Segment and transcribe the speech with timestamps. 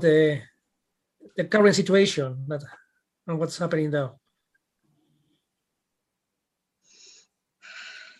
[0.00, 0.40] the
[1.36, 2.62] the current situation that
[3.26, 4.18] and what's happening now.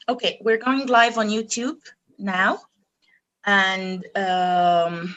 [0.09, 1.79] Okay, we're going live on YouTube
[2.19, 2.61] now,
[3.45, 5.17] and um,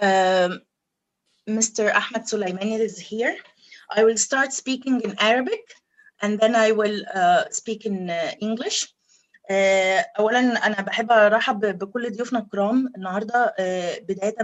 [0.00, 0.60] Um,
[1.48, 1.94] Mr.
[1.94, 3.36] Ahmed Sulaimani is here.
[3.90, 5.74] I will start speaking in Arabic
[6.22, 8.88] and then I will uh, speak in uh, English.
[9.50, 14.36] Uh, اولا أنا بحب أرحب بكل ضيوفنا الكرام النهارده uh, بدايه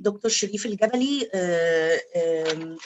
[0.00, 2.78] بدكتور شريف الجبلي uh, um,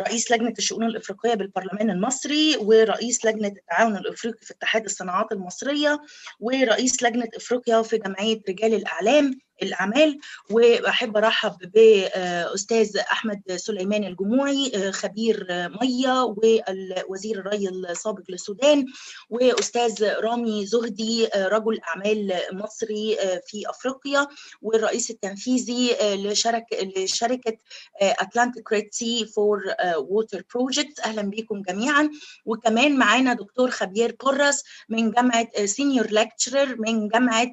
[0.00, 6.00] رئيس لجنة الشؤون الإفريقية بالبرلمان المصري ورئيس لجنة التعاون الإفريقي في اتحاد الصناعات المصرية
[6.40, 10.18] ورئيس لجنة إفريقيا في جمعية رجال الأعلام الأعمال
[10.50, 15.46] وأحب أرحب بأستاذ أحمد سليمان الجموعي خبير
[15.82, 18.84] مية ووزير الري السابق للسودان
[19.30, 23.16] وأستاذ رامي زهدي رجل أعمال مصري
[23.46, 24.26] في أفريقيا
[24.62, 27.56] والرئيس التنفيذي لشركة لشركة
[28.02, 29.62] أتلانتيك ريد سي فور
[29.96, 32.10] ووتر بروجكت أهلا بكم جميعا.
[32.46, 37.46] وكمان معانا دكتور خبير قرس من جامعة سينيور ليكتشرر من جامعة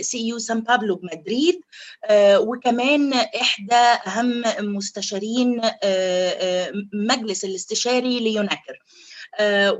[0.00, 1.60] سي يو سان بابلو بمدريد
[2.38, 3.74] وكمان إحدى
[4.06, 5.60] أهم مستشارين
[6.92, 8.76] مجلس الاستشاري ليوناكر.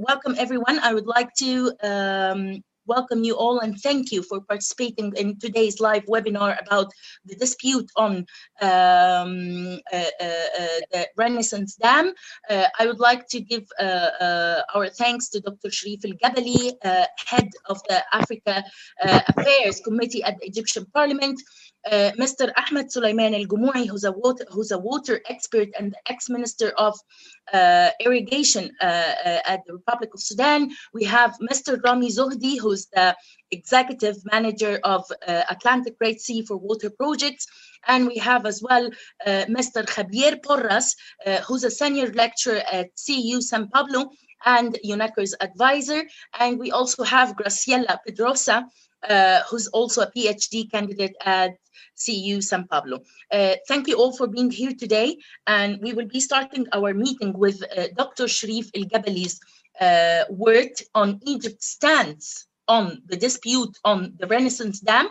[0.09, 0.79] welcome everyone.
[0.79, 1.51] I would like to
[1.91, 6.91] um, welcome you all and thank you for participating in today's live webinar about
[7.25, 8.27] the dispute on
[8.63, 12.13] um, uh, uh, the Renaissance Dam.
[12.51, 15.71] Uh, I would like to give our thanks to Dr.
[15.71, 16.73] Sharif Al-Gabali,
[17.33, 18.65] head of the Africa
[19.05, 21.41] Affairs Committee at the Egyptian Parliament,
[21.87, 22.53] uh, Mr.
[22.57, 26.99] Ahmed Sulaiman Al Gumoui, who's a water, who's a water expert and ex-minister of
[27.53, 30.71] uh, irrigation uh, at the Republic of Sudan.
[30.93, 31.83] We have Mr.
[31.83, 33.17] Rami Zohdi, who's the
[33.51, 37.47] executive manager of Atlantic Red Sea for water projects.
[37.89, 38.91] And we have as well
[39.27, 39.85] Mr.
[39.85, 40.95] Javier Porras,
[41.47, 44.11] who's a senior lecturer at CU San Pablo
[44.45, 46.05] and EUNACR's advisor.
[46.39, 48.67] And we also have Graciela Pedrosa,
[49.09, 51.53] uh, who's also a PhD candidate at
[52.05, 53.01] CU San Pablo.
[53.31, 55.17] Uh, thank you all for being here today.
[55.47, 58.29] And we will be starting our meeting with uh, Dr.
[58.29, 59.41] Sharif El Gabali's
[60.29, 65.09] work on Egypt's stance on the dispute on the Renaissance Dam.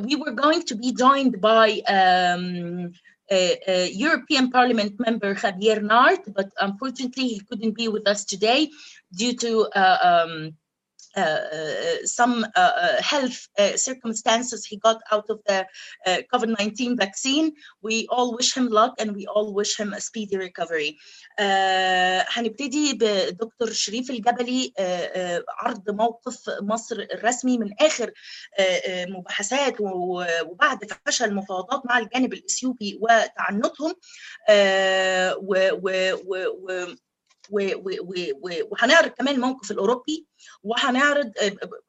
[0.00, 2.92] we were going to be joined by um,
[3.30, 8.68] European Parliament member Javier Nart, but unfortunately he couldn't be with us today
[9.14, 10.48] due to um, uh,
[12.05, 15.65] some uh, health uh, circumstances he got out of the
[16.31, 17.53] COVID-19 vaccine.
[17.81, 20.97] We all wish him luck and we all wish him a speedy recovery.
[22.29, 24.73] هنبتدي بدكتور شريف الجبلي
[25.59, 28.11] عرض موقف مصر الرسمي من آخر
[28.89, 33.93] مباحثات وبعد فشل المفاوضات مع الجانب الإثيوبي وتعنتهم
[35.41, 35.69] و
[38.70, 40.26] وهنعرض كمان الموقف الأوروبي
[40.62, 41.32] وهنعرض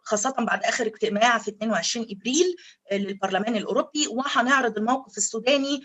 [0.03, 2.55] خاصة بعد آخر اجتماع في 22 إبريل
[2.91, 5.81] للبرلمان الأوروبي وهنعرض الموقف السوداني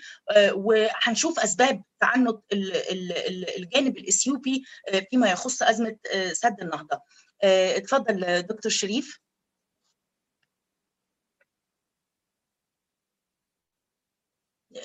[0.53, 4.65] وهنشوف أسباب تعنت الجانب الإثيوبي
[5.11, 5.97] فيما يخص أزمة
[6.33, 7.01] سد النهضة.
[7.43, 9.21] اتفضل دكتور شريف.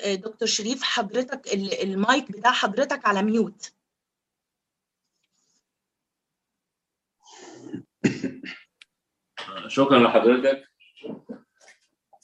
[0.05, 1.53] دكتور شريف حضرتك
[1.83, 3.71] المايك بتاع حضرتك على ميوت.
[9.67, 10.63] شكرا لحضرتك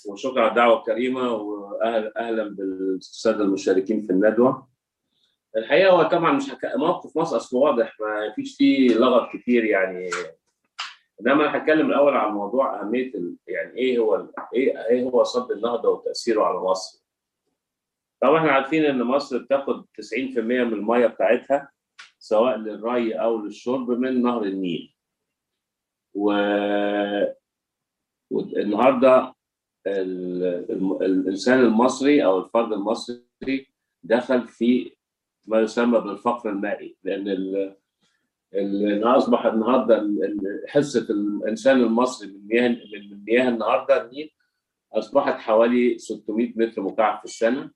[0.09, 4.67] وشكرا على الدعوة الكريمة واهلا أهلا بالساده المشاركين في الندوة.
[5.57, 6.71] الحقيقة هو طبعا مش هك...
[6.75, 10.09] موقف مصر أصل واضح ما فيش فيه لغط كتير يعني
[11.21, 13.35] إنما أنا هتكلم الأول عن موضوع أهمية ال...
[13.47, 14.31] يعني إيه هو ال...
[14.55, 16.99] إيه إيه هو صد النهضة وتأثيره على مصر.
[18.21, 21.71] طبعا إحنا عارفين إن مصر بتاخد 90% من المية بتاعتها
[22.19, 24.95] سواء للري أو للشرب من نهر النيل.
[26.13, 26.31] و
[28.31, 29.33] والنهارده
[29.87, 33.67] ال- الم- الإنسان المصري أو الفرد المصري
[34.03, 34.95] دخل في
[35.47, 37.75] ما يسمى بالفقر المائي لأن ال-
[39.17, 44.31] أصبح النهارده ال- ال- حصة الإنسان المصري من مياه من مياه النهارده النيل
[44.93, 47.71] أصبحت حوالي 600 متر مكعب في السنة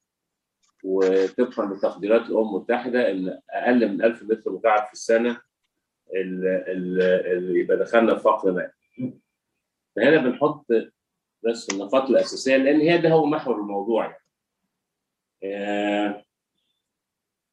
[0.84, 5.53] وطبقا لتقديرات الامم المتحده إن أقل من 1000 متر مكعب في السنة ال- ال- ال-
[7.60, 8.72] يبقى دخلنا في فقر مائي.
[9.96, 10.66] فهنا بنحط
[11.44, 14.24] بس النقاط الأساسية لأن هي ده هو محور الموضوع يعني.
[15.44, 16.24] آه،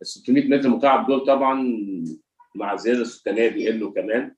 [0.03, 1.63] ال 600 متر مكعب دول طبعا
[2.55, 4.35] مع الزياده السكانية بيقلوا كمان.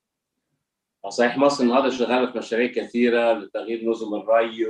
[1.08, 4.66] صحيح مصر النهارده شغالة في مشاريع كثيرة لتغيير نظم الري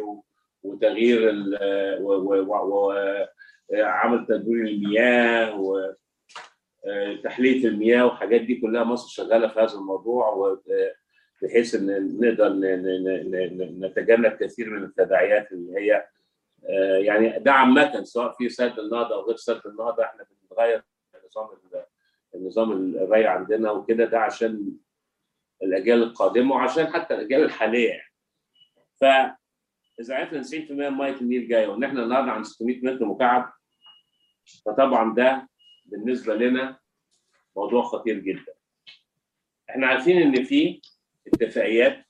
[0.62, 1.58] وتغيير ال-
[2.02, 3.26] و- و- و- و-
[3.72, 5.54] عمل تدوير المياه
[6.86, 10.58] وتحليه المياه والحاجات دي كلها مصر شغالة في هذا الموضوع
[11.42, 12.48] بحيث إن نقدر
[13.88, 16.06] نتجنب كثير من التداعيات اللي هي
[16.68, 20.82] آه، يعني ده عامة سواء في سد النهضة أو غير سد النهضة إحنا بنغير
[21.26, 21.84] نظام ال-
[22.34, 24.72] النظام الري عندنا وكده ده عشان
[25.62, 28.12] الأجيال القادمة وعشان حتى الأجيال الحالية يعني.
[29.00, 33.52] فاذا عرفنا 90% من ميه النيل جاية وإن إحنا النهارده عن 600 متر مكعب
[34.66, 35.48] فطبعا ده
[35.84, 36.78] بالنسبة لنا
[37.56, 38.54] موضوع خطير جدا.
[39.70, 40.80] إحنا عارفين إن في
[41.26, 42.04] اتفاقيات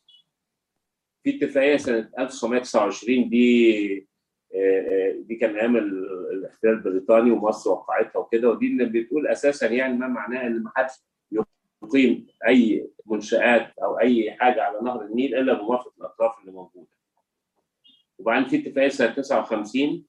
[1.24, 4.08] في اتفاقية سنة 1929 دي
[4.54, 9.66] آه، آه، دي كان أيام ال- الاحتلال البريطاني ومصر وقعتها وكده ودي اللي بتقول أساسا
[9.66, 10.92] يعني ما معناه إن ما حدش
[11.82, 16.88] يقيم أي منشآت أو أي حاجة على نهر النيل إلا بموافقة الأطراف اللي موجودة.
[18.18, 20.04] وبعدين في اتفاقية سنة 59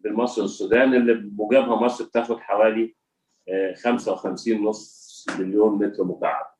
[0.00, 2.96] بين مصر والسودان اللي بموجبها مصر بتاخد حوالي
[3.48, 6.54] آه، 55 نص مليون متر مكعب.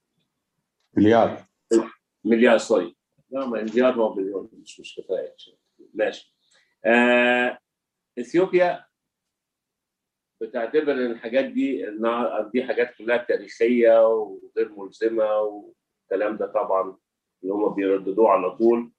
[0.96, 1.44] مليار.
[2.24, 2.96] مليار سوري.
[3.30, 5.34] لا ما مليار هو مليون مش مش كفاية.
[5.94, 6.34] ماشي.
[6.84, 7.58] آه
[8.18, 8.84] إثيوبيا
[10.40, 11.86] بتعتبر ان الحاجات دي
[12.52, 16.96] دي حاجات كلها تاريخية وغير ملزمة والكلام ده طبعا
[17.42, 18.92] اللي هم بيرددوه على طول.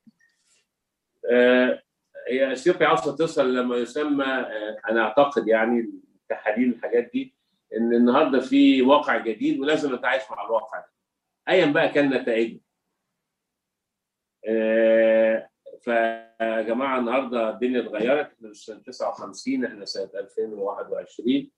[1.32, 1.82] آه
[2.28, 5.92] هي اثيوبيا عاوزه توصل لما يسمى آه أنا أعتقد يعني
[6.30, 7.36] تحاليل الحاجات دي
[7.78, 10.92] إن النهارده في واقع جديد ولازم نتعايش مع الواقع ده
[11.50, 12.60] ايا بقى كان نتائجه
[14.48, 15.50] آه،
[15.82, 21.52] فيا جماعة النهارده الدنيا اتغيرت إحنا مش سنة 59 إحنا سنة 2021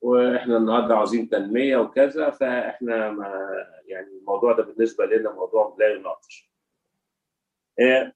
[0.00, 3.48] وإحنا النهارده عاوزين تنمية وكذا فإحنا ما
[3.86, 6.50] يعني الموضوع ده بالنسبة لنا موضوع لا يناقش.
[7.80, 8.12] آه،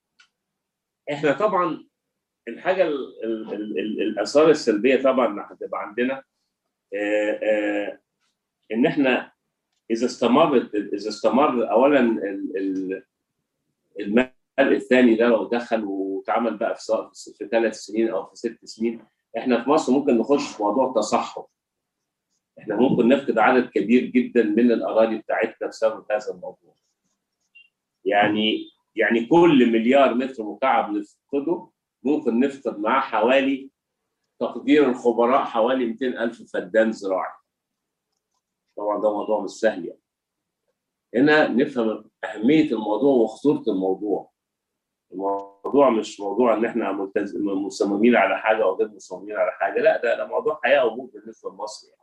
[1.12, 1.86] إحنا طبعا
[2.48, 6.22] الحاجة ال- ال- ال- ال- الآثار السلبية طبعا هتبقى عندنا
[6.94, 8.00] آه، آه،
[8.72, 9.32] إن إحنا
[9.90, 13.04] إذا استمرت إذا استمر اولا ال- ال-
[14.00, 19.04] المال الثاني ده لو دخل واتعمل بقى في في ثلاث سنين أو في ست سنين
[19.38, 21.46] إحنا في مصر ممكن نخش في موضوع تصحر.
[22.58, 26.74] إحنا ممكن نفقد عدد كبير جدا من الاراضي بتاعتنا بسبب هذا الموضوع.
[28.04, 31.68] يعني يعني كل مليار متر مكعب نفقده
[32.02, 33.70] ممكن نفقد معاه حوالي
[34.40, 37.34] تقدير الخبراء حوالي 200 ألف فدان زراعي.
[38.76, 40.00] طبعا ده موضوع مش سهل يعني.
[41.14, 44.30] هنا نفهم أهمية الموضوع وخطورة الموضوع.
[45.12, 46.92] الموضوع مش موضوع إن إحنا
[47.44, 49.80] مصممين على حاجة أو غير مصممين على حاجة.
[49.80, 51.95] لا ده, ده موضوع حياة أو موت بالنسبة لمصر يعني.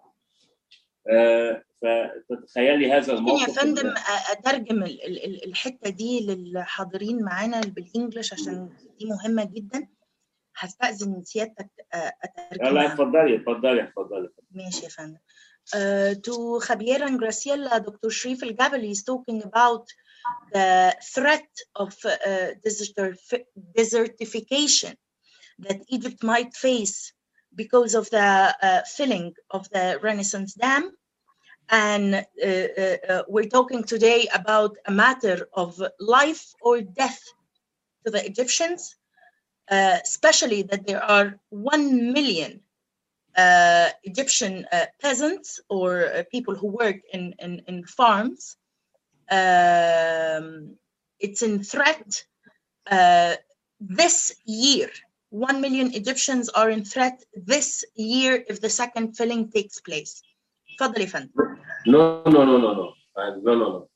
[1.82, 3.94] فتتخيلي هذا الموقف يا فندم
[4.32, 8.70] أترجم ال- ال- ال- الحتة دي للحاضرين معانا بالإنجلش عشان
[9.00, 9.88] دي مهمة جدا.
[10.58, 14.30] هستأذن سيادتك أ- لا اترجمها اتفضلي اتفضلي اتفضلي.
[14.52, 15.18] ماشي يا فندم.
[15.64, 16.36] Uh, to
[16.68, 18.10] Javier and Graciela, Dr.
[18.18, 19.86] Shrif El Gabali is talking about
[20.56, 20.70] the
[21.16, 21.52] threat
[21.84, 23.46] of uh, desertif-
[23.80, 24.94] desertification
[25.66, 26.98] that Egypt might face.
[27.56, 30.92] Because of the uh, filling of the Renaissance Dam.
[31.70, 37.22] And uh, uh, uh, we're talking today about a matter of life or death
[38.06, 38.96] to the Egyptians,
[39.70, 42.62] especially that there are 1 million
[43.36, 48.58] uh, Egyptian uh, peasants or uh, people who work in, in, in farms.
[49.32, 50.76] Um,
[51.20, 52.26] it's in threat
[53.80, 54.90] this year.
[55.33, 60.23] 1 million Egyptians are in threat this year if the second filling takes place.
[60.81, 61.31] تفضل يا فندم.
[61.87, 62.93] No, no, no, no, no.
[63.17, 63.89] I, no, no, no.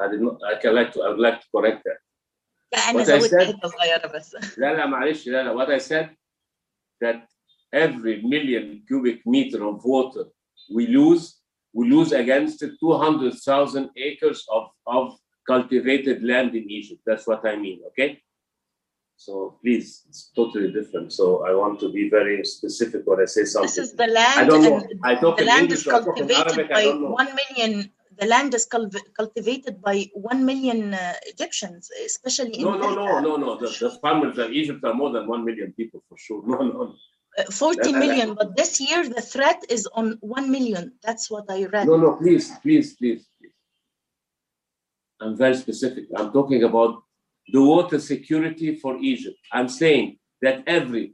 [0.00, 0.36] I did not.
[0.52, 1.02] I can like to.
[1.02, 1.98] I would like to correct that.
[2.72, 4.34] لا أنا What I زودت said- حتة صغيرة بس.
[4.58, 5.54] لا لا معلش لا لا.
[5.54, 6.08] What I said
[7.04, 7.26] that
[7.72, 10.24] every million cubic meter of water
[10.76, 11.24] we lose,
[11.72, 15.16] we lose against 200,000 acres of, of
[15.46, 17.00] cultivated land in Egypt.
[17.06, 17.78] That's what I mean.
[17.88, 18.20] Okay.
[19.17, 21.13] So please, it's totally different.
[21.13, 23.67] So I want to be very specific when I say something.
[23.67, 24.39] This is the land.
[24.39, 24.87] I don't know.
[25.03, 26.69] I talk the land English is or I talk in cultivated Arabic.
[26.71, 26.85] By
[27.21, 27.91] one million.
[28.19, 33.35] The land is cultivated by one million uh, Egyptians, especially in No, no, no, no,
[33.37, 33.57] no.
[33.57, 36.43] The, the farmers in Egypt are more than one million people for sure.
[36.47, 36.95] No, no.
[37.35, 38.35] Uh, 40 No, no, no.
[38.35, 40.93] but this year the threat is on 1 million.
[41.01, 41.87] That's what I read.
[41.87, 43.53] No, no, please, please, please, please.
[45.19, 46.05] I'm very specific.
[46.15, 47.02] I'm talking about
[47.51, 49.37] the water security for Egypt.
[49.51, 51.13] I'm saying that every,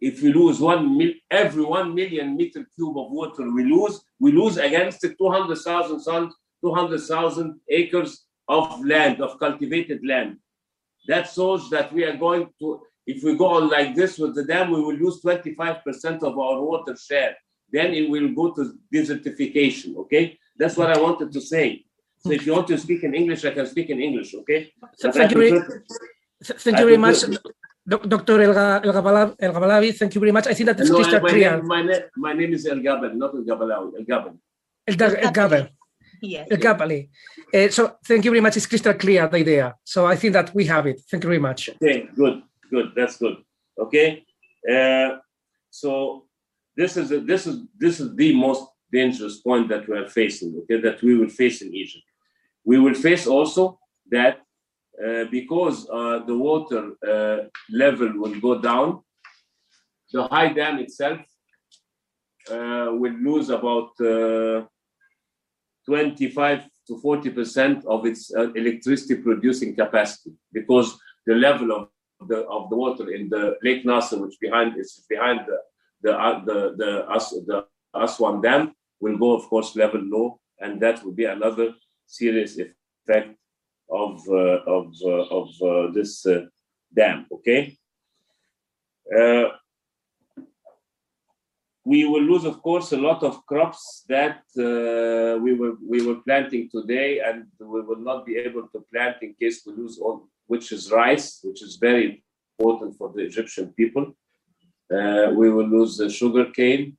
[0.00, 4.32] if we lose one mil, every one million meter cube of water we lose, we
[4.32, 10.36] lose against the 200,000 sons, 200,000 acres of land, of cultivated land.
[11.08, 14.44] That shows that we are going to, if we go on like this with the
[14.44, 17.36] dam, we will lose 25% of our water share.
[17.72, 19.96] Then it will go to desertification.
[19.96, 21.85] Okay, that's what I wanted to say.
[22.26, 24.34] So if you want to speak in English, I can speak in English.
[24.40, 24.60] Okay.
[24.60, 27.18] Th- But I Thank you, very, prefer- thank you very much,
[27.88, 28.36] Dr.
[28.42, 30.46] Elga, Elga Bala- Elga Thank you very much.
[30.48, 31.52] I think that it's No, crystal my, clear.
[31.56, 33.88] name, my, name, my name is El Gabel, not El Gabalawi.
[34.00, 34.32] El Gabel.
[34.88, 35.68] El, Dag- El Gabel.
[36.22, 36.48] Yes.
[36.50, 37.08] El Gabali.
[37.52, 38.56] Uh, so thank you very much.
[38.56, 39.74] It's crystal clear, the idea.
[39.84, 41.00] So I think that we have it.
[41.10, 41.68] Thank you very much.
[41.70, 42.92] Okay, good, good.
[42.96, 43.36] That's good.
[43.78, 44.24] Okay.
[44.68, 45.18] Uh,
[45.70, 46.26] so
[46.76, 50.56] this is this is this is the most dangerous point that we are facing.
[50.62, 52.04] Okay, that we will face in Egypt.
[52.66, 53.78] We will face also
[54.10, 54.40] that
[55.04, 59.02] uh, because uh, the water uh, level will go down,
[60.12, 61.20] the high dam itself
[62.50, 64.66] uh, will lose about uh,
[65.86, 71.88] 25 to 40 percent of its uh, electricity producing capacity because the level of
[72.28, 75.58] the of the water in the Lake Nasser, which behind is behind the
[76.02, 76.12] the
[76.46, 81.12] the the, As, the Aswan Dam, will go of course level low, and that will
[81.12, 81.74] be another
[82.06, 83.36] serious effect
[83.90, 86.26] of uh, of uh, of uh, this
[86.94, 87.26] dam.
[87.32, 87.76] Okay.
[91.88, 96.68] We will lose, of course, a lot of crops that we were we were planting
[96.68, 100.72] today, and we will not be able to plant in case we lose all, which
[100.72, 102.24] is rice, which is very
[102.58, 104.16] important for the Egyptian people.
[104.90, 106.96] We will lose the sugar cane,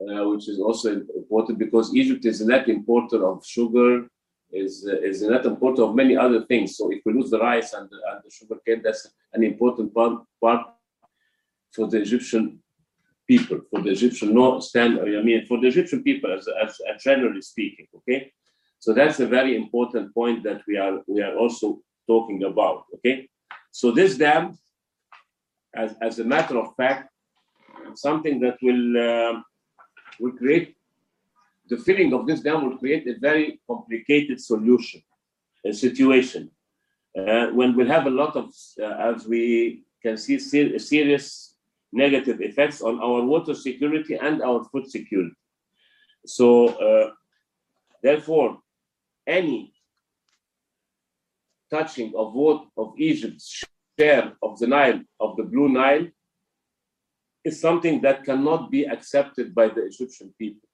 [0.00, 4.08] uh, which is also important because Egypt is a net importer of sugar,
[4.52, 6.76] is uh, is a net importer of many other things.
[6.76, 9.94] So if we lose the rice and the, and the sugar cane, that's an important
[9.94, 10.66] part, part
[11.72, 12.60] for the Egyptian
[13.28, 14.98] people, for the Egyptian no stand.
[15.00, 17.86] I mean, for the Egyptian people, as, as, as generally speaking.
[17.98, 18.32] Okay,
[18.78, 22.84] so that's a very important point that we are we are also talking about.
[22.94, 23.28] Okay,
[23.70, 24.58] so this dam,
[25.74, 27.10] as as a matter of fact,
[27.94, 29.44] something that will um
[30.18, 30.76] will create
[31.70, 35.00] the filling of this dam will create a very complicated solution,
[35.64, 36.50] a situation.
[37.16, 41.54] Uh, when we'll have a lot of, uh, as we can see, ser- serious
[41.92, 45.34] negative effects on our water security and our food security.
[46.26, 47.10] So, uh,
[48.02, 48.58] therefore,
[49.26, 49.72] any
[51.70, 53.64] touching of what of Egypt's
[53.98, 56.08] share of the Nile, of the Blue Nile,
[57.44, 60.68] is something that cannot be accepted by the Egyptian people.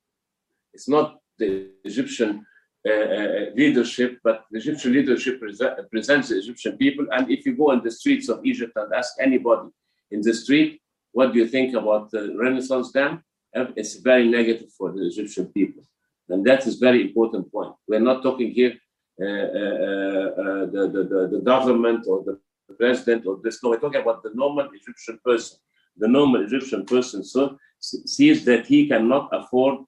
[0.72, 2.44] It's not the Egyptian
[2.86, 7.06] uh, uh, leadership, but the Egyptian leadership prese- presents the Egyptian people.
[7.12, 9.70] And if you go in the streets of Egypt and ask anybody
[10.10, 10.80] in the street,
[11.12, 13.22] what do you think about the Renaissance Dam?
[13.54, 15.82] It's very negative for the Egyptian people.
[16.28, 17.74] And that is a very important point.
[17.88, 18.74] We're not talking here
[19.20, 22.38] uh, uh, uh, uh, the, the, the government or the
[22.76, 23.62] president or this.
[23.62, 25.58] No, we're talking about the normal Egyptian person.
[25.98, 29.84] The normal Egyptian person so, sees that he cannot afford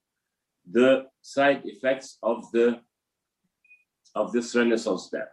[0.70, 2.80] the side effects of the
[4.14, 5.26] of this Renaissance dam.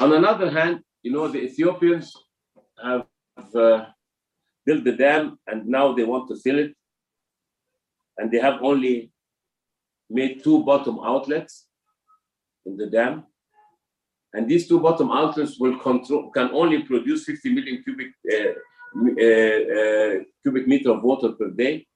[0.00, 2.12] On another hand, you know the Ethiopians
[2.82, 3.06] have
[3.54, 3.86] uh,
[4.66, 6.74] built the dam and now they want to fill it,
[8.18, 9.12] and they have only
[10.08, 11.66] made two bottom outlets
[12.66, 13.24] in the dam,
[14.34, 18.52] and these two bottom outlets will control can only produce 50 million cubic uh,
[20.42, 21.86] cubic meter of water per day,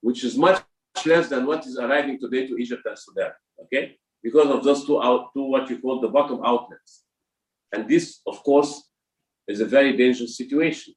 [0.00, 0.62] which is much
[1.04, 3.32] less than what is arriving today to Egypt and Sudan.
[3.62, 7.04] Okay, because of those two out, two what you call the bottom outlets,
[7.72, 8.90] and this, of course,
[9.48, 10.94] is a very dangerous situation.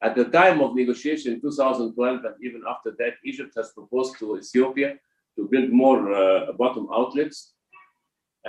[0.00, 4.38] At the time of negotiation in 2012, and even after that, Egypt has proposed to
[4.38, 4.94] Ethiopia
[5.36, 7.54] to build more uh, bottom outlets,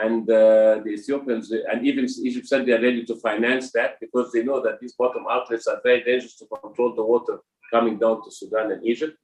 [0.02, 4.32] and uh, the Ethiopians and even Egypt said they are ready to finance that because
[4.32, 7.40] they know that these bottom outlets are very dangerous to control the water
[7.72, 9.18] coming down to Sudan and Egypt.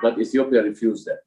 [0.00, 1.20] But Ethiopia refused that.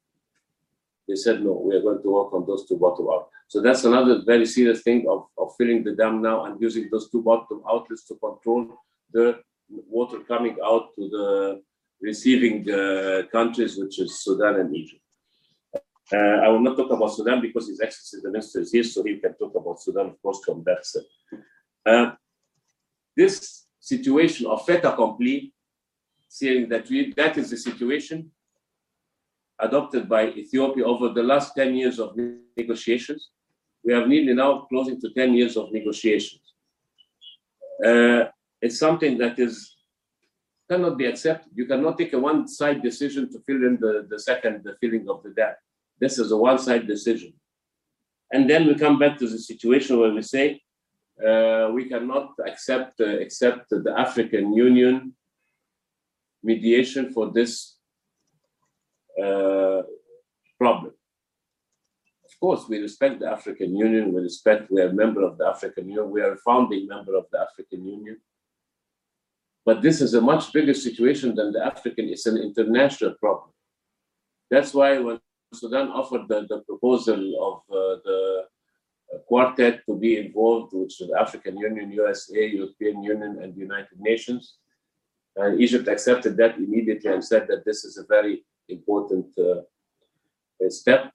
[1.07, 3.31] They said, no, we are going to work on those two bottom outlets.
[3.47, 7.09] So that's another very serious thing of, of filling the dam now and using those
[7.11, 8.67] two bottom outlets to control
[9.11, 11.61] the water coming out to the
[12.01, 15.01] receiving uh, countries, which is Sudan and Egypt.
[16.13, 19.03] Uh, I will not talk about Sudan because His Excellency the Minister is here, so
[19.03, 21.03] he can talk about Sudan, of course, from that side.
[21.85, 22.11] Uh,
[23.15, 25.53] this situation of fait accompli,
[26.29, 28.31] saying that we, that is the situation
[29.59, 32.15] adopted by Ethiopia over the last 10 years of
[32.57, 33.29] negotiations.
[33.83, 36.41] We have nearly now closing to 10 years of negotiations.
[37.83, 38.25] Uh,
[38.61, 39.75] it's something that is
[40.69, 41.51] cannot be accepted.
[41.55, 45.21] You cannot take a one-side decision to fill in the, the second the filling of
[45.23, 45.53] the dam.
[45.99, 47.33] This is a one-side decision.
[48.31, 50.61] And then we come back to the situation where we say
[51.25, 55.13] uh, we cannot accept uh, accept the African Union
[56.43, 57.77] mediation for this
[59.21, 59.81] uh,
[60.59, 60.93] problem.
[62.25, 64.13] Of course, we respect the African Union.
[64.13, 66.11] We respect we are a member of the African Union.
[66.11, 68.17] We are a founding member of the African Union.
[69.65, 72.09] But this is a much bigger situation than the African.
[72.09, 73.51] It's an international problem.
[74.51, 75.19] That's why when
[75.55, 78.43] Sudan offered the, the proposal of uh, the
[79.27, 84.57] quartet to be involved, which is the African Union, USA, European Union, and United Nations,
[85.35, 89.61] and Egypt accepted that immediately and said that this is a very important uh,
[90.69, 91.11] step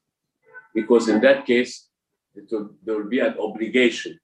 [0.74, 1.88] because in that case,
[2.34, 4.18] will, there will be an obligation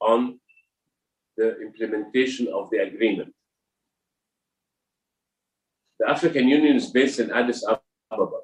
[0.00, 0.38] on
[1.36, 3.32] the implementation of the agreement.
[5.98, 7.64] The African Union is based in Addis
[8.10, 8.41] Ababa.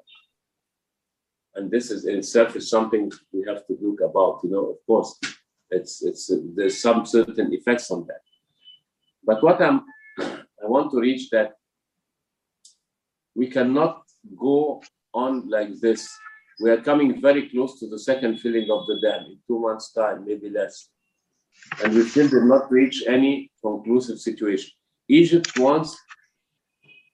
[1.55, 4.41] And this is in itself is something we have to look about.
[4.43, 5.19] You know, of course,
[5.71, 8.21] it's it's there's some certain effects on that.
[9.23, 9.83] But what I'm
[10.19, 11.53] I want to reach that
[13.35, 14.03] we cannot
[14.37, 14.81] go
[15.13, 16.09] on like this.
[16.61, 19.93] We are coming very close to the second filling of the dam in two months'
[19.93, 20.89] time, maybe less.
[21.83, 24.71] And we still did not reach any conclusive situation.
[25.07, 25.97] Egypt wants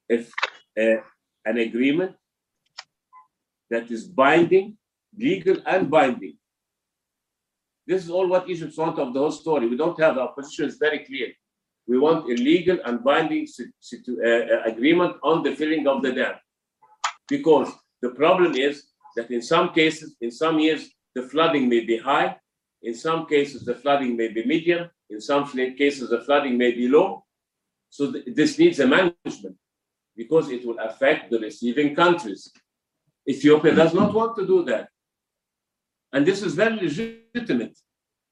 [0.08, 0.32] if,
[0.78, 1.00] uh,
[1.44, 2.16] an agreement
[3.70, 4.76] that is binding,
[5.16, 6.36] legal and binding.
[7.86, 9.68] This is all what Egypt wants of the whole story.
[9.68, 11.28] We don't have our position is very clear.
[11.86, 16.34] We want a legal and binding uh, agreement on the filling of the dam.
[17.28, 17.70] Because
[18.02, 22.36] the problem is that in some cases, in some years, the flooding may be high.
[22.82, 24.90] In some cases, the flooding may be medium.
[25.10, 27.24] In some cases, the flooding may be low.
[27.88, 29.56] So th this needs a management
[30.20, 32.42] because it will affect the receiving countries.
[33.28, 34.88] Ethiopia does not want to do that.
[36.12, 37.76] And this is very legitimate.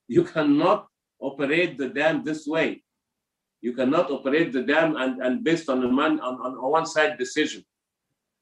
[0.06, 0.86] You cannot
[1.20, 2.82] operate the dam this way.
[3.60, 6.86] You cannot operate the dam and, and based on a man on, on a one
[6.86, 7.64] side decision.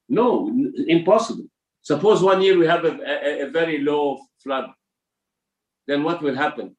[0.09, 0.53] No,
[0.89, 1.47] impossible.
[1.81, 4.71] Suppose one year we have a, a, a very low flood.
[5.87, 6.77] Then what will happen?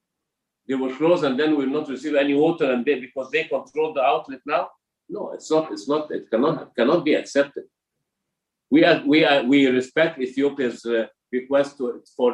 [0.67, 3.45] They will close and then we will not receive any water and they because they
[3.45, 4.69] control the outlet now.
[5.09, 5.71] No, it's not.
[5.71, 6.11] It's not.
[6.11, 7.65] It cannot cannot be accepted.
[8.73, 12.31] We are we are we respect Ethiopia's uh, request to, for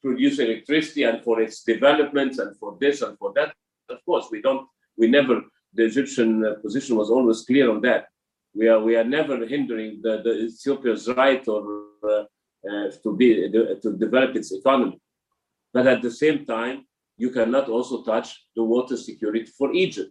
[0.00, 3.52] produce electricity and for its developments and for this and for that.
[3.90, 4.66] Of course, we don't.
[4.96, 5.42] We never.
[5.74, 8.06] The Egyptian uh, position was always clear on that.
[8.54, 11.62] We are we are never hindering the, the Ethiopia's right or
[12.02, 12.24] uh,
[12.70, 13.28] uh to be
[13.82, 14.98] to develop its economy.
[15.74, 16.86] But at the same time,
[17.18, 20.10] you cannot also touch the water security for Egypt,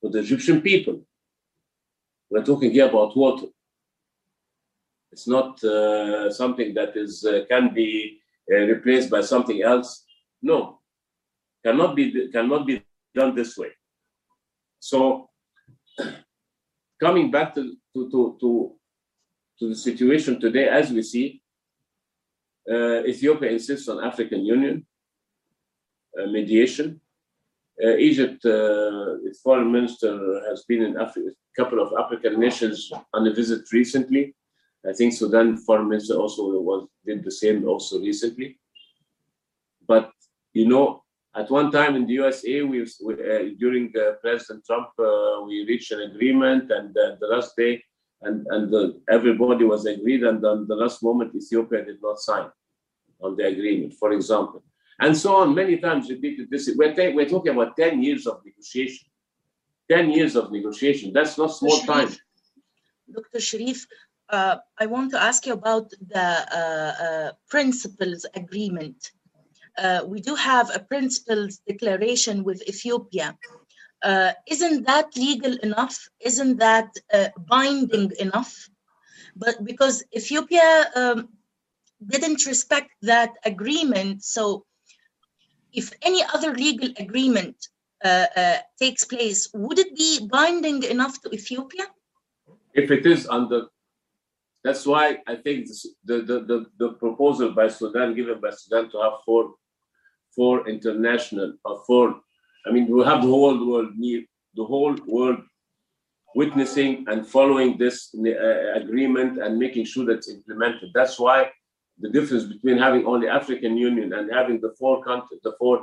[0.00, 0.96] for the Egyptian people.
[2.30, 3.48] We're talking here about water.
[5.16, 8.20] It's not uh, something that is uh, can be
[8.52, 10.04] uh, replaced by something else.
[10.42, 10.80] No,
[11.64, 12.82] cannot be cannot be
[13.14, 13.70] done this way.
[14.78, 15.30] So,
[17.00, 17.62] coming back to
[17.94, 18.50] to to to,
[19.58, 21.40] to the situation today, as we see,
[22.70, 24.86] uh, Ethiopia insists on African Union
[26.20, 27.00] uh, mediation.
[27.82, 28.44] Uh, Egypt,
[29.24, 30.12] its foreign minister
[30.50, 31.12] has been in a
[31.56, 34.34] couple of African nations on a visit recently.
[34.88, 38.58] I think Sudan foreign minister also was did the same also recently.
[39.86, 40.10] But
[40.52, 41.02] you know,
[41.34, 45.64] at one time in the USA, we, we uh, during uh, President Trump, uh, we
[45.66, 47.82] reached an agreement, and the last day,
[48.22, 52.48] and and the, everybody was agreed, and on the last moment, Ethiopia did not sign
[53.20, 54.62] on the agreement, for example,
[55.00, 55.54] and so on.
[55.54, 56.70] Many times repeated this.
[56.74, 59.06] We're, we're talking about ten years of negotiation.
[59.90, 61.12] Ten years of negotiation.
[61.12, 62.10] That's not small time.
[63.12, 63.40] Dr.
[63.40, 63.86] Sharif,
[64.28, 69.12] uh, I want to ask you about the uh, uh, principles agreement.
[69.78, 73.36] Uh, we do have a principles declaration with Ethiopia.
[74.02, 76.08] Uh, isn't that legal enough?
[76.20, 78.68] Isn't that uh, binding enough?
[79.36, 81.28] But because Ethiopia um,
[82.06, 84.22] didn't respect that agreement.
[84.22, 84.64] So
[85.72, 87.56] if any other legal agreement
[88.78, 91.86] takes place, would it be binding enough to Ethiopia?
[92.76, 93.66] if it is under,
[94.66, 98.84] that's why I think this- the, the, the, the proposal by Sudan, given by Sudan
[98.90, 99.42] to have four,
[100.36, 102.06] four international or four,
[102.66, 104.22] I mean, we have the whole world need,
[104.58, 105.40] the whole world
[106.34, 110.90] witnessing and following this uh, agreement and making sure that it's implemented.
[110.98, 111.38] That's why
[112.02, 115.76] the difference between having only African Union and having the four countries, the four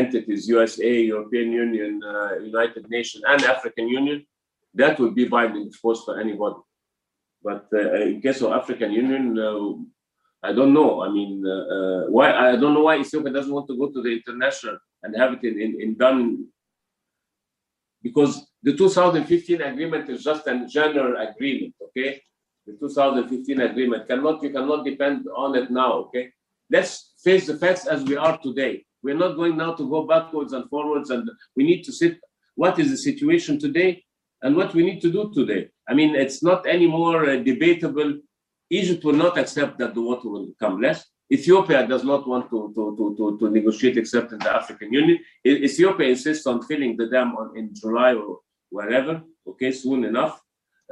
[0.00, 4.18] entities, USA, European Union, uh, United Nations, and African Union,
[4.74, 6.56] that would be binding, of course, for anybody.
[7.46, 11.02] But in case of African Union, uh, I don't know.
[11.06, 12.26] I mean, uh, uh, why?
[12.32, 15.44] I don't know why Ethiopia doesn't want to go to the international and have it
[15.44, 16.46] in, in, in done.
[18.02, 18.32] Because
[18.64, 22.20] the 2015 agreement is just a general agreement, okay?
[22.66, 26.30] The 2015 agreement cannot you cannot depend on it now, okay?
[26.68, 28.84] Let's face the facts as we are today.
[29.04, 32.18] We're not going now to go backwards and forwards, and we need to sit.
[32.56, 34.02] What is the situation today?
[34.42, 35.68] and what we need to do today.
[35.88, 38.18] I mean, it's not anymore uh, debatable.
[38.70, 41.04] Egypt will not accept that the water will come less.
[41.32, 45.18] Ethiopia does not want to, to, to, to, negotiate except in the African Union.
[45.44, 48.38] Ethiopia insists on filling the dam on, in July or
[48.70, 50.40] wherever, okay, soon enough.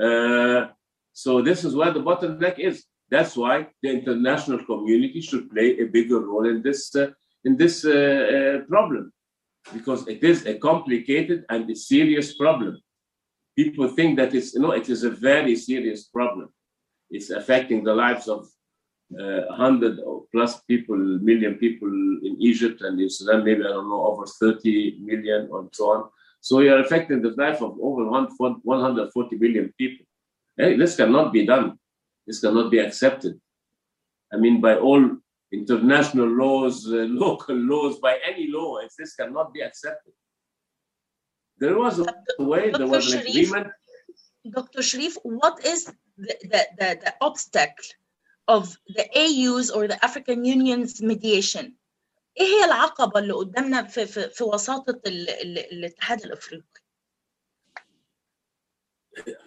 [0.00, 0.66] Uh,
[1.12, 2.84] so this is where the bottleneck is.
[3.10, 7.10] That's why the international community should play a bigger role in this, uh,
[7.44, 9.12] in this uh, uh, problem,
[9.72, 12.80] because it is a complicated and a serious problem
[13.56, 16.48] people think that it's no it is a very serious problem.
[17.10, 18.48] It's affecting the lives of
[19.18, 23.88] uh, 100 or plus people million people in egypt and in sudan maybe i don't
[23.88, 26.08] know over 30 million and so on.
[26.40, 30.04] So you're affecting the life of over 140 million people.
[30.58, 31.78] Hey, this cannot be done.
[32.26, 33.40] This cannot be accepted.
[34.32, 35.02] I mean by all
[35.52, 40.12] international laws uh, local laws by any law this cannot be accepted
[41.59, 42.05] there was a
[42.43, 43.31] way, there was an Dr.
[43.31, 43.49] Sharif?
[43.49, 43.67] agreement.
[44.51, 44.81] Dr.
[44.81, 45.85] Sharif, what is
[46.17, 47.85] the, the, the, the obstacle
[48.47, 51.75] of the AU's or the African Union's mediation?
[52.39, 56.81] ايه هي العقبة اللي قدامنا في في في وساطة ال- ال- الاتحاد الافريقي؟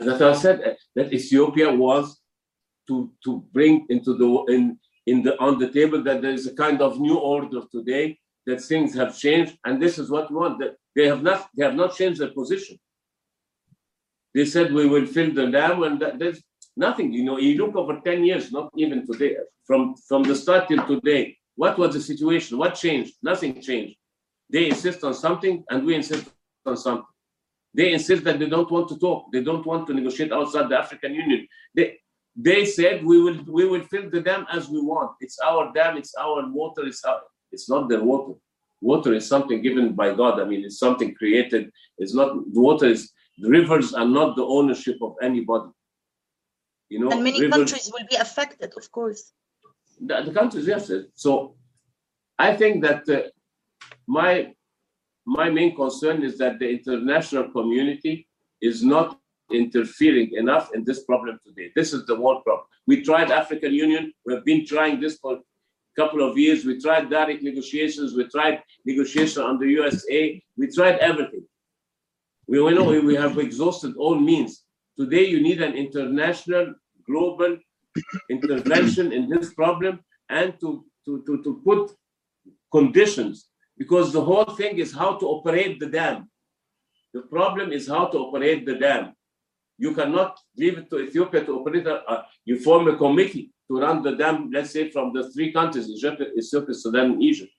[0.00, 2.20] That I said uh, that Ethiopia was
[2.88, 4.62] to to bring into the in
[5.06, 8.60] in the on the table that there is a kind of new order today that
[8.70, 10.58] things have changed and this is what we want.
[10.62, 12.75] That they have not they have not changed their position.
[14.33, 16.41] They said we will fill the dam and that, there's
[16.75, 17.13] nothing.
[17.13, 20.83] You know, you look over ten years, not even today, from from the start till
[20.93, 21.37] today.
[21.55, 22.57] What was the situation?
[22.57, 23.13] What changed?
[23.21, 23.95] Nothing changed.
[24.49, 26.25] They insist on something and we insist
[26.65, 27.13] on something.
[27.73, 29.31] They insist that they don't want to talk.
[29.31, 31.47] They don't want to negotiate outside the African Union.
[31.75, 31.87] They
[32.47, 35.11] they said we will we will fill the dam as we want.
[35.19, 35.97] It's our dam.
[36.01, 36.83] It's our water.
[36.91, 38.33] It's our, it's not their water.
[38.81, 40.39] Water is something given by God.
[40.39, 41.71] I mean, it's something created.
[41.97, 45.71] It's not the water is the rivers are not the ownership of anybody.
[46.89, 49.33] You know, And many rivers- countries will be affected, of course.
[50.07, 50.83] the, the countries yes
[51.23, 51.31] so
[52.47, 53.17] i think that uh,
[54.19, 54.31] my
[55.39, 58.15] my main concern is that the international community
[58.69, 59.07] is not
[59.61, 64.03] interfering enough in this problem today this is the world problem we tried african union
[64.25, 65.33] we've been trying this for
[65.97, 70.97] couple of years we tried direct negotiations we tried negotiation on the usa we tried
[70.99, 71.45] everything
[72.47, 74.63] we, we know we have exhausted all means
[74.97, 76.73] today you need an international
[77.05, 77.57] global
[78.29, 81.91] intervention in this problem and to, to, to, to put
[82.71, 86.29] conditions because the whole thing is how to operate the dam.
[87.13, 89.13] The problem is how to operate the dam.
[89.77, 91.85] You cannot leave it to Ethiopia to operate.
[91.85, 95.51] A, uh, you form a committee to run the dam, let's say from the three
[95.51, 97.51] countries, Egypt, Ethiopia, Sudan, and Egypt.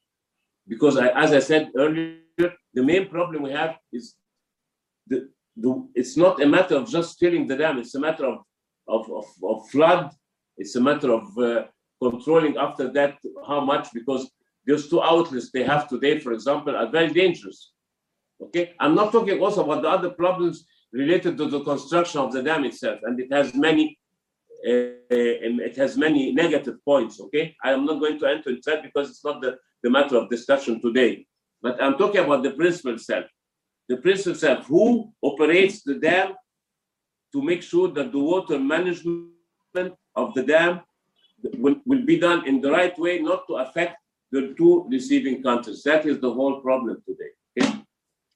[0.66, 2.18] Because I, as I said earlier,
[2.74, 4.14] the main problem we have is
[5.06, 8.38] the, the, it's not a matter of just filling the dam, it's a matter of,
[8.86, 10.10] of, of, of flood,
[10.56, 11.64] it's a matter of uh,
[12.02, 14.30] controlling after that how much, because
[14.66, 17.72] those two outlets they have today, for example, are very dangerous.
[18.40, 22.42] Okay, I'm not talking also about the other problems related to the construction of the
[22.42, 23.98] dam itself, and it has many,
[24.62, 27.20] it has many negative points.
[27.20, 30.16] Okay, I am not going to enter into that because it's not the, the matter
[30.16, 31.26] of discussion today.
[31.62, 33.26] But I'm talking about the principle itself.
[33.88, 36.34] The principle itself, who operates the dam
[37.32, 40.80] to make sure that the water management of the dam
[41.56, 43.96] will, will be done in the right way, not to affect
[44.30, 45.82] the two receiving countries.
[45.84, 47.30] That is the whole problem today.
[47.60, 47.82] Okay?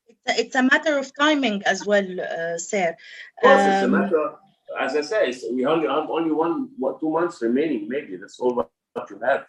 [0.07, 2.91] It's a, it's a matter of timing as well, uh, sir.
[2.91, 4.35] Of course, it's a Um, matter
[4.72, 7.88] Of, as I said, it's, we only have only one, what, two months remaining.
[7.88, 9.46] Maybe that's all what what you have.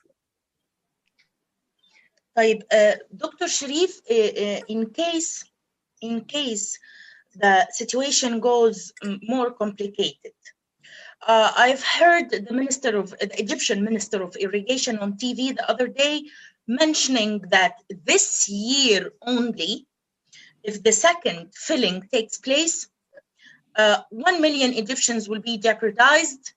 [2.37, 3.49] طيب uh, Dr.
[3.49, 5.45] Sharif, uh, uh, in case
[6.01, 6.79] in case
[7.35, 10.35] the situation goes m- more complicated,
[11.27, 15.89] uh, I've heard the minister of the Egyptian minister of irrigation on TV the other
[15.89, 16.15] day
[16.67, 17.75] mentioning that
[18.11, 19.87] this year only,
[20.63, 22.89] if the second filling takes place,
[23.76, 26.54] uh, one million Egyptians will be jeopardized,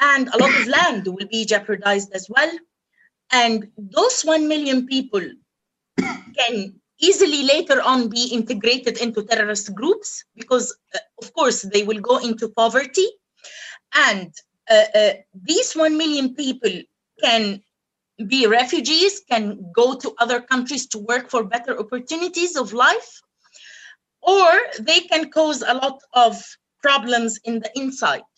[0.00, 2.50] and a lot of land will be jeopardized as well.
[3.30, 5.22] And those 1 million people
[5.98, 12.00] can easily later on be integrated into terrorist groups because, uh, of course, they will
[12.00, 13.06] go into poverty.
[13.94, 14.32] And
[14.70, 16.70] uh, uh, these 1 million people
[17.22, 17.62] can
[18.26, 23.22] be refugees, can go to other countries to work for better opportunities of life,
[24.28, 24.48] or
[24.80, 26.32] they can cause a lot of
[26.82, 28.28] problems in the inside.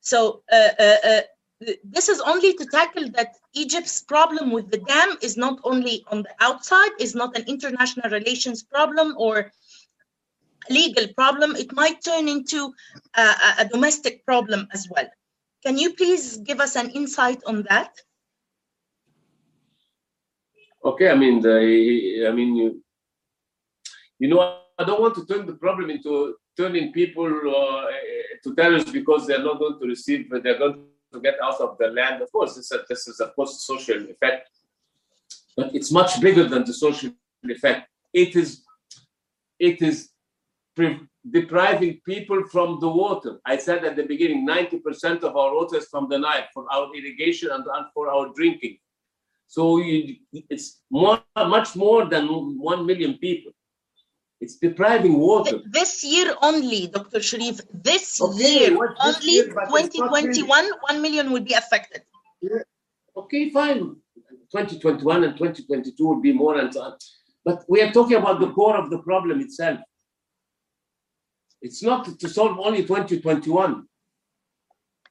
[0.00, 1.20] So uh, uh, uh,
[1.84, 6.22] this is only to tackle that Egypt's problem with the dam is not only on
[6.22, 9.52] the outside, is not an international relations problem or
[10.70, 11.56] legal problem.
[11.56, 12.72] It might turn into
[13.14, 13.26] a,
[13.58, 15.08] a- domestic problem as well.
[15.64, 17.92] Can you please give us an insight on that?
[20.84, 22.82] Okay, I mean, the, I mean, you,
[24.18, 27.86] you know, I don't want to turn the problem into turning people uh,
[28.44, 31.88] to terrorists because they're not going to receive, they're going to get out of the
[31.88, 32.22] land.
[32.22, 34.48] Of course, this, is- this is a social effect,
[35.56, 37.10] but it's much bigger than the social
[37.44, 37.88] effect.
[38.12, 38.64] It is,
[39.58, 40.10] it is
[40.74, 43.40] pre- depriving people from the water.
[43.44, 46.94] I said at the beginning, 90% of our water is from the Nile for our
[46.94, 48.78] irrigation and, for our drinking.
[49.46, 52.26] So you, it's more, much more than
[52.58, 53.52] one million people.
[54.42, 55.60] It's depriving water.
[55.66, 57.22] This year only, Dr.
[57.22, 62.02] Sharif, this Okay, year this only, year, but it's 2021, 1 million will be affected.
[63.16, 63.94] Okay, fine.
[64.50, 66.94] 2021 and 2022 will be more and so on.
[67.44, 69.78] But we are talking about the core of the problem itself.
[71.60, 73.86] It's not to solve only 2021.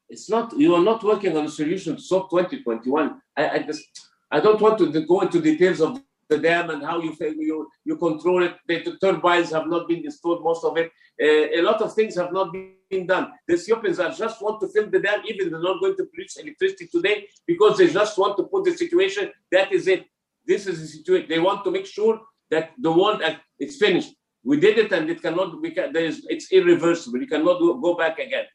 [0.09, 3.21] It's not, you are not working on a solution to solve 2021.
[3.37, 6.97] I, I just, I don't want to go into details of the dam and how
[7.05, 7.13] you
[7.49, 8.55] you, you control it.
[8.67, 10.87] The, turbines have not been installed, most of it.
[11.21, 13.25] Uh, a lot of things have not been done.
[13.47, 16.37] The Ethiopians are just want to fill the dam, even they're not going to produce
[16.37, 19.29] electricity today because they just want to put the situation.
[19.51, 20.05] That is it.
[20.47, 21.27] This is the situation.
[21.29, 23.21] They want to make sure that the world
[23.59, 24.13] is finished.
[24.43, 25.61] We did it, and it cannot.
[25.61, 26.25] We can, there is.
[26.29, 27.19] It's irreversible.
[27.19, 28.45] You cannot do, go back again.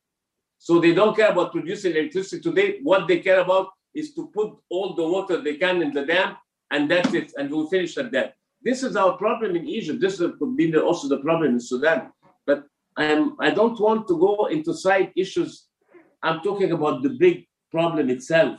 [0.59, 2.81] So they don't care about producing electricity today.
[2.83, 6.37] What they care about is to put all the water they can in the dam,
[6.71, 7.33] and that's it.
[7.37, 8.35] And we'll finish at that.
[8.63, 10.01] This is our problem in Egypt.
[10.01, 12.11] This could be the- also the problem in Sudan.
[12.47, 12.65] But
[12.97, 15.69] I'm, I don't want to go into side issues.
[16.23, 18.59] I'm talking about the big problem itself.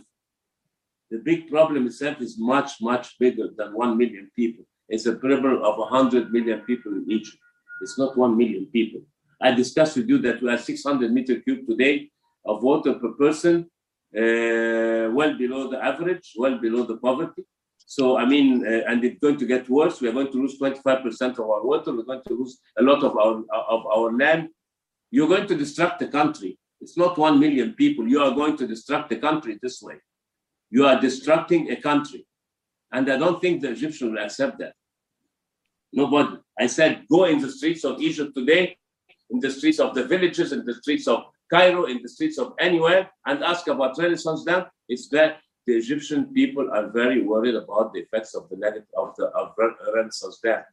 [1.09, 4.65] The big problem itself is much, much bigger than 1 million people.
[4.89, 7.37] It's a problem of 100 million people in Egypt.
[7.81, 9.01] It's not 1 million people.
[9.41, 12.09] I discussed with you that we have 600 meter cube today
[12.45, 13.69] of water per person,
[14.15, 17.45] uh, well below the average, well below the poverty.
[17.89, 20.01] So, I mean, uh, and it's going to get worse.
[20.01, 21.95] We are going to lose 25% of our water.
[21.95, 24.49] We're going to lose a lot of our, of our land.
[25.09, 26.59] You're going to destruct the country.
[26.81, 28.05] It's not 1 million people.
[28.05, 29.95] You are going to destruct the country this way.
[30.69, 32.27] You are destructing a country.
[32.91, 34.73] And I don't think the Egyptians will accept that.
[35.93, 36.39] Nobody.
[36.59, 38.75] I said, go in the streets of Egypt today,
[39.29, 42.51] in the streets of the villages, in the streets of Cairo, in the streets of
[42.59, 44.65] anywhere, and ask about Renaissance Dam.
[44.89, 49.13] It's that the Egyptian people are very worried about the effects of the negative of
[49.17, 50.63] the of Re- Renaissance Dam.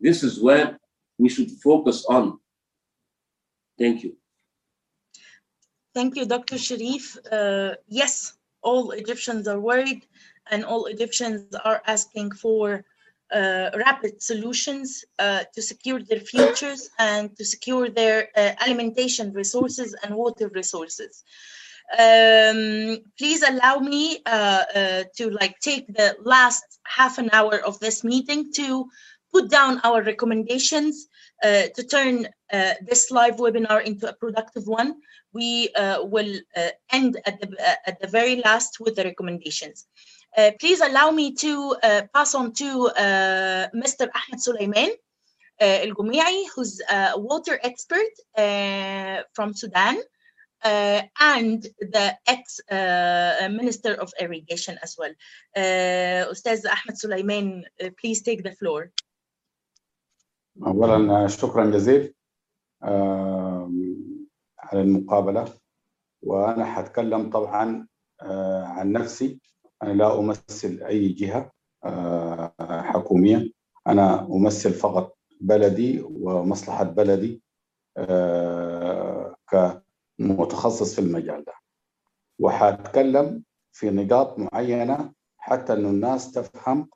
[0.00, 0.80] This is where
[1.18, 2.40] we should focus on.
[3.78, 4.16] Thank you.
[5.94, 6.56] Thank you, Dr.
[6.56, 7.18] Sharif.
[7.30, 10.06] Uh, yes, all Egyptians are worried,
[10.50, 12.84] and all Egyptians are asking for
[13.32, 19.94] uh, rapid solutions uh, to secure their futures and to secure their uh, alimentation resources
[20.02, 21.24] and water resources.
[21.98, 27.80] Um, please allow me uh, uh, to like take the last half an hour of
[27.80, 28.86] this meeting to
[29.32, 31.08] put down our recommendations
[31.42, 34.96] uh, to turn uh, this live webinar into a productive one
[35.32, 39.86] we uh, will uh, end at the, at the very last with the recommendations.
[40.60, 41.76] Please allow me to
[42.14, 42.90] pass on to
[43.74, 44.08] Mr.
[44.14, 44.90] Ahmed Suleiman
[45.60, 48.12] uh, El Gumei, who's a water expert
[49.34, 49.98] from Sudan
[50.64, 55.12] uh, and the ex uh, Minister of Irrigation as well.
[55.56, 58.90] Uh, Ustaz Ahmed Suleiman, uh, please take the floor.
[60.66, 62.12] اولا شكرا جزيلا
[64.58, 65.54] على المقابلة
[66.22, 67.86] وأنا حتكلم طبعا
[68.22, 69.40] آه، عن نفسي
[69.82, 71.52] أنا لا أمثل أي جهة
[71.84, 73.52] آه، حكومية
[73.86, 77.42] أنا أمثل فقط بلدي ومصلحة بلدي
[77.96, 79.36] آه،
[80.20, 81.52] كمتخصص في المجال ده.
[82.38, 86.90] وحاتكلم في نقاط معينة حتى إنه الناس تفهم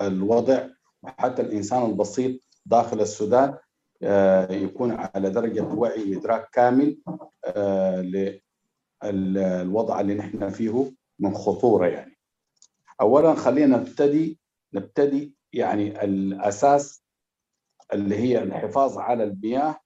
[0.00, 0.66] الوضع
[1.02, 3.58] وحتى الإنسان البسيط داخل السودان
[4.02, 6.98] آه، يكون على درجة وعي وإدراك كامل
[7.44, 8.00] آه،
[9.04, 12.18] للوضع اللي نحن فيه من خطورة يعني.
[13.00, 14.38] أولا خلينا نبتدي
[14.74, 17.04] نبتدي يعني الأساس
[17.92, 19.76] اللي هي الحفاظ على المياه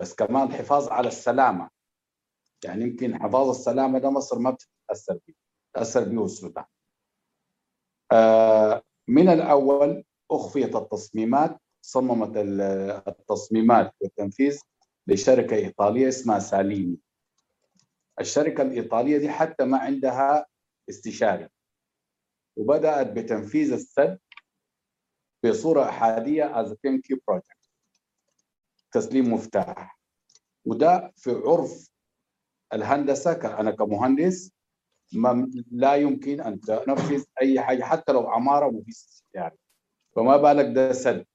[0.00, 1.70] بس كمان الحفاظ على السلامة.
[2.64, 5.34] يعني يمكن حفاظ السلامة ده مصر ما بتتأثر بيه
[5.74, 6.64] تأثر بيه السودان
[8.12, 12.32] آه، من الأول أخفيت التصميمات صممت
[13.08, 14.60] التصميمات والتنفيذ
[15.06, 16.98] لشركة إيطالية اسمها ساليني.
[18.20, 20.46] الشركة الإيطالية دي حتى ما عندها
[20.88, 21.48] استشاري
[22.56, 24.18] وبدأت بتنفيذ السد
[25.44, 27.70] بصورة إحادية از بروجكت
[28.92, 29.98] تسليم مفتاح
[30.64, 31.89] وده في عرف
[32.72, 34.52] الهندسة أنا كمهندس
[35.12, 38.94] ما لا يمكن أن تنفذ أي حاجة حتى لو عمارة مفيد
[39.34, 39.58] يعني.
[40.16, 41.26] فما بالك ده سد؟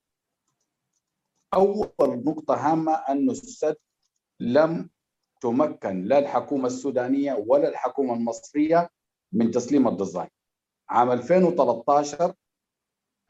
[1.54, 3.76] أول نقطة هامة انه السد
[4.40, 4.90] لم
[5.42, 8.90] تمكن لا الحكومة السودانية ولا الحكومة المصرية
[9.32, 10.30] من تسليم الديزاين.
[10.90, 12.34] عام 2013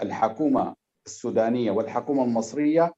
[0.01, 2.93] الحكومة السودانية والحكومة المصرية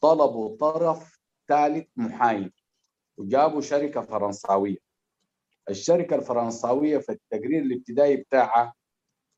[0.00, 2.52] طلبوا طرف ثالث محايد.
[3.16, 4.78] وجابوا شركة فرنساوية.
[5.70, 8.74] الشركة الفرنساوية في التقرير الابتدائي بتاعها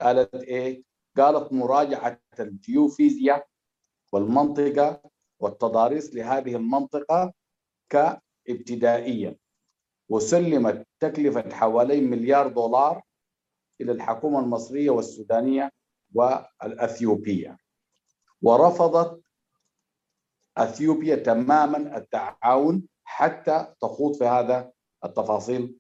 [0.01, 0.83] قالت إيه؟
[1.17, 3.45] قالت مراجعة الجيوفيزيا
[4.13, 5.03] والمنطقة
[5.41, 7.33] والتضاريس لهذه المنطقة
[7.89, 9.39] كابتدائية.
[10.09, 13.03] وسلمت تكلفة حوالي مليار دولار
[13.81, 15.73] إلى الحكومة المصرية والسودانية
[16.15, 17.57] والأثيوبية.
[18.43, 19.23] ورفضت
[20.57, 24.73] أثيوبيا تماما التعاون حتى تخوض في هذا
[25.05, 25.79] التفاصيل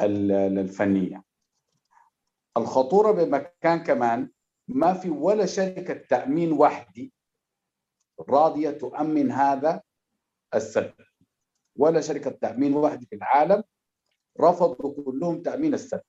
[0.00, 1.24] ال- الفنية.
[2.56, 4.30] الخطورة بمكان كمان
[4.68, 7.12] ما في ولا شركة تأمين وحدي
[8.28, 9.82] راضية تؤمن هذا
[10.54, 10.94] السد
[11.76, 13.64] ولا شركة تأمين واحدة في العالم
[14.40, 16.02] رفضوا كلهم تأمين السد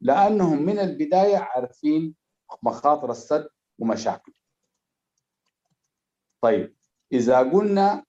[0.00, 2.14] لأنهم من البداية عارفين
[2.62, 4.34] مخاطر السد ومشاكله.
[6.40, 6.76] طيب
[7.12, 8.04] إذا قلنا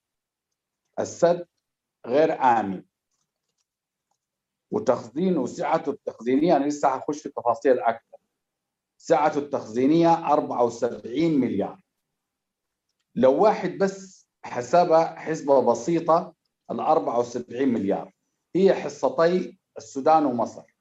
[0.99, 1.47] السد
[2.05, 2.83] غير آمن.
[4.71, 8.17] وتخزينه وسعته التخزينية أنا لسه هخش في تفاصيل أكثر
[8.97, 11.79] سعته التخزينية 74 مليار.
[13.15, 16.35] لو واحد بس حسبها حسبة بسيطة
[16.71, 18.13] ال 74 مليار.
[18.55, 20.75] هي حصتي السودان ومصر.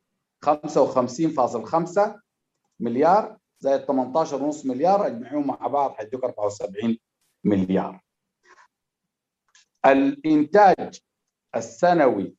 [0.47, 2.21] 55.5
[2.81, 6.99] مليار زائد 18.5 مليار اجمعهم مع بعض حيدوك 74
[7.45, 8.05] مليار.
[9.87, 11.01] الإنتاج
[11.57, 12.37] السنوي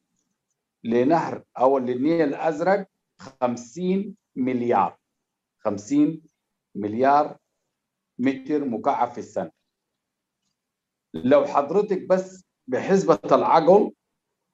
[0.84, 2.88] لنهر أو للنيل الأزرق
[3.41, 4.97] 50 مليار
[5.60, 6.21] 50
[6.75, 7.38] مليار
[8.19, 9.51] متر مكعب في السنة.
[11.13, 13.91] لو حضرتك بس بحسبة العقل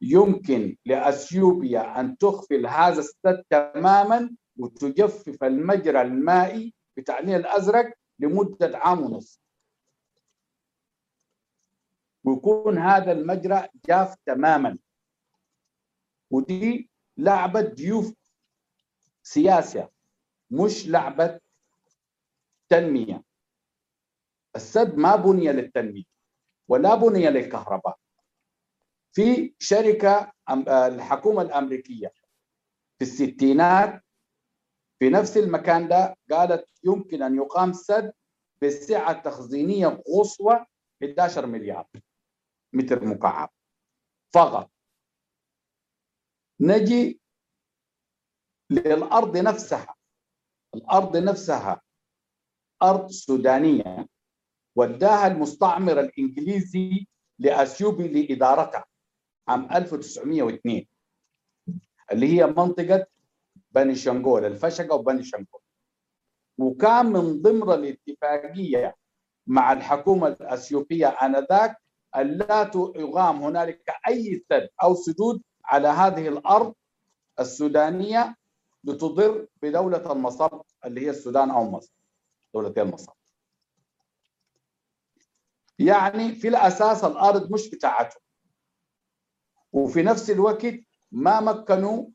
[0.02, 9.02] يمكن لأثيوبيا أن تخفل هذا السد تماما وتجفف المجرى المائي بتاع النيل الأزرق لمدة عام
[9.02, 9.41] ونصف
[12.24, 14.78] ويكون هذا المجرى جاف تماما.
[16.32, 18.14] ودي لعبة ضيوف
[19.24, 19.90] سياسة
[20.52, 21.40] مش لعبة
[22.70, 23.24] تنمية.
[24.56, 26.04] السد ما بني للتنمية
[26.68, 27.98] ولا بني للكهرباء.
[29.14, 32.14] في شركة آه، الحكومة الأمريكية
[33.00, 34.02] في الستينات
[35.00, 38.14] في نفس المكان ده قالت يمكن أن يقام سد
[38.62, 40.66] بسعة تخزينية قصوى
[41.04, 41.88] 11 مليار.
[42.74, 43.50] متر مكعب
[44.34, 44.72] فقط.
[46.60, 47.22] نجي
[48.70, 49.96] للأرض نفسها.
[50.76, 51.82] الأرض نفسها
[52.84, 54.08] أرض سودانية.
[54.76, 57.08] وداها المستعمر الإنجليزي
[57.40, 58.86] لأثيوبي لإدارتها
[59.48, 60.88] عام 1902
[62.12, 63.08] اللي هي منطقة
[63.72, 65.62] بني شنغول الفشقة وبني شنغول.
[66.58, 68.96] وكان من ضمن الاتفاقية
[69.48, 71.81] مع الحكومة الأثيوبية آنذاك
[72.16, 76.74] ألا يقام هنالك أي سد أو سدود على هذه الأرض
[77.40, 78.36] السودانية
[78.84, 81.94] لتضر بدولة المصب اللي هي السودان أو مصر
[82.54, 83.12] دولتين مصر
[85.80, 88.22] يعني في الأساس الأرض مش بتاعتهم.
[89.72, 90.76] وفي نفس الوقت
[91.12, 92.08] ما مكنوا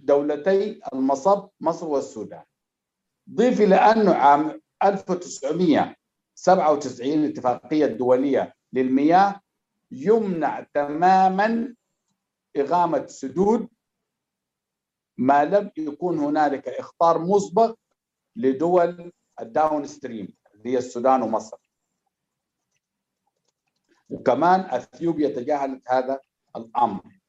[0.00, 2.44] دولتي المصب مصر والسودان.
[3.30, 9.40] ضيف إلى أنه عام 1997 الاتفاقية الدولية للمياه
[9.90, 11.74] يمنع تماما
[12.56, 13.68] إقامة سدود
[15.18, 17.74] ما لم يكون هنالك إخطار مسبق
[18.36, 21.56] لدول الداون ستريم اللي هي السودان ومصر.
[24.10, 26.20] وكمان أثيوبيا تجاهلت هذا
[26.56, 27.20] الأمر.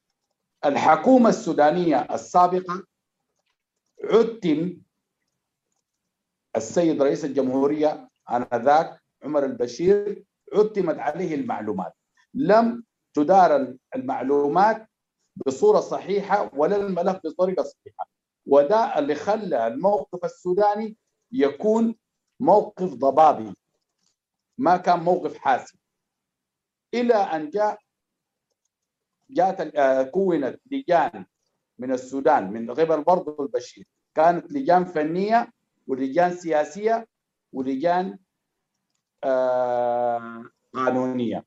[0.64, 2.84] الحكومة السودانية السابقة
[4.04, 4.82] عتم
[6.56, 10.24] السيد رئيس الجمهورية آنذاك عمر البشير
[10.54, 11.92] عتمت عليه المعلومات.
[12.34, 12.84] لم
[13.14, 14.88] تدار المعلومات
[15.46, 18.08] بصورة صحيحة ولا الملف بطريقة صحيحة.
[18.46, 20.96] وده اللي خلى الموقف السوداني
[21.32, 21.94] يكون
[22.40, 23.54] موقف ضبابي
[24.58, 25.78] ما كان موقف حاسم.
[26.94, 27.78] إلى أن جاء
[29.30, 29.76] جاءت
[30.10, 31.26] كونت لجان
[31.78, 33.86] من السودان من قبل برضه البشير.
[34.14, 35.52] كانت لجان فنية
[35.86, 37.06] ولجان سياسية
[37.52, 38.18] ولجان آه
[40.74, 41.44] قانونية.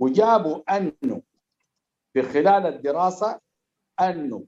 [0.00, 1.22] وجابوا أنه
[2.12, 3.40] في خلال الدراسة
[4.00, 4.44] أنه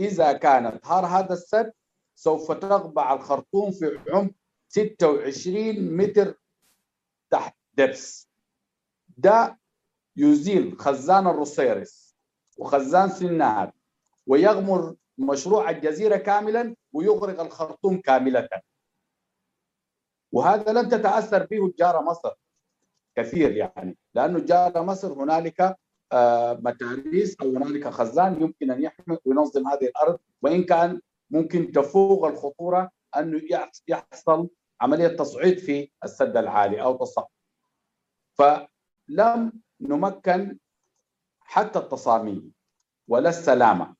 [0.00, 1.72] إذا كانت هار هذا السد
[2.14, 4.30] سوف تقبع الخرطوم في عمق
[4.68, 6.34] 26 متر
[7.30, 8.28] تحت دبس
[9.18, 9.58] ده
[10.16, 12.16] يزيل خزان الروسيرس
[12.58, 13.72] وخزان سنار
[14.26, 18.48] ويغمر مشروع الجزيرة كاملا ويغرق الخرطوم كاملة.
[20.32, 22.30] وهذا لم تتأثر به جارة مصر
[23.16, 25.76] كثير يعني لأنه جارة مصر هنالك
[26.62, 31.00] متاريس أو هنالك خزان يمكن أن يحمي وينظم هذه الأرض وإن كان
[31.30, 33.40] ممكن تفوق الخطورة أنه
[33.88, 34.48] يحصل
[34.80, 37.28] عملية تصعيد في السد العالي أو تصعيد.
[38.34, 40.58] فلم نمكن
[41.40, 42.52] حتى التصاميم
[43.08, 43.94] ولا السلامة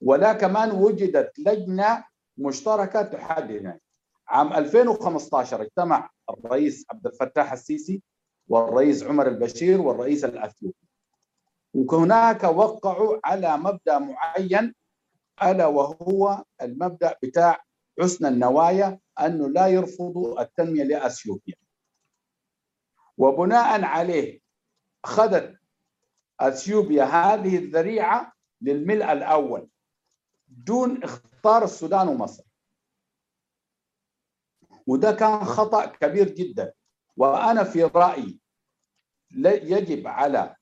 [0.00, 2.04] ولا كمان وجدت لجنة
[2.36, 3.80] مشتركة تحدد
[4.30, 8.02] عام 2015 اجتمع الرئيس عبد الفتاح السيسي
[8.48, 10.74] والرئيس عمر البشير والرئيس الأثيوبي.
[11.74, 14.74] وهناك وقعوا على مبدأ معين
[15.42, 17.64] ألا وهو المبدأ بتاع
[18.00, 21.54] حسن النوايا أنه لا يرفضوا التنمية لأثيوبيا.
[23.18, 24.40] وبناء عليه
[25.04, 25.56] أخذت
[26.40, 29.68] أثيوبيا هذه الذريعة للملء الأول
[30.48, 32.49] دون اختار السودان ومصر.
[34.90, 36.72] وده كان خطأ كبير جدا.
[37.16, 38.40] وأنا في رأيي
[39.46, 40.56] يجب على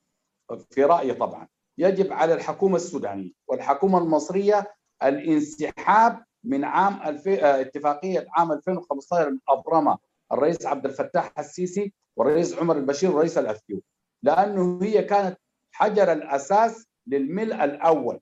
[0.70, 1.48] في رأيي طبعا
[1.78, 7.28] يجب على الحكومة السودانية والحكومة المصرية الانسحاب من عام الف...
[7.28, 9.98] اتفاقية عام 2015 أبرمها
[10.32, 13.84] الرئيس عبد الفتاح السيسي والرئيس عمر البشير والرئيس الأثيوبي
[14.22, 15.38] لأنه هي كانت
[15.72, 18.20] حجر الأساس للملء الأول.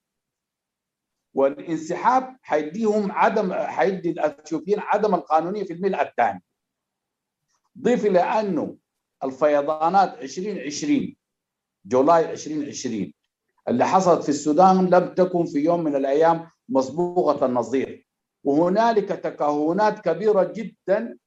[1.36, 6.42] والانسحاب حيديهم عدم حيدي الأثيوبيين عدم القانونية في الملء الثاني.
[7.78, 8.76] ضيف إلى أنه
[9.24, 11.16] الفيضانات 2020
[11.86, 13.12] جولاي 2020
[13.68, 18.06] اللي حصلت في السودان لم تكن في يوم من الأيام مسبوقة النظير.
[18.44, 21.18] وهنالك تكهنات كبيرة جدا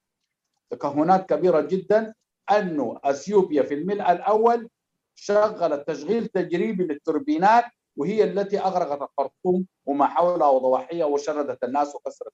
[0.69, 2.13] تكهنات كبيرة جدا
[2.51, 4.69] أنه أثيوبيا في الملء الأول
[5.15, 7.65] شغلت تشغيل تجريبي للتوربينات
[7.99, 12.33] وهي التي أغرقت الخرطوم وما حولها وضواحيها وشردت الناس وكسرت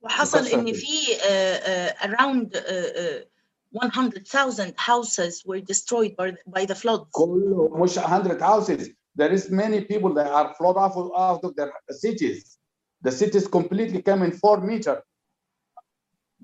[0.00, 3.34] وحصل ان في uh, uh, around uh,
[3.72, 7.10] 100,000 houses were destroyed by, by the floods.
[7.10, 11.54] كله مش 100 houses there is many people that are flooded out of, out of
[11.56, 12.58] their cities
[13.02, 15.02] the cities completely came in 4 meter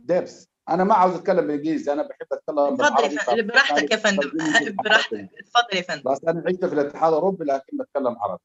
[0.06, 4.30] depths أنا ما عاوز أتكلم بالانجليزي أنا بحب أتكلم اتفضل براحتك يا فندم.
[4.84, 5.30] براحتك.
[5.38, 6.12] اتفضل يا فندم.
[6.12, 8.42] بس أنا عشت في الاتحاد الأوروبي لكن بتكلم عربي.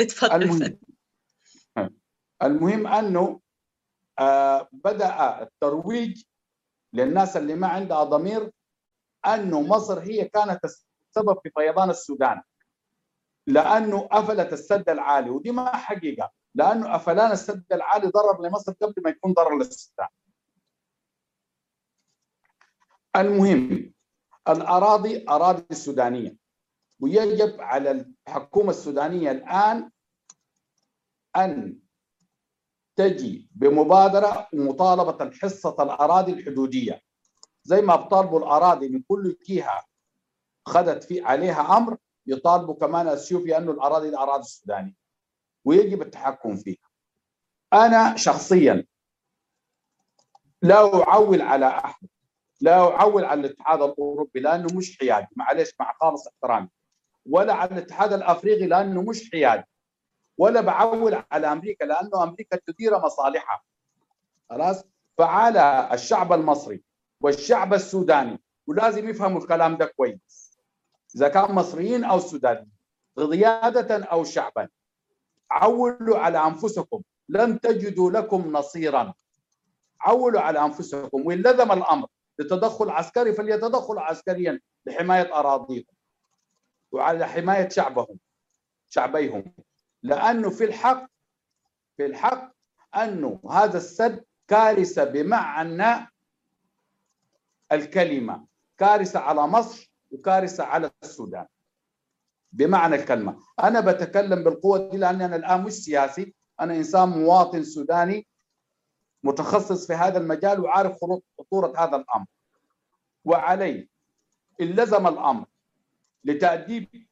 [0.00, 0.78] اتفضل المهم.
[2.42, 3.40] المهم أنه
[4.18, 6.22] آه بدأ الترويج
[6.92, 8.50] للناس اللي ما عندها ضمير
[9.26, 12.42] أنه مصر هي كانت السبب في فيضان السودان.
[13.46, 16.30] لأنه قفلت السد العالي ودي ما حقيقة.
[16.54, 20.08] لأنه قفلان السد العالي ضرر لمصر قبل ما يكون ضرر للسودان.
[23.16, 23.92] المهم
[24.48, 26.36] الأراضي أراضي سودانيه
[27.00, 27.90] ويجب على
[28.28, 29.90] الحكومة السودانية الآن
[31.36, 31.78] أن
[32.96, 37.02] تجي بمبادرة ومطالبة حصة الأراضي الحدودية.
[37.64, 39.84] زي ما بطالبوا الأراضي من كل جهة
[40.66, 41.96] خدت في عليها أمر
[42.26, 44.94] يطالبوا كمان أثيوبيا أنه الأراضي دي اراضي سودانيه
[45.64, 46.88] ويجب التحكم فيها.
[47.72, 48.86] أنا شخصيا
[50.62, 52.08] لا أعول على أحد.
[52.60, 55.26] لا اعول على الاتحاد الأوروبي لأنه مش حيادي.
[55.36, 56.68] معلش مع خالص احترامي.
[57.26, 59.64] ولا على الاتحاد الأفريقي لأنه مش حيادي.
[60.38, 63.62] ولا بعول على أمريكا لأنه أمريكا تدير مصالحها.
[64.50, 64.84] خلاص؟
[65.18, 66.82] فعلى الشعب المصري
[67.20, 68.42] والشعب السوداني.
[68.66, 70.58] ولازم يفهموا الكلام ده كويس.
[71.16, 72.70] إذا كان مصريين أو سودانيين
[73.16, 74.68] قيادة أو شعبا
[75.50, 77.02] عولوا على أنفسكم.
[77.28, 79.14] لن تجدوا لكم نصيرا.
[80.00, 81.26] عولوا على أنفسكم.
[81.26, 82.06] وإن لزم الأمر
[82.38, 85.84] لتدخل عسكري فليتدخل عسكريا لحماية أراضيهم
[86.92, 88.18] وعلى حماية شعبهم
[88.88, 89.54] شعبيهم.
[90.02, 91.06] لأنه في الحق
[91.96, 92.52] في الحق
[92.96, 96.10] أنه هذا السد كارثة بمعنى
[97.72, 98.46] الكلمة
[98.78, 101.46] كارثة على مصر وكارثة على السودان.
[102.52, 103.40] بمعنى الكلمة.
[103.62, 108.26] أنا بتكلم بالقوة دي لأني أنا الآن مش سياسي أنا إنسان مواطن سوداني
[109.22, 110.96] متخصص في هذا المجال وعارف
[111.38, 112.26] خطورة هذا الأمر.
[113.24, 113.88] وعلي
[114.60, 115.46] إن لزم الأمر
[116.24, 117.06] لتأديب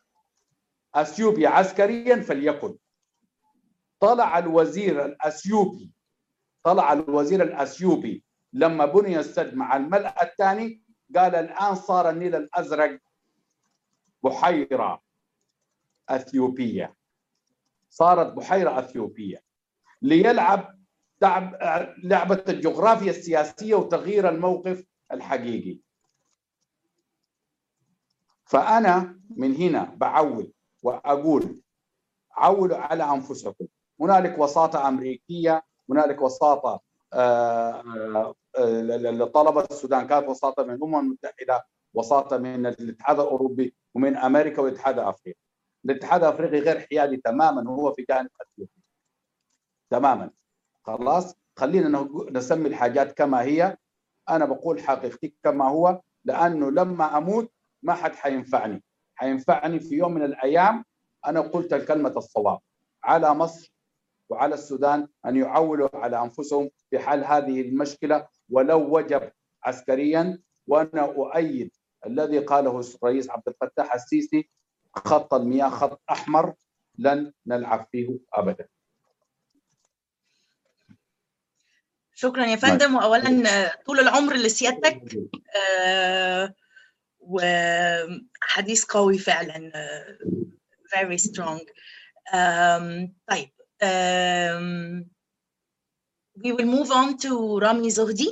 [0.94, 2.78] أثيوبيا عسكريا فليكن.
[4.00, 5.92] طلع الوزير الأثيوبي
[6.62, 10.82] طلع الوزير الأثيوبي لما بني السد مع الملأ الثاني
[11.16, 13.00] قال الآن صار النيل الأزرق
[14.22, 15.02] بحيرة
[16.09, 16.96] أثيوبية.
[17.90, 19.42] صارت بحيرة أثيوبية.
[20.02, 20.73] ليلعب
[22.04, 25.78] لعبة الجغرافيا السياسية وتغيير الموقف الحقيقي.
[28.44, 30.52] فأنا من هنا بعول
[30.82, 31.60] وأقول
[32.32, 33.66] عولوا على أنفسكم.
[34.00, 36.80] هنالك وساطة أمريكية هنالك وساطة
[37.12, 40.06] آه، آه، لطلبة السودان.
[40.06, 45.38] كانت وساطة من الأمم المتحدة وساطة من الاتحاد الأوروبي ومن أمريكا والاتحاد الأفريقي.
[45.84, 48.82] الاتحاد الأفريقي غير حيادي تماما هو في جانب أثيوبيا
[49.90, 50.30] تماما.
[50.87, 53.76] خلاص خلينا نسمي الحاجات كما هي.
[54.28, 58.82] أنا بقول حقيقتي كما هو لأنه لما أموت ما حد حينفعني.
[59.14, 60.85] حينفعني في يوم من الأيام
[61.26, 62.59] أنا قلت الكلمة الصواب.
[63.05, 63.74] على مصر
[64.28, 69.30] وعلى السودان أن يعولوا على أنفسهم في حل هذه المشكلة ولو وجب
[69.64, 70.39] عسكريا.
[70.66, 71.70] وأنا أؤيد
[72.07, 74.49] الذي قاله الرئيس عبد الفتاح السيسي
[74.97, 76.55] خط المياه خط أحمر
[76.99, 78.68] لن نلعب فيه ابدا.
[82.15, 85.19] شكرا يا فندم واولا طول العمر لسيادتك
[85.80, 86.53] آه
[87.19, 89.71] وحديث قوي فعلا
[90.95, 91.59] very strong
[92.34, 93.49] um, طيب
[93.84, 95.05] um,
[96.43, 98.30] we will move on to Rami Zohdi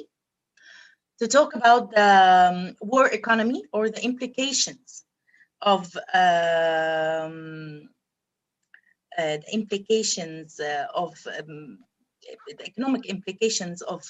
[1.19, 2.09] to talk about the
[2.51, 5.03] um, war economy or the implications
[5.61, 5.83] of
[6.13, 7.89] um,
[9.17, 11.79] uh, the implications uh, of um,
[12.58, 14.02] the economic implications of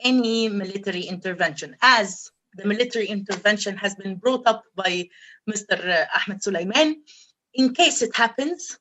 [0.00, 5.08] any military intervention as the military intervention has been brought up by
[5.50, 6.06] Mr.
[6.14, 7.02] Ahmed Sulaiman.
[7.54, 8.78] In case it happens,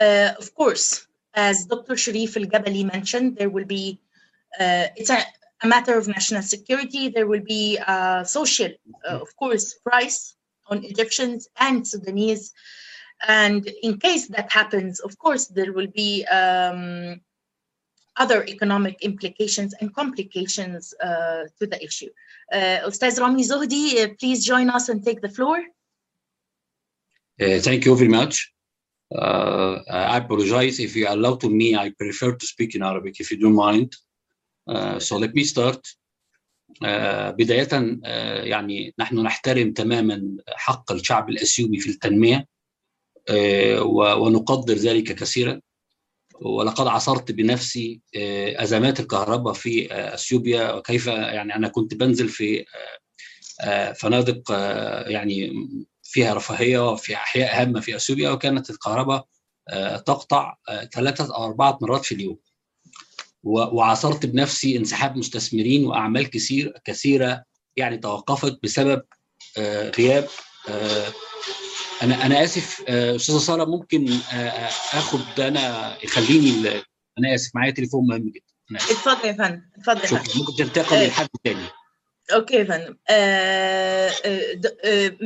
[0.00, 1.96] uh, of course, as Dr.
[1.96, 4.00] Sharif El Gabali mentioned, there will be,
[4.58, 5.22] uh, it's a,
[5.62, 7.08] a, matter of national security.
[7.08, 8.70] There will be a social,
[9.08, 10.34] uh, of course, price
[10.68, 12.52] on Egyptians and Sudanese.
[13.26, 17.20] And in case that happens, of course, there will be um,
[18.17, 22.09] other economic implications and complications uh, to the issue.
[22.51, 25.57] Uh, Ustaz Rami Zohdi, uh, please join us and take the floor.
[27.39, 28.35] thank you very much.
[29.11, 33.37] I apologize if you allow to me, I prefer to speak in Arabic if you
[33.37, 33.89] don't mind.
[34.99, 35.81] so let me start.
[36.81, 37.99] بداية
[38.43, 42.47] يعني نحن نحترم تماما حق الشعب الأثيوبي في التنمية
[44.17, 45.61] ونقدر ذلك كثيرا
[46.40, 48.00] ولقد عصرت بنفسي
[48.56, 52.64] أزمات الكهرباء في أثيوبيا وكيف يعني أنا كنت بنزل في
[54.00, 54.50] فنادق
[55.06, 55.52] يعني
[56.02, 59.26] فيها رفاهية وفي أحياء هامة في أثيوبيا وكانت الكهرباء
[60.06, 60.56] تقطع
[60.92, 62.38] ثلاثة أو أربعة مرات في اليوم.
[63.42, 67.44] وعاصرت بنفسي انسحاب مستثمرين وأعمال كثير كثيرة
[67.76, 69.02] يعني توقفت بسبب
[69.98, 70.28] غياب
[72.02, 74.08] أنا أنا آسف أستاذة سارة ممكن
[74.92, 76.68] آخد أنا يخليني
[77.18, 78.44] أنا آسف معايا تليفون مهم جدا.
[78.76, 80.36] اتفضل يا فندم اتفضل شكرا.
[80.36, 81.66] ممكن تنتقل لحد تاني.
[82.32, 82.96] أوكي يا فندم.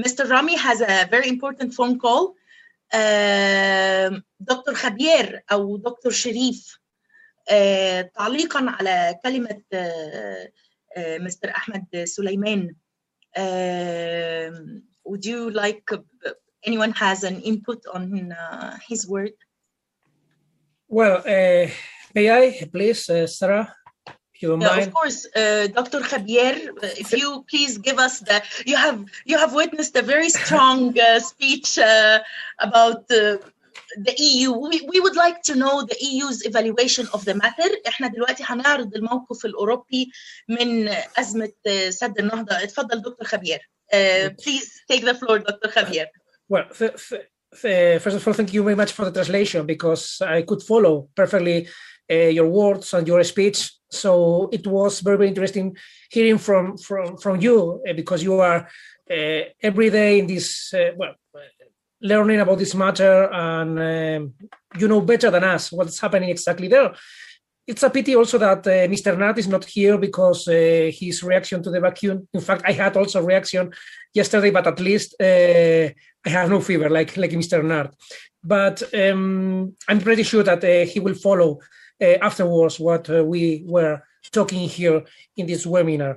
[0.03, 0.25] Mr.
[0.29, 2.35] Rami has a very important phone call.
[4.41, 6.79] دكتور خبير أو دكتور شريف
[8.15, 9.63] تعليقا على كلمة
[10.99, 12.75] مستر أحمد سليمان.
[15.09, 15.87] would you like
[16.66, 19.34] anyone has an input on uh, his word?
[20.88, 21.70] Well, uh,
[22.16, 23.66] may I please, uh, Sarah,
[24.34, 24.88] if you don't Yeah, mind?
[24.88, 26.00] of course, uh, Dr.
[26.12, 26.56] Javier,
[27.04, 31.20] if you please give us the you have you have witnessed a very strong uh,
[31.20, 32.20] speech uh,
[32.68, 33.38] about uh,
[34.08, 38.08] the EU we, we would like to know the EU's evaluation of the matter احنا
[38.08, 40.12] دلوقتي هنعرض الموقف الأوروبي
[40.50, 41.52] من أزمة
[41.90, 43.60] سد النهضة اتفضل دكتور خبير
[43.94, 46.08] uh, please take the floor دكتور خبير
[46.49, 47.23] well, th- th-
[47.61, 51.09] th- first of all, thank you very much for the translation because I could follow
[51.15, 51.69] perfectly
[52.11, 53.73] uh, your words and your speech.
[53.91, 55.77] So it was very, very interesting
[56.11, 58.69] hearing from from from you uh, because you are
[59.11, 61.15] uh, every day in this well
[62.05, 64.35] learning about this matter and um,
[64.79, 66.93] you know better than us what's happening exactly there.
[67.67, 69.17] It's a pity also that uh, Mr.
[69.17, 72.29] Nart is not here because uh, his reaction to the vacuum.
[72.35, 73.73] In fact, I had also a reaction
[74.13, 75.89] yesterday, but at least uh,
[76.27, 77.63] I have no fever like like Mr.
[77.63, 77.93] Nart.
[78.43, 81.59] But um, I'm pretty sure that uh, he will follow
[82.03, 85.03] uh, afterwards what uh, we were talking here
[85.37, 86.17] in this webinar.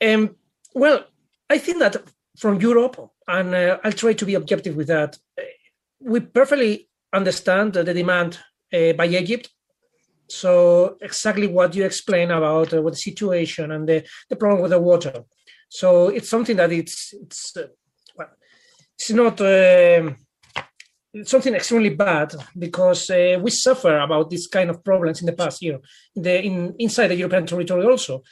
[0.00, 0.36] Um,
[0.74, 1.04] well,
[1.50, 1.96] I think that
[2.38, 5.18] from Europe, and I'll try to be objective with that,
[6.00, 8.38] we perfectly understand the demand
[8.70, 9.50] by Egypt.
[10.28, 14.70] So exactly what you explain about uh, what the situation and the, the problem with
[14.70, 15.24] the water.
[15.68, 17.68] So it's something that it's it's uh,
[18.16, 18.28] well,
[18.98, 20.16] it's not um
[21.14, 25.32] it's something extremely bad because uh, we suffer about this kind of problems in the
[25.32, 25.78] past year
[26.14, 28.22] in the in inside the European territory also,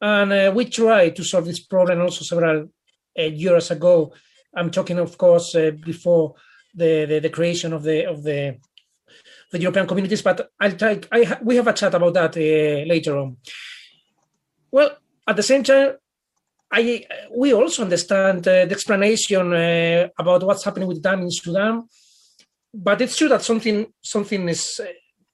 [0.00, 2.68] and uh, we tried to solve this problem also several
[3.18, 4.12] uh, years ago.
[4.54, 6.34] I'm talking, of course, uh, before
[6.74, 8.58] the, the the creation of the of the
[9.56, 13.18] the European communities, but I'll take I we have a chat about that uh, later
[13.18, 13.36] on.
[14.70, 14.90] Well,
[15.26, 15.96] at the same time,
[16.70, 17.04] I
[17.34, 21.88] we also understand uh, the explanation uh, about what's happening with the dam in Sudan,
[22.74, 24.86] but it's true that something something is uh,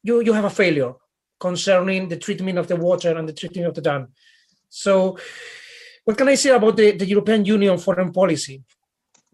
[0.03, 0.93] you you have a failure
[1.39, 4.09] concerning the treatment of the water and the treatment of the dam.
[4.68, 5.18] So,
[6.05, 8.62] what can I say about the, the European Union foreign policy?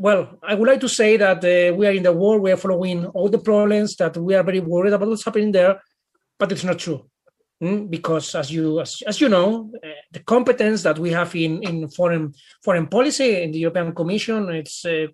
[0.00, 2.56] Well, I would like to say that uh, we are in the war, we are
[2.56, 5.82] following all the problems, that we are very worried about what's happening there,
[6.38, 7.10] but it's not true.
[7.60, 11.60] Mm, because as you as, as you know, uh, the competence that we have in,
[11.64, 12.32] in foreign
[12.62, 15.08] foreign policy in the European Commission, it's uh,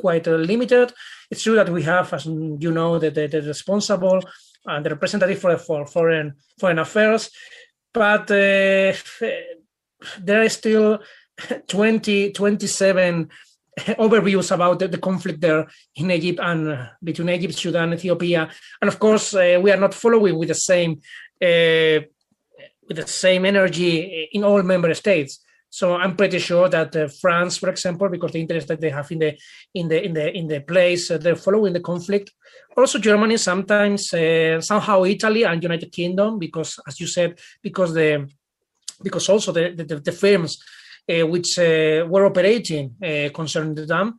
[0.00, 0.92] quite uh, limited.
[1.30, 4.20] It's true that we have, as you know, the, the, the responsible
[4.64, 7.30] and the representative for, for foreign foreign affairs,
[7.94, 8.92] but uh,
[10.18, 10.98] there are still
[11.68, 13.30] 20, 27
[13.98, 15.66] overviews about the, the, conflict there
[15.96, 18.50] in Egypt and uh, between Egypt, Sudan, Ethiopia,
[18.80, 20.92] and of course uh, we are not following with the same
[21.42, 22.00] uh,
[22.88, 25.40] with the same energy in all member states.
[25.68, 29.10] So I'm pretty sure that uh, France, for example, because the interest that they have
[29.10, 29.36] in the
[29.74, 32.30] in the in the in the place, uh, they're following the conflict.
[32.76, 38.26] Also Germany, sometimes uh, somehow Italy and United Kingdom, because as you said, because the
[39.02, 40.58] because also the the, the firms
[41.08, 44.18] which uh, were operating uh, concerning the dam.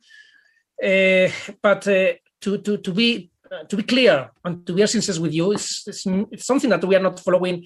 [1.62, 3.32] but to, to, to be
[3.70, 6.96] to be clear and to be sincere with you, it's, it's, it's something that we
[6.98, 7.66] are not following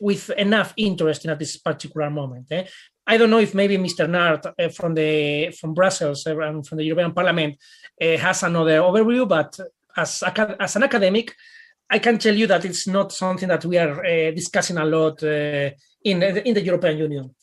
[0.00, 2.46] with enough interest in at this particular moment.
[2.50, 2.64] Eh?
[3.06, 4.08] I don't know if maybe Mr.
[4.08, 7.56] Nart uh, from the from Brussels uh, and from the European Parliament
[8.00, 9.58] uh, has another overview, but
[9.96, 10.22] as
[10.58, 11.34] as an academic,
[11.90, 16.22] I can tell you that it's not something that we are discussing a lot in
[16.22, 17.34] in the European Union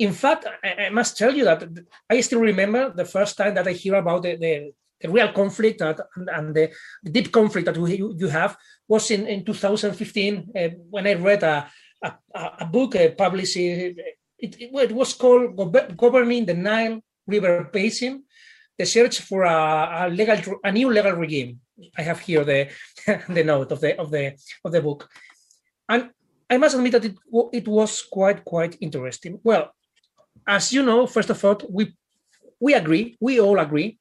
[0.00, 1.62] in fact, I, I, must tell you that
[2.08, 5.78] I still remember the first time that I hear about the, the, the real conflict
[5.80, 6.70] that, and, and the,
[7.02, 8.56] the, deep conflict that we, you, have
[8.88, 11.70] was in, in 2015 uh, when I read a,
[12.02, 12.12] a,
[12.60, 13.58] a book uh, published.
[13.58, 13.98] It,
[14.38, 15.54] it, it, was called
[15.98, 18.24] Governing the Nile River Basin,
[18.78, 21.60] the search for a, a legal, a new legal regime.
[21.98, 22.70] I have here the,
[23.28, 24.34] the note of the, of the,
[24.64, 25.10] of the book.
[25.90, 26.08] And
[26.48, 27.16] I must admit that it,
[27.52, 29.38] it was quite, quite interesting.
[29.44, 29.74] Well,
[30.46, 31.94] as you know, first of all, we
[32.60, 33.98] we agree, we all agree,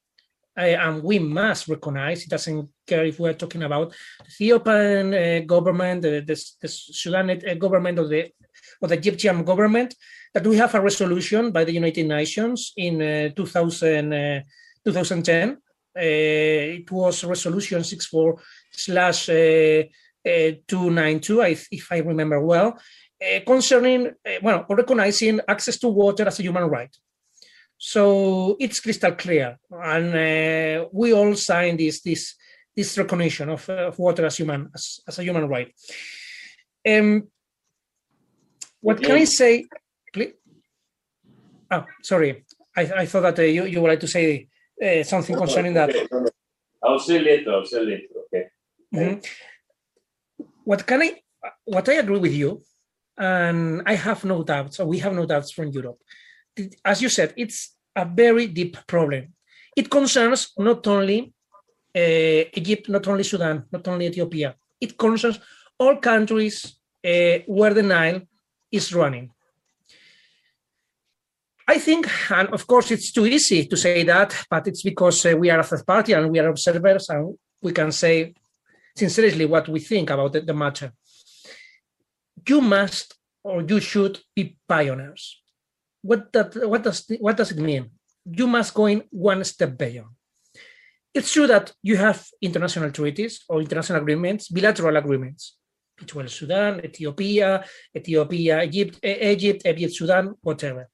[0.57, 2.23] uh, and we must recognize.
[2.23, 6.67] It doesn't care if we are talking about the Ethiopian uh, government, the, the, the
[6.67, 8.31] Sudan uh, government, or the
[8.81, 9.95] or the Egyptian government,
[10.33, 14.43] that we have a resolution by the United Nations in 2000,
[14.83, 15.57] 2010.
[15.95, 18.39] it was resolution 64
[18.71, 22.73] slash 292, if I remember well, uh,
[23.45, 26.95] concerning, uh, well, recognizing access to water as a human right.
[27.77, 32.35] So it's crystal clear, and uh, we all sign this this
[32.75, 35.73] this recognition of, of water as human as, as a human right.
[36.87, 37.27] Um,
[38.81, 39.65] what can I say?
[40.13, 40.33] Please?
[41.71, 42.45] Oh, sorry.
[42.75, 44.47] I, I thought that uh, you, you would like to say
[44.83, 45.89] uh, something concerning that.
[46.83, 47.51] I'll say later.
[47.51, 48.07] I'll say later.
[48.33, 48.47] Okay.
[48.93, 50.43] Mm-hmm.
[50.63, 51.21] What can I?
[51.65, 52.61] What I agree with you
[53.19, 55.99] and I have no doubts, or we have no doubts from Europe.
[56.83, 59.33] As you said, it's a very deep problem.
[59.75, 61.33] It concerns not only
[61.95, 64.55] uh, Egypt, not only Sudan, not only Ethiopia.
[64.79, 65.39] It concerns
[65.77, 68.21] all countries uh, where the Nile
[68.71, 69.31] is running.
[71.67, 75.37] I think, and of course, it's too easy to say that, but it's because uh,
[75.37, 78.33] we are a third party and we are observers, and we can say
[78.95, 80.91] sincerely what we think about the, the matter.
[82.47, 85.41] You must or you should be pioneers.
[86.01, 87.91] What that what does what does it mean?
[88.25, 90.09] You must go in one step beyond.
[91.13, 95.57] It's true that you have international treaties or international agreements, bilateral agreements
[95.97, 97.65] between Sudan, Ethiopia,
[97.95, 100.89] Ethiopia, Egypt, Egypt, Egypt, Sudan, whatever.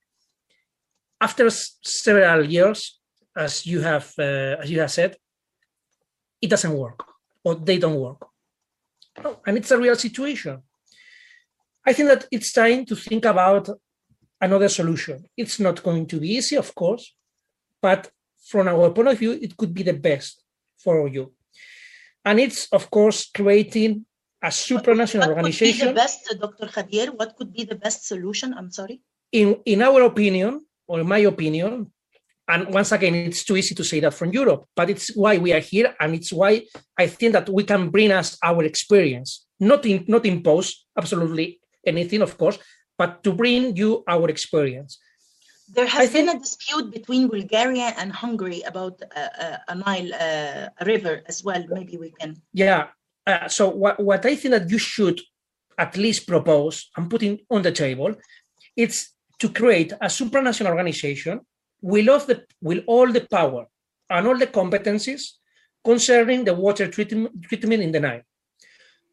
[1.20, 3.00] After several years,
[3.36, 5.18] as you have uh, as you have said,
[6.42, 7.04] it doesn't work
[7.44, 8.22] or they don't work,
[9.24, 10.62] oh, and it's a real situation.
[11.86, 13.70] I think that it's time to think about
[14.42, 15.26] another solution.
[15.38, 17.14] It's not going to be easy, of course,
[17.82, 18.10] but
[18.50, 20.44] from our point of view, it could be the best
[20.84, 21.34] for you.
[22.24, 24.06] And it's, of course, creating
[24.42, 25.88] a supranational what organization.
[25.88, 26.68] Could be the best, uh, Dr.
[26.68, 28.54] Javier, what could be the best solution?
[28.54, 29.02] I'm sorry.
[29.32, 31.92] In, in our opinion, or my opinion,
[32.48, 35.52] and once again, it's too easy to say that from Europe, but it's why we
[35.54, 36.64] are here, and it's why
[36.98, 42.22] I think that we can bring us our experience, not in, not impose absolutely anything,
[42.22, 42.58] of course,
[42.98, 44.98] but to bring you our experience.
[45.68, 50.86] There has been a dispute between Bulgaria and Hungary about uh, uh, a Nile uh,
[50.86, 51.64] river as well.
[51.70, 52.36] Maybe we can.
[52.54, 52.88] Yeah.
[53.26, 55.20] Uh, so what, what I think that you should
[55.78, 58.14] at least propose and putting on the table,
[58.76, 61.42] it's to create a supranational organization
[61.82, 63.66] with all the with all the power
[64.10, 65.24] and all the competencies
[65.84, 68.22] concerning the water treatment, treatment in the Nile.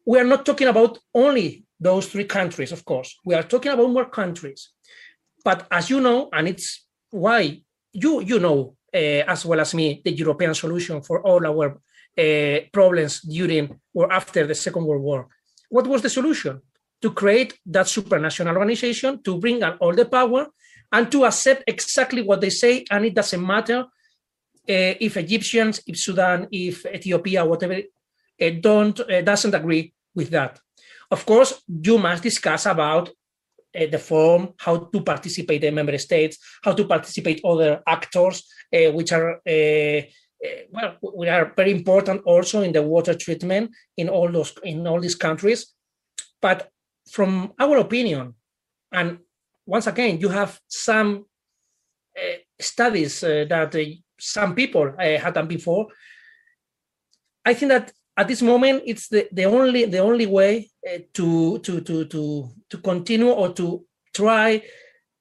[0.05, 3.09] We are not talking about only those three countries, of course.
[3.25, 4.69] We are talking about more countries.
[5.43, 7.61] But as you know, and it's why
[7.91, 11.67] you you know uh, as well as me the European solution for all our
[12.17, 15.27] uh, problems during or after the Second World War.
[15.69, 16.61] What was the solution?
[17.01, 20.47] To create that supranational organization, to bring all the power,
[20.91, 23.79] and to accept exactly what they say, and it doesn't matter
[24.69, 27.75] uh, if Egyptians, if Sudan, if Ethiopia, whatever,
[28.41, 30.59] uh, don't uh, doesn't agree with that.
[31.13, 36.39] Of course, you must discuss about uh, the form, how to participate the member states,
[36.63, 38.43] how to participate other actors,
[38.73, 40.01] uh, which are uh,
[40.71, 44.99] well, we are very important also in the water treatment in all those in all
[44.99, 45.73] these countries.
[46.41, 46.69] But
[47.11, 48.33] from our opinion,
[48.91, 49.19] and
[49.67, 51.25] once again, you have some
[52.59, 53.71] studies that
[54.19, 55.87] some people had done before.
[57.45, 61.59] I think that at this moment it's the, the only the only way uh, to
[61.59, 64.61] to to to to continue or to try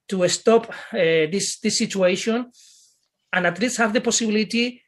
[0.08, 2.50] to stop uh, this this situation
[3.32, 4.82] and at least have the possibility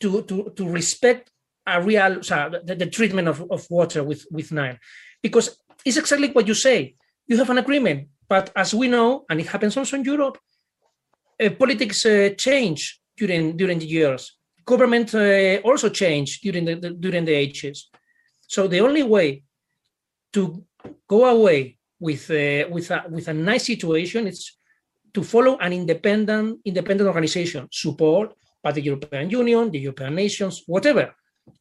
[0.00, 1.30] to to to respect
[1.66, 4.78] a real the, the, treatment of, of water with with Nile.
[5.22, 6.94] Because it's exactly what you say.
[7.26, 10.38] You have an agreement but as we know and it happens also in Europe
[11.42, 14.37] uh, politics uh, change during during the years
[14.72, 17.76] government uh, also changed during the, the, during the ages.
[18.54, 19.42] So the only way
[20.34, 20.42] to
[21.06, 24.40] go away with uh, with a with a nice situation is
[25.14, 28.26] to follow an independent independent organization support
[28.62, 31.04] by the European Union, the European nations, whatever.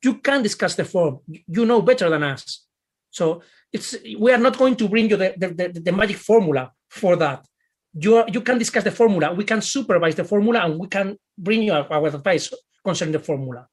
[0.05, 1.13] You can discuss the form.
[1.55, 2.67] You know better than us.
[3.09, 3.41] So
[3.75, 3.89] it's
[4.23, 7.39] we are not going to bring you the, the, the, the magic formula for that.
[7.99, 9.33] You, are, you can discuss the formula.
[9.33, 12.53] We can supervise the formula and we can bring you our, our advice
[12.87, 13.67] concerning the formula.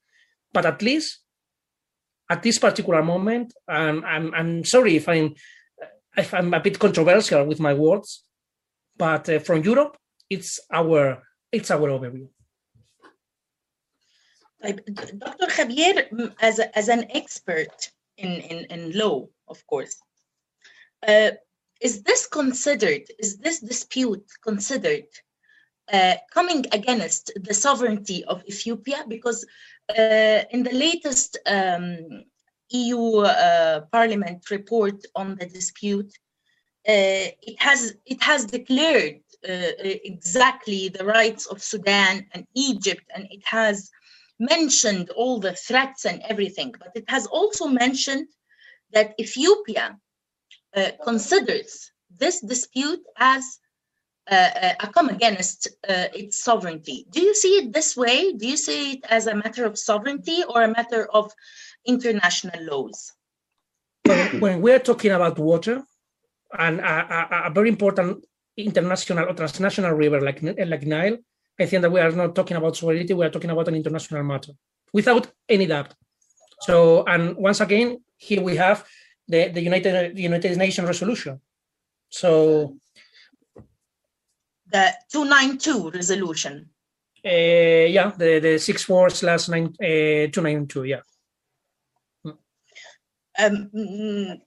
[0.53, 1.09] But at least
[2.33, 4.05] at this particular moment, I'm,
[4.39, 5.35] I'm sorry if I'm
[6.17, 8.09] if I'm a bit controversial with my words,
[8.97, 9.97] but uh, from Europe,
[10.31, 11.23] it's our
[11.57, 12.29] it's our overview.
[15.19, 15.49] Dr.
[15.57, 15.97] Javier,
[16.41, 17.77] as, a, as an expert
[18.17, 19.95] in, in, in law, of course,
[21.07, 21.33] uh,
[21.83, 25.11] is this considered, is this dispute considered
[25.93, 29.45] uh, coming against the sovereignty of Ethiopia because
[29.91, 32.25] uh, in the latest um,
[32.71, 36.13] EU uh, Parliament report on the dispute,
[36.89, 39.73] uh, it has it has declared uh,
[40.05, 43.91] exactly the rights of Sudan and Egypt, and it has
[44.39, 46.75] mentioned all the threats and everything.
[46.79, 48.29] But it has also mentioned
[48.93, 49.99] that Ethiopia
[50.77, 53.59] uh, considers this dispute as
[54.31, 57.07] uh, uh, come against uh, its sovereignty.
[57.11, 58.33] Do you see it this way?
[58.33, 61.33] Do you see it as a matter of sovereignty or a matter of
[61.87, 63.13] international laws?
[64.39, 65.83] When, we're talking about water
[66.59, 68.25] and a, a, a, very important
[68.57, 71.17] international or transnational river like, like Nile,
[71.59, 74.23] I think that we are not talking about sovereignty, we are talking about an international
[74.23, 74.53] matter.
[74.95, 75.93] without any doubt.
[76.61, 78.87] So, and once again, here we have
[79.29, 81.41] the, the United United Nations resolution.
[82.09, 82.77] So,
[84.73, 86.71] The 292 resolution.
[87.25, 90.85] uh, yeah, the the six four slash nine uh, nine two.
[90.85, 91.01] Yeah.
[93.39, 94.41] Um, mm,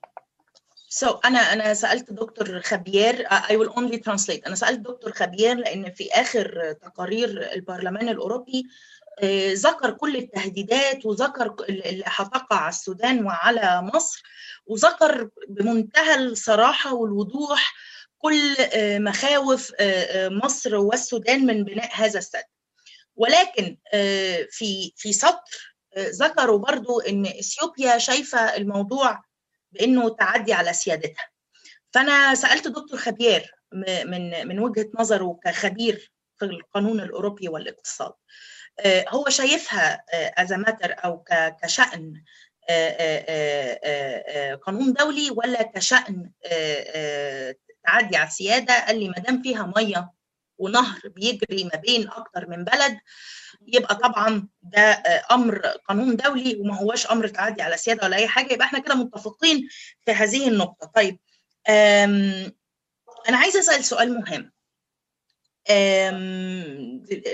[0.89, 5.91] so أنا أنا سألت دكتور خبير I will only translate أنا سألت دكتور خبير لأن
[5.91, 8.63] في آخر تقارير البرلمان الأوروبي
[9.20, 14.24] آه، ذكر كل التهديدات وذكر اللي هتقع على السودان وعلى مصر
[14.65, 17.74] وذكر بمنتهى الصراحة والوضوح
[18.18, 22.43] كل آه، مخاوف آه، آه، مصر والسودان من بناء هذا السد.
[23.15, 23.78] ولكن
[24.51, 29.24] في في سطر ذكروا برضو إن إثيوبيا شايفة الموضوع
[29.72, 31.30] بإنه تعدي على سيادتها.
[31.93, 33.55] فأنا سألت دكتور خبير
[34.05, 38.13] من من وجهة نظره كخبير في القانون الأوروبي والاقتصاد.
[38.86, 41.24] هو شايفها از ماتر أو
[41.63, 42.24] كشأن
[44.65, 46.32] قانون دولي ولا كشأن
[47.88, 50.12] تعدي على السيادة قال لي ما دام فيها مية
[50.58, 52.98] ونهر بيجري ما بين أكتر من بلد
[53.68, 58.54] يبقى طبعا ده أمر قانون دولي وما هوش أمر تعدي على سيادة ولا أي حاجة
[58.54, 59.68] يبقى إحنا كده متفقين
[60.06, 60.88] في هذه النقطة.
[60.96, 61.20] طيب
[63.30, 64.52] أنا عايزة أسأل سؤال مهم.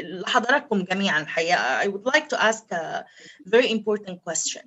[0.03, 3.03] لحضراتكم جميعا الحقيقة I would like to ask a
[3.47, 4.63] very important question.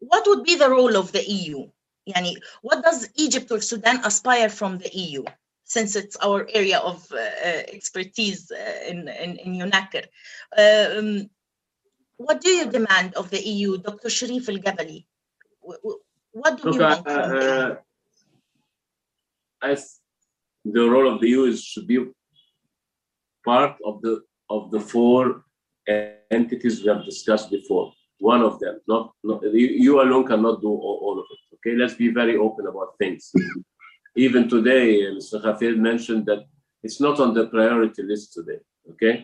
[0.00, 1.68] what would be the role of the EU?
[2.08, 5.24] Yani, what does Egypt or Sudan aspire from the EU,
[5.64, 10.04] since it's our area of uh, uh expertise uh, in, in, in EUNACR?
[10.56, 11.30] Um,
[12.16, 14.10] what do you demand of the EU, Dr.
[14.10, 15.04] Sharif El Gabali?
[16.32, 17.74] What do Look, you uh, want uh, from uh,
[19.62, 19.98] as
[20.64, 22.06] the role of the EU is to be
[23.44, 25.44] part of the of the four
[26.30, 27.92] entities we have discussed before.
[28.20, 31.38] One of them, not, not you, you alone cannot do all, all of it.
[31.56, 33.32] Okay, let's be very open about things.
[34.16, 35.42] Even today, uh, Mr.
[35.42, 36.44] Khafir mentioned that
[36.82, 38.58] it's not on the priority list today.
[38.90, 39.20] Okay,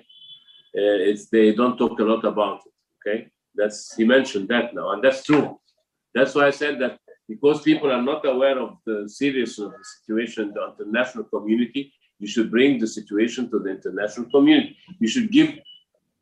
[0.76, 2.72] uh, it's they don't talk a lot about it.
[2.98, 5.58] Okay, that's he mentioned that now, and that's true.
[6.14, 9.84] That's why I said that because people are not aware of the seriousness of the
[9.98, 14.76] situation, the international community, you should bring the situation to the international community.
[15.00, 15.58] You should give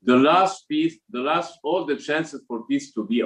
[0.02, 3.22] the last peace, the last all the chances for peace to be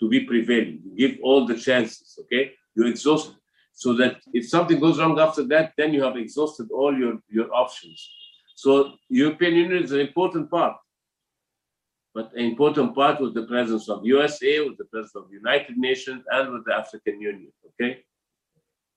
[0.00, 0.80] to be prevailing.
[0.84, 2.52] You give all the chances, okay?
[2.74, 3.34] You exhaust
[3.72, 7.52] so that if something goes wrong after that, then you have exhausted all your, your
[7.52, 8.08] options.
[8.54, 10.76] So European Union is an important part.
[12.14, 16.22] But an important part with the presence of USA, with the presence of United Nations,
[16.30, 17.52] and with the African Union.
[17.70, 18.04] Okay,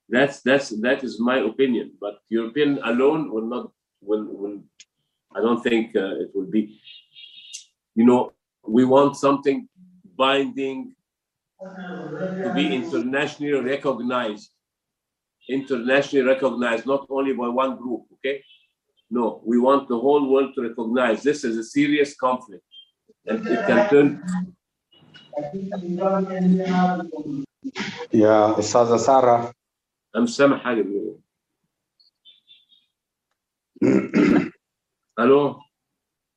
[0.07, 1.93] that's that's that is my opinion.
[1.99, 4.59] But European alone will not will will.
[5.34, 6.78] I don't think uh, it will be.
[7.94, 8.32] You know,
[8.66, 9.68] we want something
[10.16, 10.94] binding
[11.60, 14.50] to be internationally recognized,
[15.48, 18.02] internationally recognized, not only by one group.
[18.14, 18.42] Okay,
[19.10, 22.64] no, we want the whole world to recognize this is a serious conflict,
[23.26, 24.22] and it can turn
[28.14, 29.52] يا أستاذة سارة
[30.16, 31.16] انا مش سامع حاجه بيقولوا
[35.19, 35.61] ألو؟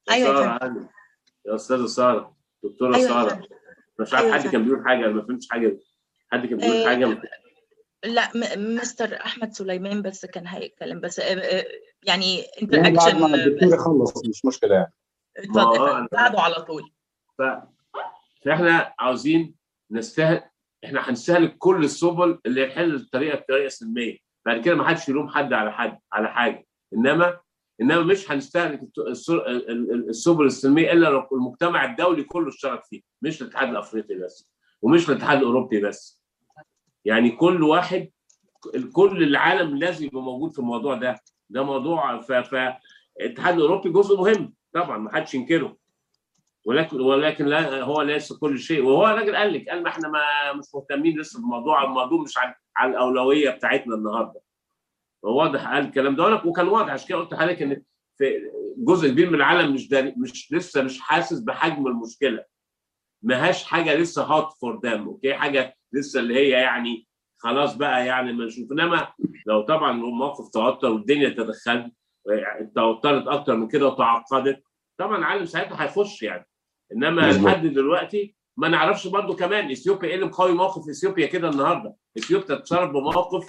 [0.09, 0.89] يا أيوة يا سارة عادل
[1.47, 2.37] يا أستاذة سارة.
[2.65, 3.43] دكتورة أيوة سارة.
[4.01, 4.47] مش عارف أيوة حد.
[4.51, 5.79] كان بيقول حاجة أنا ما فهمتش حاجة.
[6.33, 7.23] حد كان بيقول إيه، حاجة؟
[8.05, 11.01] لا م- مستر أحمد سليمان بس كان هيتكلم.
[11.01, 11.67] بس آه، آه،
[12.07, 14.93] يعني انتراكشن ما الدكتور يخلص مش مشكلة يعني.
[15.37, 16.09] اتفضل.
[16.13, 16.93] بعده على طول.
[17.39, 17.43] ف...
[18.45, 19.55] فإحنا عاوزين
[19.91, 20.43] نستهل
[20.85, 24.19] إحنا هنستهلك كل السبل اللي يحل الطريقة بطريقة سلمية.
[24.47, 26.67] بعد كده ما حدش يلوم حد على حد على حاجة.
[26.95, 27.41] إنما
[27.81, 28.81] انما مش هنستهلك
[30.09, 34.51] السبل السلمية إلا لو المجتمع الدولي كله اشترك فيه مش الاتحاد الأفريقي بس
[34.83, 36.23] ومش الاتحاد الأوروبي بس.
[37.05, 38.11] يعني كل واحد
[38.93, 41.21] كل العالم لازم يبقى موجود في الموضوع ده.
[41.51, 42.21] ده موضوع.
[42.21, 45.77] فالاتحاد الأوروبي جزء مهم طبعا ما حدش ينكره.
[46.67, 48.85] ولكن ولكن لا هو ليس كل شيء.
[48.85, 52.35] وهو راجل قال لك قال ما إحنا ما مش مهتمين لسه بالموضوع الموضوع مش
[52.77, 54.41] على, الأولوية بتاعتنا النهارده.
[55.23, 56.25] واضح قال الكلام ده.
[56.25, 57.83] ولك- وكان واضح عشان كده قلت لحضرتك إن
[58.19, 62.45] في جزء كبير من العالم مش داري مش لسه مش حاسس بحجم المشكلة.
[63.23, 67.07] ماهاش حاجة لسه هات فور ذم أوكي حاجة لسه اللي هي يعني
[67.39, 68.73] خلاص بقى يعني ما نشوف.
[68.73, 69.09] إنما
[69.47, 71.93] لو طبعا الموقف توتر والدنيا تدخلت
[72.77, 74.63] توترت أكتر من كده وتعقدت
[74.99, 76.47] طبعا العالم ساعتها هيخش يعني.
[76.93, 77.21] إنما.
[77.47, 82.47] لحد دلوقتي ما نعرفش برضو كمان إثيوبيا إيه اللي مقوي موقف إثيوبيا كده النهارده؟ إثيوبيا
[82.57, 83.47] تتصرف بموقف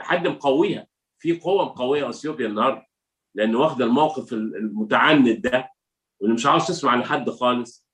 [0.00, 0.86] حد مقويها.
[1.18, 2.86] في قوة مقوية أثيوبيا النهارده
[3.34, 5.68] لأن واخدة الموقف المتعند ده
[6.20, 7.86] واللي مش عاوز تسمع لحد خالص.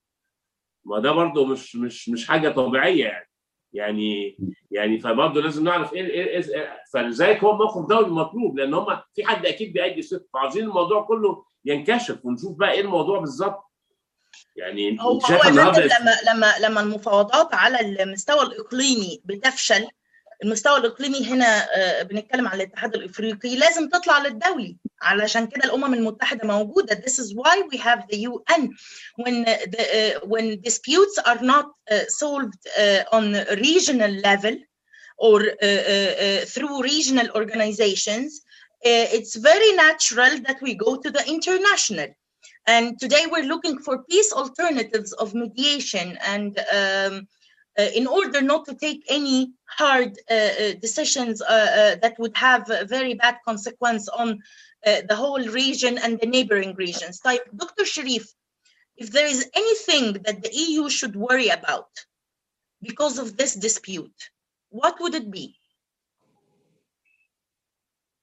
[0.85, 3.29] ما ده برضه مش مش مش حاجة طبيعية يعني.
[3.73, 4.37] يعني
[4.71, 9.25] يعني فبرضه لازم نعرف إيه إيه, إيه فلذلك هو موقف دولي مطلوب لأن هم في
[9.25, 13.65] حد أكيد بيأدي صدق فعاوزين الموضوع كله ينكشف ونشوف بقى إيه الموضوع بالظبط.
[14.57, 19.89] يعني هو هو لما لما لما المفاوضات على المستوى الإقليمي بتفشل
[20.44, 26.48] المستوى الاقليمي هنا آه، بنتكلم على الاتحاد الافريقي لازم تطلع للدولي علشان كده الامم المتحده
[26.48, 28.62] موجوده this is why we have the UN
[29.24, 33.26] when the uh, when disputes are not uh, solved uh, on
[33.68, 34.56] regional level
[35.18, 38.30] or uh, uh, uh, through regional organizations
[38.90, 42.10] uh, it's very natural that we go to the international
[42.74, 47.20] and today we're looking for peace alternatives of mediation and um, uh,
[48.00, 49.38] in order not to take any
[49.82, 54.28] hard uh, uh, decisions uh, uh, that would have a very bad consequence on
[54.88, 57.20] uh, the whole region and the neighboring regions.
[57.20, 57.86] Type, Dr.
[57.94, 58.26] Sharif,
[59.04, 61.92] if there is anything that the EU should worry about
[62.90, 64.20] because of this dispute,
[64.82, 65.48] what would it be?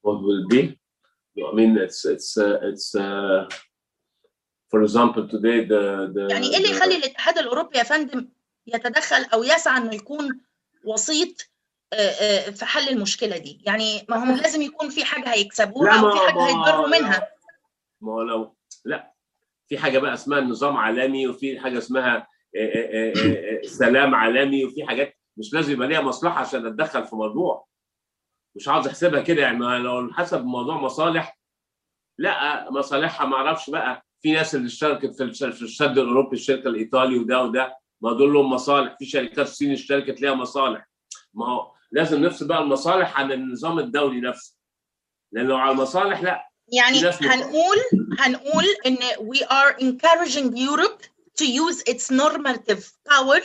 [0.03, 0.63] what will be.
[1.51, 3.49] I mean, it's it's uh, it's uh,
[4.71, 5.83] for example today the
[6.15, 8.29] the, يعني ايه اللي the- يخلي الاتحاد الاوروبي يا فندم
[8.76, 10.40] يتدخل أو يسعى إنه يكون
[10.86, 11.50] وسيط
[11.94, 13.62] آه، آه، في حل المشكلة دي.
[13.66, 17.30] يعني ما هم لازم يكون في حاجة هيكسبوها أو في حاجة هيتضروا منها.
[18.02, 18.56] ما هو لو
[18.86, 19.14] لا
[19.68, 25.54] في حاجة بقى اسمها نظام عالمي وفي حاجة اسمها آه، سلام عالمي وفي حاجات مش
[25.54, 27.68] لازم يبقى ليها مصلحة عشان اتدخل في موضوع.
[28.56, 31.40] مش عاوز أحسبها كده يعني لو حسب موضوع مصالح
[32.18, 34.06] لا مصالحها ما أعرفش بقى.
[34.22, 37.78] في ناس اللي اشتركت في الشد الأوروبي الشركة الإيطالي وده وده.
[38.02, 40.90] ما دول لهم مصالح في شركات صيني اشتركت ليها مصالح
[41.34, 44.56] ما هو لازم نفصل بقى المصالح عن النظام الدولي نفسه
[45.32, 47.78] لأن لو على المصالح لا يعني هنقول
[48.20, 48.98] هنقول ان
[49.34, 51.02] we are encouraging Europe
[51.42, 53.40] to use its normative power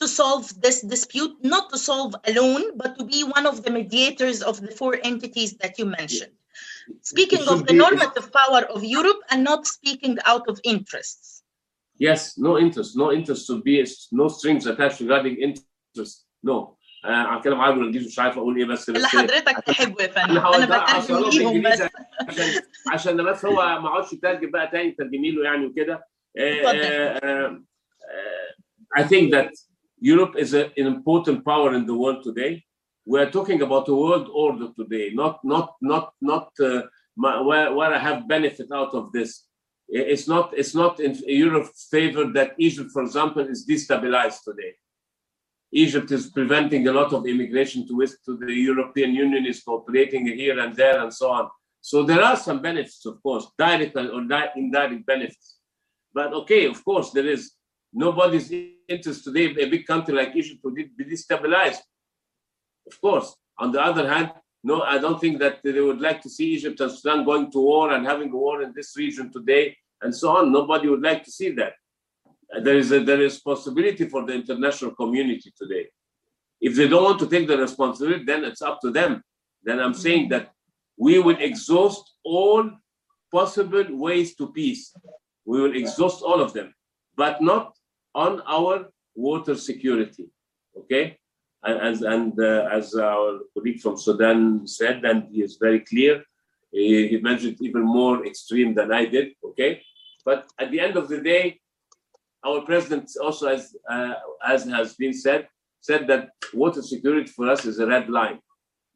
[0.00, 4.42] to solve this dispute, not to solve alone, but to be one of the mediators
[4.42, 6.32] of the four entities that you mentioned.
[7.02, 11.31] Speaking of the normative power of Europe and not speaking out of interests.
[11.99, 13.75] Yes, no interest, no interest to be
[14.11, 16.27] no strings attached regarding interest.
[16.43, 16.77] No.
[17.05, 20.31] آه هتكلم عربي والانجليزي مش عارف اقول ايه بس اللي بس حضرتك تحبه يا فندم
[20.31, 21.89] انا هقول انا بقى عشان بترجم أقول ليهم بس بالإنجليزي
[22.27, 25.93] عشان عشان بس هو ما عادش يترجم بقى تاني ترجمي له يعني وكده
[26.37, 26.79] آه، اتفضل.
[26.79, 27.63] آه، آه،
[28.11, 29.51] آه، I think that
[30.01, 32.63] Europe is a, an important power in the world today.
[33.05, 36.81] We are talking about a world order today, not not not not uh,
[37.23, 39.29] my, where, where I have benefit out of this.
[39.88, 44.74] It's not it's not in Europe's favor that Egypt, for example, is destabilized today.
[45.72, 50.58] Egypt is preventing a lot of immigration to, to the European Union, is cooperating here
[50.60, 51.48] and there and so on.
[51.80, 55.58] So there are some benefits, of course, direct or di- indirect benefits.
[56.12, 57.52] But okay, of course, there is
[57.92, 58.52] nobody's
[58.88, 61.80] interest today, a big country like Egypt to be destabilized.
[62.86, 63.34] Of course.
[63.58, 64.30] On the other hand,
[64.64, 67.58] no, I don't think that they would like to see Egypt and Sudan going to
[67.58, 70.52] war and having a war in this region today and so on.
[70.52, 71.72] Nobody would like to see that.
[72.54, 75.88] Uh, There is a there is possibility for the international community today.
[76.60, 79.22] If they don't want to take the responsibility, then it's up to them.
[79.64, 80.52] Then I'm saying that
[80.96, 82.70] we will exhaust all
[83.32, 84.94] possible ways to peace.
[85.44, 86.72] We will exhaust all of them,
[87.16, 87.76] but not
[88.14, 88.74] on our
[89.14, 90.26] water security.
[90.76, 91.18] Okay?
[91.64, 96.24] And as and uh, as our colleague from Sudan said, and he is very clear,
[96.72, 99.26] he, he mentioned even more extreme than I did.
[99.44, 99.82] Okay,
[100.24, 101.60] but at the end of the day,
[102.44, 105.48] our president also, as uh, as has been said,
[105.80, 108.40] said that water security for us is a red line,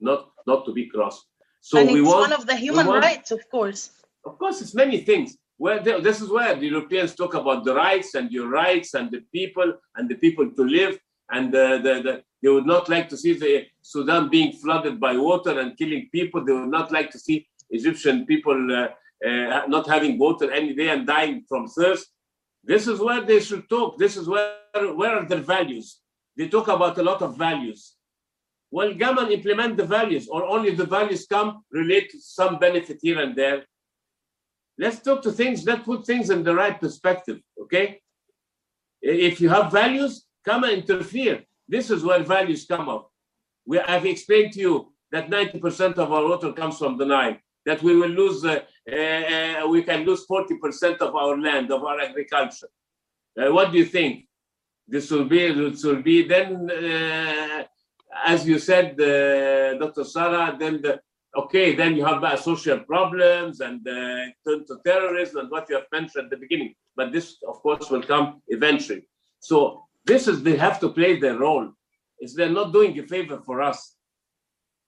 [0.01, 1.25] not not to be crossed.
[1.61, 3.91] So and we it's want one of the human want- rights, of course.
[4.25, 5.37] of course, it's many things.
[5.59, 9.23] Where this is where the Europeans talk about the rights and your rights and the
[9.33, 10.99] people and the people to live.
[11.29, 12.15] And the, the, the,
[12.47, 16.45] they would not like to see the Sudan being flooded by water and killing people.
[16.45, 20.91] They would not like to see Egyptian people uh, uh, not having water any day
[20.91, 22.07] and dying from thirst.
[22.63, 23.99] This is where they should talk.
[23.99, 24.53] This is where
[25.01, 25.99] where are their values?
[26.37, 27.97] They talk about a lot of values.
[28.71, 33.19] Well, come implement the values, or only the values come relate to some benefit here
[33.25, 33.65] and there.
[34.79, 38.01] Let's talk to things, let's put things in the right perspective, okay?
[39.03, 40.13] If you have values,
[40.45, 41.39] come and interfere.
[41.69, 43.11] This is where values come up.
[43.67, 47.83] We, I've explained to you that 90% of our water comes from the Nile, that
[47.83, 48.61] we will lose, uh,
[48.91, 52.69] uh, uh, we can lose 40% of our land, of our agriculture.
[53.39, 54.27] Uh, what do you think?
[54.87, 57.65] This will be, this will be then, uh,
[58.25, 60.05] as you said, uh, Dr.
[60.05, 61.01] Sara, then the,
[61.37, 66.27] okay, then you have social problems and turn to terrorism and what you have mentioned
[66.27, 66.75] at the beginning.
[66.95, 69.09] But this, of course, will come eventually.
[69.41, 71.69] So this is they have to play their role.
[72.21, 73.97] Is they're not doing a favor for us.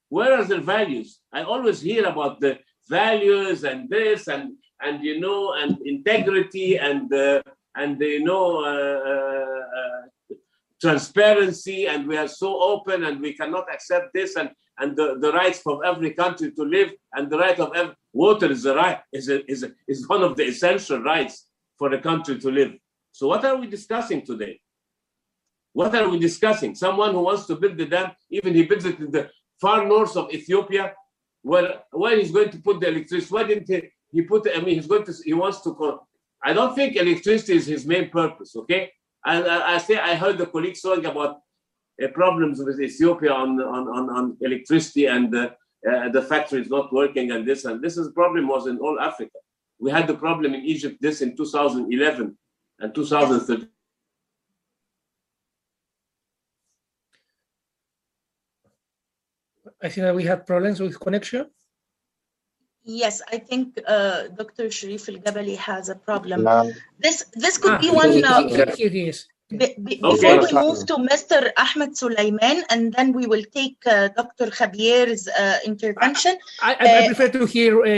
[0.08, 1.20] Where are their values?
[1.32, 2.58] I always hear about the
[2.88, 7.42] values and this and and you know and integrity and uh,
[7.76, 10.36] and you know uh, uh, uh,
[10.80, 14.50] transparency and we are so open and we cannot accept this and
[14.80, 18.50] and the, the rights of every country to live and the right of every, water
[18.50, 22.00] is the right is a, is a, is one of the essential rights for a
[22.00, 22.72] country to live.
[23.12, 24.60] So what are we discussing today?
[25.72, 26.74] What are we discussing?
[26.74, 30.16] Someone who wants to build the dam, even he builds it in the far north
[30.16, 30.94] of Ethiopia,
[31.42, 33.32] where where he's going to put the electricity?
[33.34, 34.48] Why didn't he, he put?
[34.54, 35.14] I mean, he's going to.
[35.24, 35.74] He wants to.
[35.74, 36.06] co-
[36.42, 38.56] I don't think electricity is his main purpose.
[38.56, 38.92] Okay,
[39.24, 41.40] and I, I say I heard the colleagues talking about
[42.02, 45.50] uh, problems with Ethiopia on on on, on electricity and uh,
[45.88, 48.98] uh, the factory is not working and this and this is problem was in all
[49.00, 49.38] Africa.
[49.78, 52.36] We had the problem in Egypt this in 2011
[52.80, 53.68] and 2013.
[59.82, 61.46] I think that we had problems with connection.
[62.84, 64.70] Yes, I think uh, Dr.
[64.70, 66.42] Sharif El Gabali has a problem.
[66.44, 68.24] لا This this could Ah, be one.
[68.24, 69.12] Uh, here, here
[69.60, 70.38] be- be- Okay.
[70.38, 71.38] Before we move to Mr.
[71.64, 74.46] Ahmed Sulaiman, and then we will take uh, Dr.
[74.58, 76.34] Javier's uh, intervention.
[76.68, 77.88] I, I, I Uh, prefer to hear uh,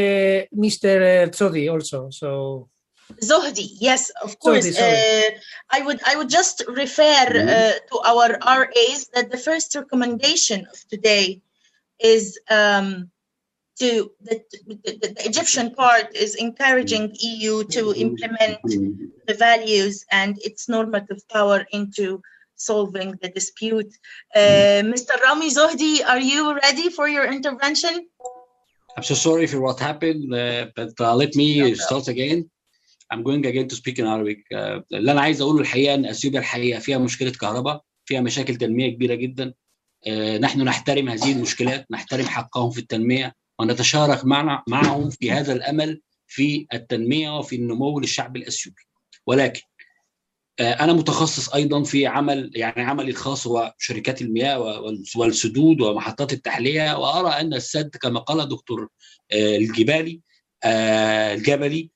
[0.65, 0.93] Mr.
[1.39, 1.99] Zohdi also.
[2.21, 2.29] So
[3.31, 4.67] Zohdi, yes, of course.
[4.67, 4.87] Zohdi.
[4.89, 5.29] Uh,
[5.77, 8.29] I would I would just refer uh, to our
[8.63, 11.27] RAs that the first recommendation of today
[12.00, 13.10] is um,
[13.80, 18.60] to the, the, the Egyptian part is encouraging EU to implement
[19.28, 22.22] the values and its normative power into
[22.56, 23.92] solving the dispute.
[24.34, 25.14] Uh, Mr.
[25.24, 28.08] Rami Zohdi, are you ready for your intervention?
[28.96, 32.50] I'm so sorry for what happened, uh, but uh, let me start again.
[33.12, 34.40] I'm going again to speak in Arabic.
[34.54, 38.90] Uh, اللي انا عايز اقوله الحقيقه ان اثيوبيا الحقيقه فيها مشكله كهرباء، فيها مشاكل تنميه
[38.90, 39.54] كبيره جدا.
[40.07, 46.01] آه، نحن نحترم هذه المشكلات، نحترم حقهم في التنمية ونتشارك معنا معهم في هذا الأمل
[46.27, 48.83] في التنمية وفي النمو للشعب الأثيوبي.
[49.27, 49.61] ولكن
[50.61, 56.33] آه، أنا متخصص أيضا في عمل يعني عملي الخاص هو شركات المياه وال- والسدود ومحطات
[56.33, 58.89] التحلية وأرى أن السد كما قال دكتور
[59.33, 60.21] آه، الجبالي
[61.35, 61.91] الجبلي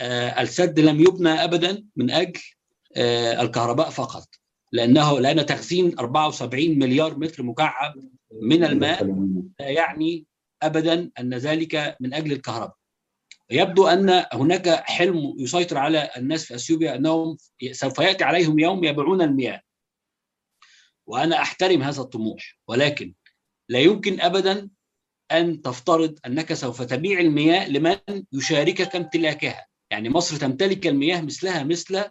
[0.00, 2.10] آه، السد لم يبنى ابدا من
[2.96, 4.28] آه، الكهرباء فقط
[4.72, 7.94] لأنه لأن تخزين 74 مليار متر مكعب
[8.42, 9.04] من الماء
[9.60, 10.26] لا يعني
[10.62, 12.76] ابدا أن ذلك من أجل الكهرباء.
[13.50, 17.36] يبدو أن هناك حلم يسيطر على الناس في أثيوبيا أنهم
[17.72, 19.60] سوف يأتي عليهم يوم يبيعون المياه.
[21.06, 23.14] وأنا أحترم هذا الطموح ولكن
[23.68, 24.70] لا يمكن ابدا
[25.32, 27.98] أن تفترض أنك سوف تبيع المياه لمن
[28.32, 32.04] يشاركك امتلاكها، يعني مصر تمتلك المياه مثلها مثل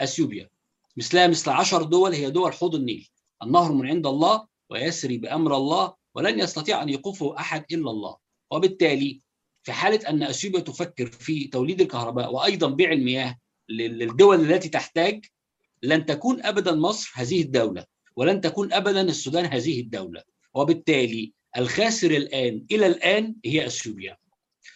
[0.00, 0.48] أثيوبيا.
[0.96, 3.08] مثلها مثل عشر دول هي دول حوض النيل.
[3.42, 8.16] النهر من عند الله ويسري بأمر الله ولن يستطيع أن يوقفه أحد إلا الله.
[8.50, 9.20] وبالتالي
[9.62, 13.38] في حالة أن أثيوبيا تفكر في توليد الكهرباء وأيضا بيع المياه
[13.68, 15.24] لل- للدول التي تحتاج
[15.82, 17.84] لن تكون ابدا مصر هذه الدولة
[18.16, 20.22] ولن تكون ابدا السودان هذه الدولة
[20.54, 24.16] وبالتالي الخاسر الآن إلى الآن هي أثيوبيا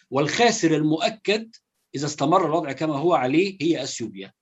[0.09, 1.55] والخاسر المؤكد
[1.95, 4.33] إذا استمر الوضع كما هو عليه هي أثيوبيا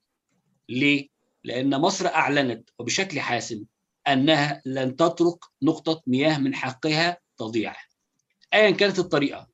[0.69, 1.08] ليه؟
[1.43, 3.65] لأن مصر أعلنت وبشكل حاسم
[4.07, 7.75] أنها لن تترك نقطة مياه من حقها تضيع.
[8.53, 9.47] أيا كانت الطريقة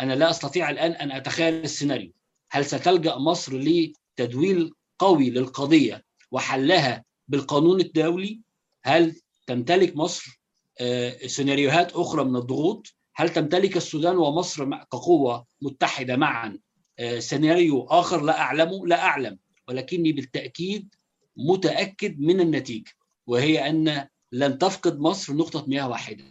[0.00, 2.12] أنا لا أستطيع الآن أن أتخيل السيناريو.
[2.50, 8.40] هل ستلجأ مصر لتدويل قوي للقضية وحلها بالقانون الدولي؟
[8.84, 10.40] هل تمتلك مصر
[10.80, 16.58] آه، سيناريوهات أخرى من الضغوط؟ هل تمتلك السودان ومصر كقوة متحدة معا؟
[16.98, 19.38] آه، سيناريو آخر لا أعلمه لا أعلم
[19.68, 20.94] ولكني بالتأكيد
[21.40, 22.90] متأكد من النتيجة
[23.26, 26.24] وهي أن لن تفقد مصر نقطة مياه واحدة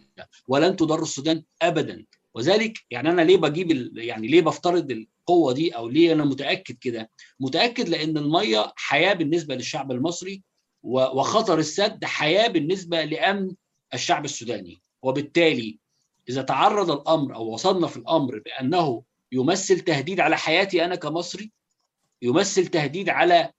[0.48, 2.04] ولن تضر السودان ابدا.
[2.34, 7.10] وذلك يعني أنا ليه بجيب يعني ليه بفترض القوة دي أو ليه أنا متأكد كده؟
[7.40, 10.42] متأكد لأن المية حياة بالنسبة للشعب المصري
[10.82, 13.54] وخطر السد حياة بالنسبة لأمن
[13.94, 14.82] الشعب السوداني.
[15.02, 15.78] وبالتالي
[16.28, 21.52] إذا تعرض الأمر أو وصلنا في الأمر بأنه يمثل تهديد على حياتي أنا كمصري
[22.22, 23.52] يمثل تهديد على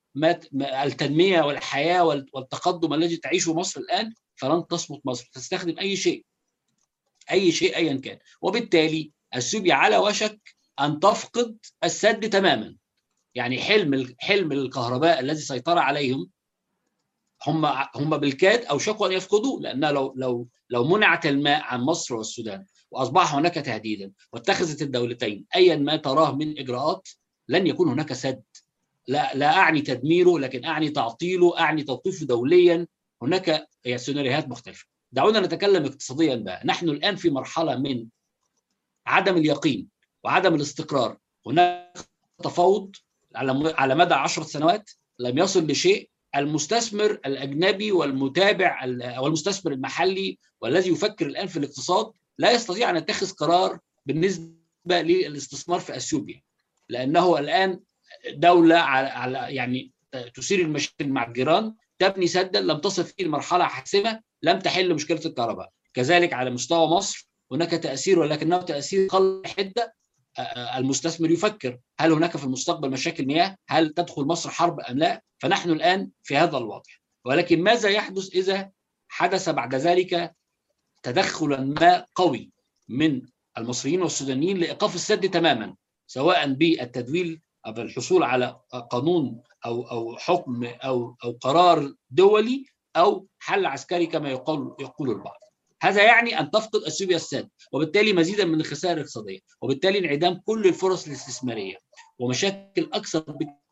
[0.83, 6.25] التنمية والحياة وال- والتقدم الذي تعيشه مصر الآن فلن تصمت مصر تستخدم أي شيء.
[7.31, 8.19] أي شيء ايا كان.
[8.41, 12.75] وبالتالي اثيوبيا على وشك أن تفقد السد تماما.
[13.35, 16.29] يعني حلم حلم الكهرباء الذي سيطر عليهم
[17.47, 17.65] هم
[17.95, 23.35] هم بالكاد اوشكوا أن يفقدوه لأن لو لو لو منعت الماء عن مصر والسودان وأصبح
[23.35, 24.11] هناك تهديدا.
[24.33, 27.09] واتخذت الدولتين ايا ما تراه من إجراءات
[27.47, 28.43] لن يكون هناك سد.
[29.11, 32.87] لا لا أعني تدميره لكن أعني تعطيله أعني توقيفه دوليا.
[33.21, 34.85] هناك سيناريوهات مختلفة.
[35.11, 36.61] دعونا نتكلم اقتصاديا بقى.
[36.65, 38.05] نحن الآن في مرحلة من
[39.07, 39.87] عدم اليقين
[40.23, 41.17] وعدم الاستقرار.
[41.47, 41.97] هناك
[42.43, 42.95] تفاوض
[43.35, 44.89] على على مدى عشرة سنوات
[45.19, 46.09] لم يصل لشيء.
[46.35, 48.83] المستثمر الأجنبي والمتابع
[49.17, 54.55] أو المستثمر المحلي والذي يفكر الآن في الاقتصاد لا يستطيع أن يتخذ قرار بالنسبة
[55.01, 56.41] للاستثمار في أثيوبيا
[56.89, 57.79] لأنه الآن
[58.29, 59.91] دولة على يعني
[60.33, 65.69] تثير المشاكل مع الجيران تبني سدا لم تصل فيه لمرحلة حاسمة لم تحل مشكلة الكهرباء
[65.93, 69.95] كذلك على مستوى مصر هناك تأثير ولكنه تأثير قل حدة
[70.75, 75.69] المستثمر يفكر هل هناك في المستقبل مشاكل مياه؟ هل تدخل مصر حرب أم لا؟ فنحن
[75.69, 76.91] الآن في هذا الوضع
[77.25, 78.71] ولكن ماذا يحدث إذا
[79.07, 80.35] حدث بعد ذلك
[81.03, 82.51] تدخلا ما قوي
[82.89, 83.21] من
[83.57, 85.75] المصريين والسودانيين لإيقاف السد تماما
[86.07, 88.59] سواء بالتدويل أو بالحصول على
[88.91, 92.65] قانون أو أو حكم أو أو قرار دولي
[92.95, 95.39] أو حل عسكري كما يقول يقول البعض.
[95.83, 101.07] هذا يعني أن تفقد اثيوبيا السد وبالتالي مزيدا من الخسائر الاقتصادية وبالتالي انعدام كل الفرص
[101.07, 101.77] الاستثمارية
[102.19, 103.23] ومشاكل أكثر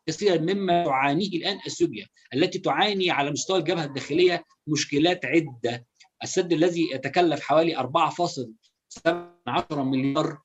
[0.08, 5.86] بكثيرا مما تعانيه الآن اثيوبيا التي تعاني على مستوى الجبهة الداخلية مشكلات عدة
[6.22, 10.38] السد الذي يتكلف حوالي 4.7 مليار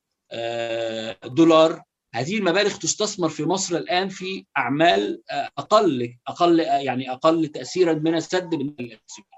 [1.26, 1.84] دولار
[2.16, 5.22] هذه المبالغ تستثمر في مصر الآن في أعمال
[5.58, 9.36] أقل أقل يعني أقل تاثيرا من السد بالنسبة لاثيوبيا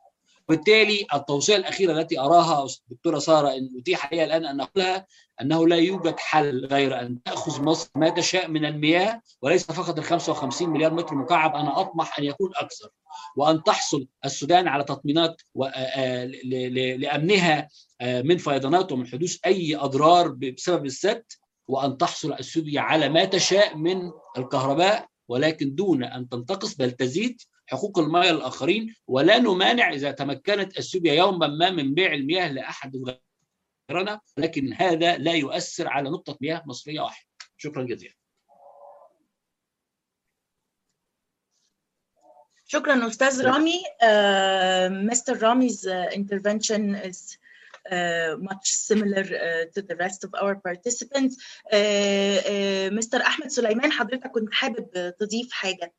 [0.50, 5.08] وبالتالي التوصية الأخيرة التي أراها الدكتوره سارة إن أتيح لي الآن أن أقولها
[5.42, 10.04] أنه لا يوجد حل غير أن تأخذ مصر ما تشاء من المياه وليس فقط ال
[10.04, 11.56] 55 مليار متر مكعب.
[11.56, 12.90] أنا أطمح أن يكون أكثر.
[13.36, 15.42] وأن تحصل السودان على تطمينات
[16.44, 17.70] لأمنها
[18.02, 21.24] من فيضانات ومن حدوث أي أضرار بسبب السد
[21.68, 28.00] وأن تحصل اثيوبيا على ما تشاء من الكهرباء ولكن دون أن تنتقص بل تزيد حقوق
[28.00, 33.20] المياه للاخرين ولا نمانع إذا تمكنت اثيوبيا يوما ما من بيع المياه لأحد
[33.92, 37.28] غيرنا لكن هذا لا يؤثر على نقطة مياه مصرية واحدة.
[37.58, 38.14] شكرا جزيلا.
[42.66, 43.82] شكرا أستاذ رامي.
[44.90, 47.38] مستر رامي's uh, intervention is
[48.38, 51.38] much similar uh, to the rest of our participants.
[52.92, 55.94] مستر uh, أحمد سليمان حضرتك كنت حابب تضيف حاجة.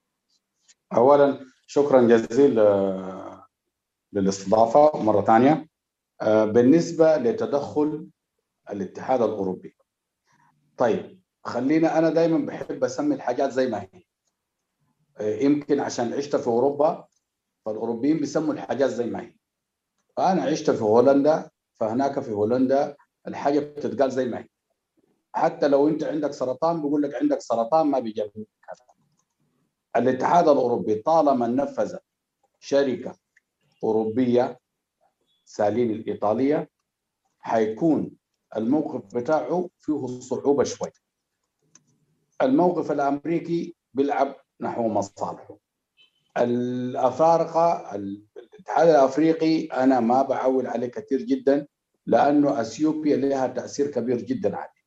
[0.95, 3.45] أولا شكرا جزيلا
[4.13, 5.69] للاستضافة مرة ثانية.
[6.23, 8.09] بالنسبة لتدخل
[8.71, 9.77] الاتحاد الأوروبي.
[10.77, 14.05] طيب خلينا أنا دائما بحب أسمي الحاجات زي ما هي.
[15.45, 17.09] يمكن عشان عشت في أوروبا
[17.67, 19.35] فالأوروبيين بيسموا الحاجات زي ما هي.
[20.17, 21.51] فأنا عشت في هولندا
[21.81, 22.97] فهناك في هولندا
[23.29, 24.49] الحاجة بتتقال زي ما هي.
[25.33, 28.31] حتى لو انت عندك سرطان بيقول لك عندك سرطان ما بيجيب
[29.97, 31.97] الاتحاد الأوروبي طالما نفذ
[32.61, 33.17] شركة
[33.85, 34.61] أوروبية
[35.45, 36.71] سالين الإيطالية
[37.41, 38.11] حيكون
[38.57, 40.89] الموقف بتاعه فيه صعوبة شوي.
[42.43, 45.57] الموقف الأمريكي بيلعب نحو مصالحه.
[46.39, 47.95] الأفارقة
[48.69, 51.67] الاتحاد الأفريقي أنا ما بعول عليه كثير جدا
[52.07, 54.79] لأنه أثيوبيا لها تأثير كبير جدا عليه.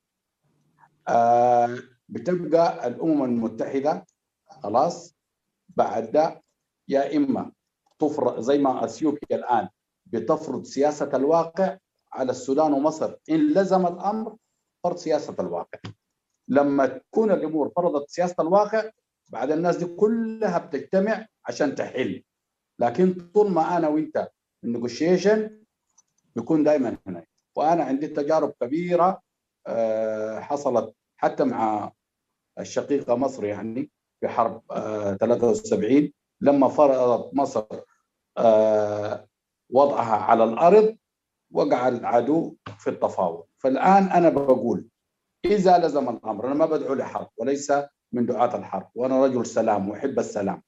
[1.08, 1.78] آه
[2.08, 4.06] بتبقى الأمم المتحدة
[4.62, 5.16] خلاص
[5.68, 6.42] بعد ده
[6.88, 7.52] يا إما
[7.98, 9.68] تفرض زي ما أثيوبيا الآن
[10.06, 11.78] بتفرض سياسة الواقع
[12.12, 14.36] على السودان ومصر إن لزم الأمر
[14.84, 15.78] فرض سياسة الواقع.
[16.48, 18.90] لما تكون الأمور فرضت سياسة الواقع
[19.28, 22.22] بعد الناس دي كلها بتجتمع عشان تحل
[22.82, 24.28] لكن طول ما أنا وأنت
[24.64, 25.60] النيغوشيشن
[26.36, 27.24] بيكون دائما هنا.
[27.56, 29.22] وأنا عندي تجارب كبيرة
[30.40, 31.92] حصلت حتى مع
[32.58, 33.90] الشقيقة مصر يعني
[34.20, 34.62] في حرب
[35.20, 37.64] 73 لما فرضت مصر
[39.70, 40.96] وضعها على الأرض
[41.50, 43.44] وقع العدو في التفاوض.
[43.58, 44.88] فالآن أنا بقول
[45.44, 47.72] إذا لزم الأمر أنا ما بدعو لحرب وليس
[48.12, 50.62] من دعاة الحرب وأنا رجل سلام واحب السلام.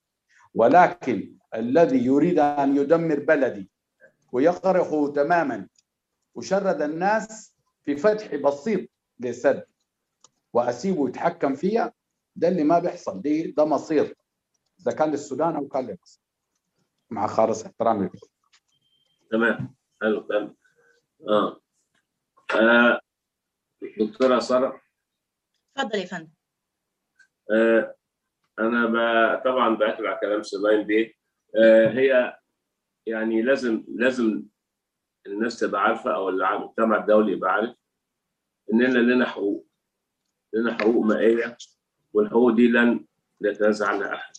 [0.55, 3.71] ولكن الذي يريد أن يدمر بلدي
[4.33, 5.69] ويقرقه تماما
[6.35, 8.91] وشرد الناس في فتح بسيط
[9.21, 9.67] لسد
[10.53, 11.93] وأسيبه يتحكم فيها
[12.37, 14.15] ده اللي ما بيحصل دي ده مصير
[14.81, 16.21] إذا كان للسودان أو كان لمصر.
[17.11, 18.11] مع خالص احترامي.
[19.31, 19.75] تمام.
[20.03, 20.57] حلو تمام.
[21.29, 21.61] آه,
[22.55, 23.01] آه.
[24.01, 24.81] دكتورة سارة.
[25.77, 26.31] اتفضل يا فندم.
[27.51, 27.95] آه
[28.59, 29.43] أنا.
[29.45, 31.13] طبعا بعتب على كلام سباين بيه
[31.57, 32.39] آه هي
[33.07, 34.43] يعني لازم لازم
[35.27, 37.75] الناس تبقى عارفة أو المجتمع الدولي يبقى عارف
[38.73, 39.67] إننا لنا حقوق.
[40.55, 41.57] لنا حقوق مائية
[42.13, 43.05] والحقوق دي لن
[43.41, 44.33] يتنازع عنها أحد.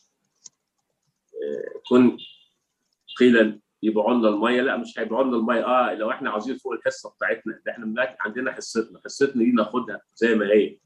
[1.89, 2.17] كن
[3.19, 4.61] قيل يبيعوا لنا المية.
[4.61, 5.65] لا مش هيبيعوا لنا المية.
[5.65, 8.99] آه لو إحنا عاوزين فوق الحصة بتاعتنا ده إحنا عندنا حصتنا.
[9.05, 10.79] حصتنا دي ناخدها زي ما هي.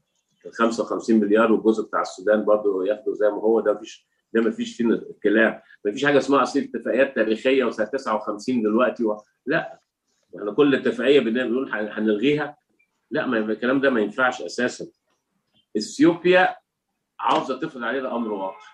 [0.52, 3.60] 55 مليار والجزء بتاع السودان برضه ياخده زي ما هو.
[3.60, 9.04] ده مفيش ده مفيش فينا كلام مفيش حاجة اسمها أصل اتفاقيات تاريخية وسنة 59 دلوقتي
[9.04, 9.22] و...
[9.46, 9.80] لا.
[10.38, 12.56] إحنا كل اتفاقية بنقول هنلغيها.
[13.10, 14.86] لا ما الكلام ده ما ينفعش أساسا.
[15.76, 16.56] إثيوبيا
[17.20, 18.66] عاوزة تفرض علينا أمر واقع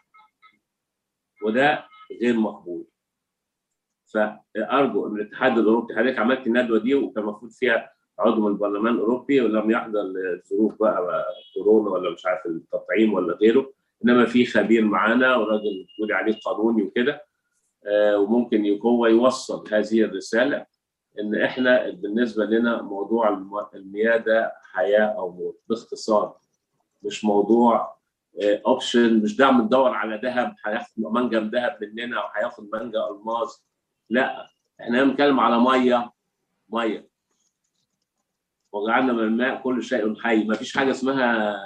[1.45, 1.85] وده
[2.23, 2.87] غير مقبول.
[4.13, 9.41] فأرجو من الاتحاد الاوروبي حضرتك عملت الندوة دي وكان المفروض فيها عضو من البرلمان الأوروبي
[9.41, 11.25] ولم يحضر لظروف بقى
[11.55, 13.73] كورونا ولا مش عارف التطعيم ولا غيره.
[14.05, 17.25] إنما في خبير معانا وراجل تقولي عليه قانوني وكده
[17.87, 20.67] آه وممكن هو يوصل هذه الرسالة
[21.21, 23.29] إن إحنا بالنسبة لنا موضوع
[23.75, 25.61] المياه ده حياة أو موت.
[25.69, 26.37] باختصار
[27.03, 27.97] مش موضوع
[28.67, 33.65] اوبشن مش ده بندور على ذهب هياخد منجم ذهب مننا أو هياخد منجم ألماس.
[34.11, 34.47] لا
[34.81, 36.13] إحنا بنتكلم على مية
[36.71, 37.09] مية.
[38.77, 40.45] وجعلنا من الماء كل شيء حي.
[40.45, 41.57] ما فيش حاجة اسمها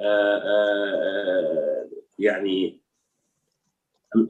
[0.00, 2.80] آآ آآ يعني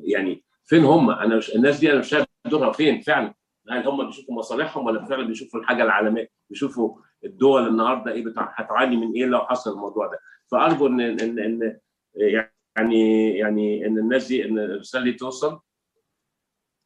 [0.04, 3.34] يعني فين هم؟ أنا مش الناس دي أنا مش شايف دورها فين فعلا.
[3.70, 9.12] هل هم بيشوفوا مصالحهم ولا فعلا بيشوفوا الحاجة العالمية؟ بيشوفوا الدول النهارده إيه هتعاني من
[9.12, 10.18] إيه لو حصل الموضوع ده؟
[10.50, 11.78] فأرجو إن إن إن
[12.16, 15.60] يعني يعني إن الناس دي إن الرسالة دي توصل.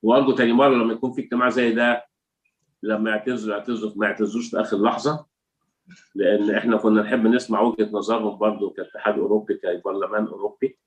[0.03, 2.07] وأرجو تاني مرة لما يكون في اجتماع زي ده
[2.87, 5.27] لما يعتذروا يعتذروا ما يعتذروش في آخر لحظة
[6.15, 10.79] لأن إحنا كنا نحب نسمع وجهة نظرهم برضه كاتحاد أوروبي كبرلمان أوروبي.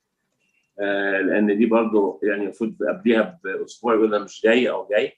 [0.80, 5.14] آه لأن دي برضه يعني المفروض قبليها بأسبوع يقول أنا مش جاي أو جاي.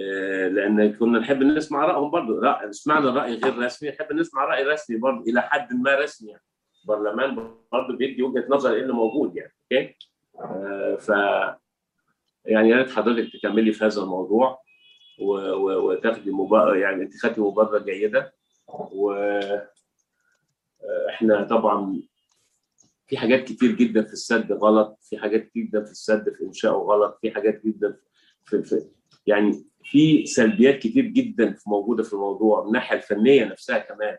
[0.00, 4.64] آه لأن كنا نحب نسمع رأيهم برضه لا سمعنا رأي غير رسمي نحب نسمع رأي
[4.64, 6.30] رسمي برضه إلى حد ما رسمي.
[6.30, 6.42] يعني
[6.82, 9.96] البرلمان برضه بيدي وجهة نظر إيه اللي موجود يعني أوكي؟
[10.40, 11.08] آه ف
[12.44, 14.58] يعني يا ريت حضرتك تكملي في هذا الموضوع.
[15.20, 18.34] وتاخدي مبادره يعني انت خدتي مبادرة جيدة.
[18.92, 19.12] و
[21.08, 22.02] إحنا طبعا
[23.06, 26.72] في حاجات كتير جدا في السد غلط في حاجات كتير جدا في السد في انشائه
[26.72, 27.96] غلط في حاجات جدا
[28.44, 28.82] في, في
[29.26, 34.16] يعني في سلبيات كتير جدا موجودة في الموضوع من الناحية الفنية نفسها كمان.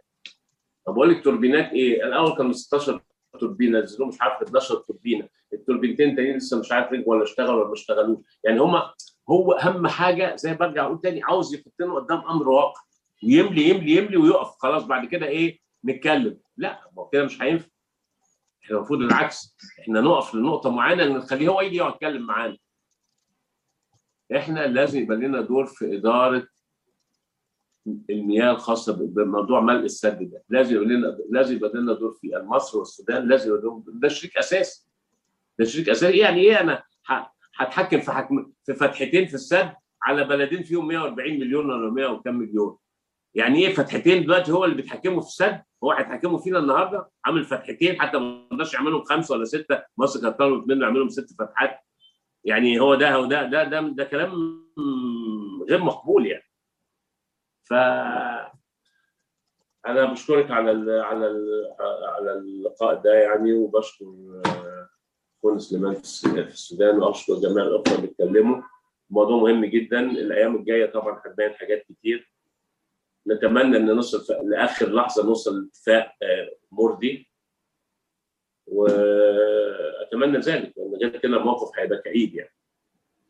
[0.85, 3.01] طب أقول لك توربينات إيه؟ الأول كانوا 16
[3.39, 5.27] توربينة نزلوا مش عارف 12 توربينة.
[5.53, 8.17] التوربينتين تانيين لسه مش عارف رجعوا ولا اشتغلوا ولا ما اشتغلوش.
[8.43, 8.81] يعني هم
[9.29, 12.81] هو أهم حاجة زي برجع أقول تاني عاوز يحطنا قدام أمر واقع
[13.23, 14.55] ويملي يملي يملي ويقف.
[14.59, 16.39] خلاص بعد كده إيه؟ نتكلم.
[16.57, 17.67] لا ما كده مش هينفع.
[18.63, 19.57] إحنا المفروض العكس.
[19.79, 22.57] إحنا نقف لنقطة معينة نخليه هو يجي يقعد يتكلم معانا.
[24.35, 26.47] إحنا لازم يبقى لنا دور في إدارة
[28.09, 30.43] المياه الخاصة بموضوع ملء السد ده.
[30.49, 34.87] لازم يبقى لنا لازم يبقى لنا دور في مصر والسودان لازم يبقى ده شريك أساسي.
[35.59, 36.17] ده شريك أساسي.
[36.17, 36.83] يعني إيه أنا
[37.55, 39.73] هتحكم في حكم في فتحتين في السد
[40.03, 42.77] على بلدين فيهم 140 مليون ولا 100 وكم مليون.
[43.35, 48.01] يعني إيه فتحتين دلوقتي هو اللي بيتحكموا في السد؟ هو هيتحكموا فينا النهارده؟ عامل فتحتين
[48.01, 51.79] حتى ما رضاش يعملهم خمسة ولا ستة مصر كانت طلبت منه يعملهم ست فتحات.
[52.43, 54.61] يعني هو ده هو ده ده ده, ده كلام
[55.69, 56.43] غير مقبول يعني.
[57.63, 57.73] ف
[59.87, 61.75] أنا بشكرك على ال على ال
[62.15, 64.05] على اللقاء ده يعني وبشكر
[65.41, 68.61] اخونا سليمان في السودان واشكر جميع الأخوة اللي اتكلموا
[69.09, 69.99] الموضوع مهم جدا.
[69.99, 72.31] الأيام الجاية طبعا هتبان حاجات كتير.
[73.27, 76.11] نتمنى إن نوصل لآخر لحظة نوصل لاتفاق
[76.71, 77.29] مرضي.
[78.67, 82.53] وأتمنى ذلك لأن غير كده الموقف هيبقى كئيب يعني.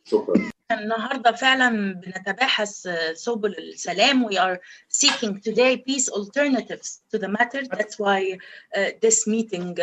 [0.06, 0.52] شكرا.
[0.72, 4.28] النهارده فعلا بنتباحث سبل السلام.
[4.30, 4.60] We are
[4.90, 7.62] seeking today peace alternatives to the matter.
[7.68, 8.38] That's why
[8.78, 9.76] uh, this meeting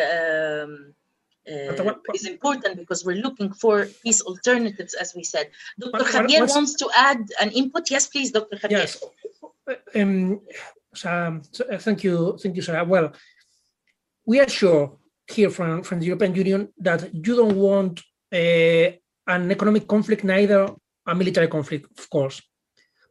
[1.49, 6.05] uh, is important because we're looking for peace alternatives as we said Dr.
[6.05, 8.57] Javier wants to add an input yes please Dr.
[8.57, 9.03] Javier yes
[9.95, 10.41] um,
[11.05, 11.43] um,
[11.87, 13.13] thank you thank you Sara well
[14.27, 14.99] we are sure
[15.29, 18.03] here from from the European Union that you don't want
[18.33, 18.89] uh,
[19.29, 20.69] an economic conflict, neither
[21.07, 22.43] a military conflict, of course.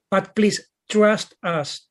[0.10, 1.88] But please trust us.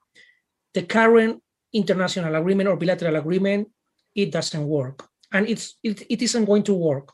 [0.75, 1.43] The current
[1.73, 3.69] international agreement or bilateral agreement,
[4.15, 5.09] it doesn't work.
[5.33, 7.13] And it's it, it isn't going to work.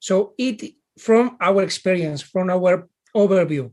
[0.00, 3.70] So it from our experience, from our overview.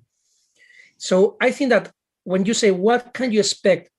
[0.97, 1.91] So I think that
[2.23, 3.89] when you say what can you expect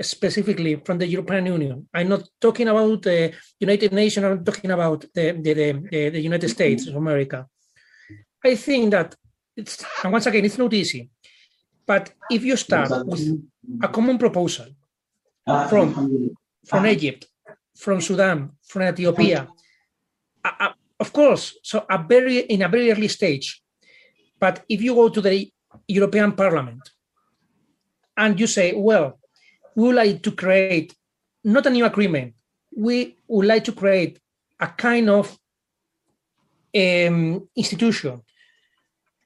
[0.00, 5.04] specifically from the European Union, I'm not talking about the United Nations, I'm talking about
[5.14, 7.46] the, the, the, the United States of America.
[8.44, 9.14] I think that
[9.56, 11.10] it's and once again it's not easy.
[11.86, 13.42] But if you start with
[13.82, 14.66] a common proposal
[15.46, 17.26] uh, from uh, from uh, Egypt,
[17.76, 19.48] from Sudan, from Ethiopia,
[20.44, 20.70] uh,
[21.00, 23.62] of course, so a very in a very early stage.
[24.38, 25.50] But if you go to the
[25.88, 26.90] European Parliament
[28.16, 29.18] and you say, well,
[29.74, 30.94] we would like to create
[31.42, 32.34] not a new agreement,
[32.76, 34.18] we would like to create
[34.60, 35.38] a kind of
[36.74, 38.22] um, institution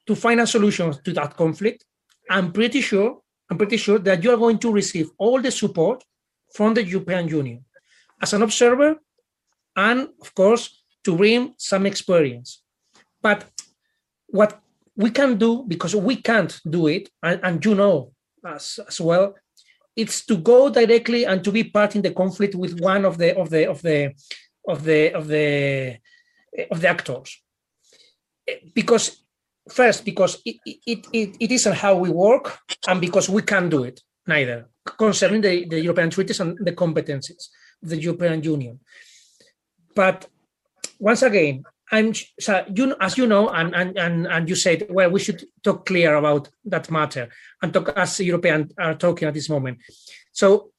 [0.06, 1.84] to find a solution to that conflict,
[2.30, 3.20] I'm pretty sure,
[3.50, 6.02] I'm pretty sure that you are going to receive all the support
[6.54, 7.64] from the European Union
[8.20, 8.96] as an observer,
[9.76, 12.62] and of course to bring some experience.
[13.22, 13.44] But
[14.26, 14.60] what
[14.96, 18.12] we can do, because we can't do it, and, and you know
[18.44, 19.34] as, as well,
[19.96, 23.36] it's to go directly and to be part in the conflict with one of the
[23.36, 24.14] of the of the
[24.68, 25.98] of the of the
[26.70, 27.42] of the actors
[28.74, 29.24] because
[29.68, 33.82] first because it, it, it, it isn't how we work and because we can't do
[33.84, 34.68] it neither
[34.98, 37.48] concerning the, the european treaties and the competencies
[37.82, 38.80] the european union
[39.94, 40.26] but
[40.98, 45.10] once again i'm so you as you know and, and and and you said well
[45.10, 47.28] we should talk clear about that matter
[47.62, 49.78] and talk as european are talking at this moment
[50.32, 50.70] so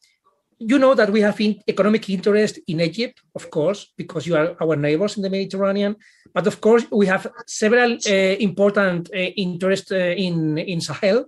[0.60, 4.56] you know that we have in economic interest in Egypt, of course, because you are
[4.62, 5.96] our neighbors in the Mediterranean.
[6.34, 11.26] But of course, we have several uh, important uh, interests uh, in in Sahel.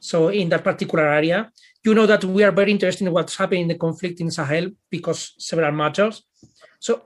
[0.00, 1.50] So in that particular area,
[1.84, 4.70] you know that we are very interested in what's happening in the conflict in Sahel
[4.90, 6.22] because several matters.
[6.80, 7.02] So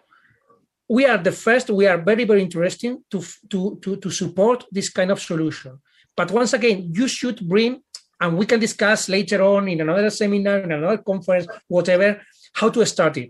[0.89, 1.71] we are the first.
[1.71, 5.81] We are very very interested to to to to support this kind of solution.
[6.17, 7.83] But once again, you should bring
[8.21, 12.87] and we can discuss later on in another seminar, in another conference, whatever, how to
[12.87, 13.29] start it.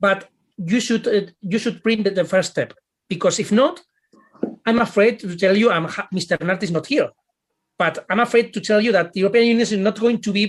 [0.00, 2.74] But you should uh, you should bring the, the, first step
[3.08, 3.80] because if not,
[4.66, 5.86] I'm afraid to tell you, I'm
[6.18, 6.36] Mr.
[6.38, 7.10] Nart is not here,
[7.80, 10.44] but I'm afraid to tell you that the European Union is not going to be,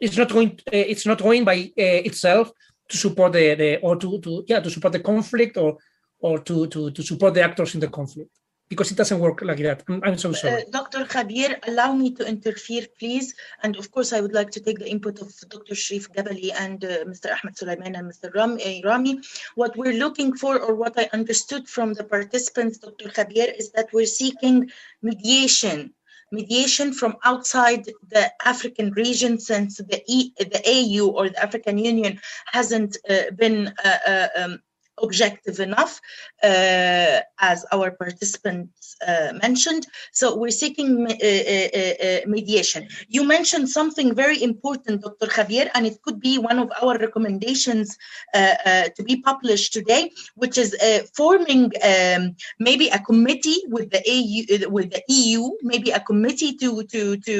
[0.00, 2.50] it's not going, uh, it's not going by uh, itself
[2.88, 5.78] to support the, the or to, to yeah to support the conflict or
[6.18, 8.32] or to to to support the actors in the conflict
[8.70, 9.82] because it doesn't work like that.
[9.88, 10.62] I'm, I'm so sorry.
[10.62, 11.04] Uh, Dr.
[11.04, 13.34] Javier, allow me to interfere, please.
[13.64, 15.74] And of course, I would like to take the input of Dr.
[15.74, 17.26] Sharif Gabali and uh, Mr.
[17.36, 18.32] Ahmed Sulaiman and Mr.
[18.32, 19.20] Ram, uh, Rami.
[19.56, 23.08] What we're looking for, or what I understood from the participants, Dr.
[23.08, 24.70] Javier, is that we're seeking
[25.02, 25.92] mediation
[26.30, 32.20] mediation from outside the African region since the, e, the AU or the African Union
[32.46, 34.60] hasn't uh, been uh, um,
[35.02, 36.00] objective enough,
[36.42, 39.86] uh, as our participants uh, mentioned.
[40.12, 42.88] So we're seeking uh, mediation.
[43.08, 45.26] You mentioned something very important, Dr.
[45.26, 47.96] Javier, and it could be one of our recommendations
[48.34, 50.76] to be published today, which is
[51.14, 56.82] forming um, maybe a committee with the AU, with the EU, maybe a committee to
[56.84, 57.36] to to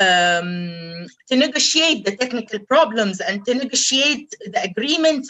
[0.00, 5.26] um, to negotiate the technical problems and to negotiate the agreement.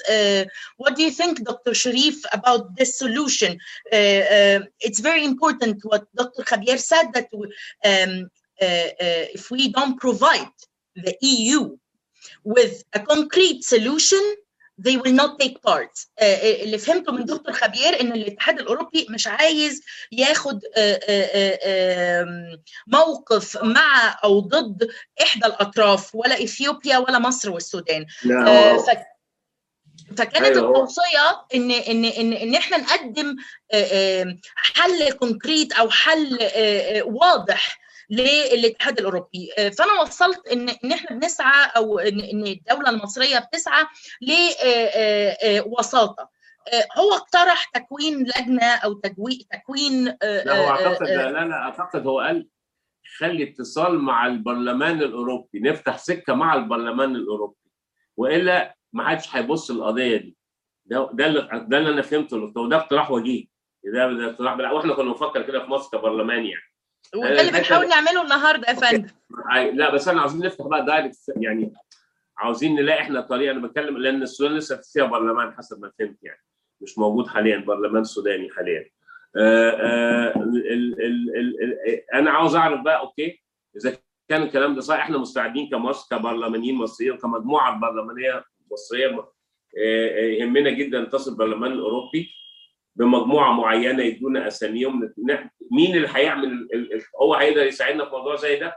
[0.77, 1.41] what do you think?
[1.53, 1.75] Dr.
[1.83, 3.51] Sharif about this solution.
[3.93, 3.97] Uh,
[4.37, 6.43] uh, it's very important what Dr.
[6.51, 8.13] Javier said that um,
[8.67, 10.57] uh, if we don't provide
[11.07, 11.77] the EU
[12.45, 14.23] with a concrete solution
[14.79, 16.25] they will not take part uh,
[16.63, 24.19] اللي فهمته من دكتور خبير ان الاتحاد الاوروبي مش عايز ياخد uh, uh, موقف مع
[24.25, 24.89] أو ضد
[25.23, 28.27] احدى الاطراف ولا اثيوبيا ولا مصر والسودان ف...
[30.17, 30.69] فكانت أيوة.
[30.69, 33.37] التوصية ان ان ان إن إحنا نقدم
[34.57, 36.39] حل كونكريت أو حل
[37.05, 37.79] واضح
[38.11, 43.85] للاتحاد الأوروبي فأنا وصلت ان إن إحنا بنسعى أو ان الدولة المصرية بتسعى
[45.59, 46.29] لوساطه
[46.99, 52.49] هو اقترح تكوين لجنة أو تجوي تكوين لا هو أعتقد لا أنا أعتقد هو قال
[53.19, 57.57] خلي اتصال مع البرلمان الأوروبي نفتح سكة مع البرلمان الأوروبي
[58.17, 60.37] وإلا ما حدش هيبص القضية دي.
[60.87, 63.47] ده ده اللي ده اللي أنا فهمته وده اقتراح وجيه.
[63.85, 66.63] ده ده اقتراح وإحنا كنا بنفكر كده في مصر كبرلمان يعني.
[67.17, 69.09] وده اللي بنحاول نعمله النهارده يا فندم.
[69.73, 71.73] لا بس أنا عاوزين نفتح بقى دايركت يعني
[72.39, 76.41] عاوزين نلاقي إحنا طريقة أنا بتكلم لأن السودان لسه فيها برلمان حسب ما فهمت يعني.
[76.81, 78.91] مش موجود حاليا برلمان سوداني حاليا.
[79.37, 83.43] آآ آآ ال ال ال أنا عاوز أعرف بقى أوكي
[83.77, 83.97] إذا
[84.29, 89.29] كان الكلام ده صحيح إحنا مستعدين كمصر كبرلمانيين مصريين كمجموعة برلمانية مصرية
[90.39, 92.31] يهمنا جدا نتصل البرلمان الأوروبي
[92.97, 95.13] بمجموعة معينة يدونا أساميهم.
[95.73, 96.69] مين اللي هيعمل
[97.23, 98.77] هو هيقدر يساعدنا في موضوع زي ده؟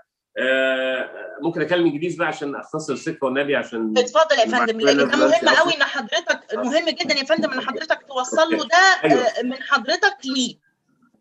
[1.42, 4.80] ممكن اتكلم إنجليزي بقى عشان أختصر السكه والنبي عشان اتفضل يا فندم.
[4.80, 9.10] لأن ده مهم قوي إن حضرتك مهم جدا يا فندم إن حضرتك توصل له ده
[9.44, 10.56] من حضرتك ليه؟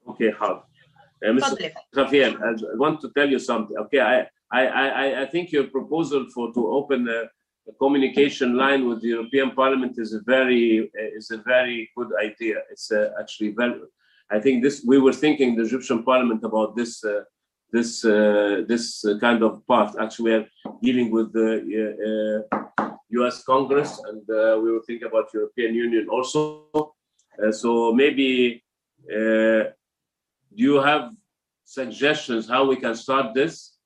[0.08, 0.62] أوكي حاضر.
[1.24, 1.70] Uh, Mr.
[1.96, 3.76] Javier, I want to tell you something.
[3.84, 4.16] Okay, I,
[4.60, 7.18] I, I, I- think your proposal for to open a,
[7.68, 12.56] a communication line with the European Parliament is a very is a very good idea.
[12.70, 13.80] It's uh, actually very.
[14.30, 17.22] I think this we were thinking the Egyptian Parliament about this uh,
[17.72, 19.96] this uh, this uh, kind of path.
[19.98, 20.46] Actually, we are
[20.82, 21.50] dealing with the
[21.82, 23.42] uh, uh, U.S.
[23.44, 26.40] Congress, and uh, we were thinking about European Union also.
[26.74, 28.62] Uh, so maybe.
[29.04, 29.64] Uh,
[30.56, 31.12] do you have
[31.64, 33.76] suggestions how we can start this?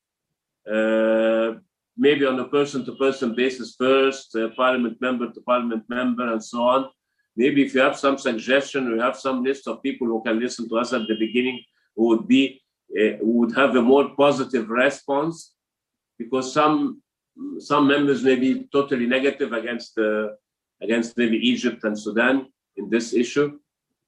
[1.98, 6.88] Maybe on a person-to-person basis first, uh, parliament member to parliament member, and so on.
[7.36, 10.68] Maybe if you have some suggestion, you have some list of people who can listen
[10.68, 11.62] to us at the beginning,
[11.96, 12.62] who would be
[12.98, 15.54] uh, would have a more positive response,
[16.18, 17.02] because some
[17.58, 20.28] some members may be totally negative against uh,
[20.80, 22.46] against maybe Egypt and Sudan
[22.76, 23.58] in this issue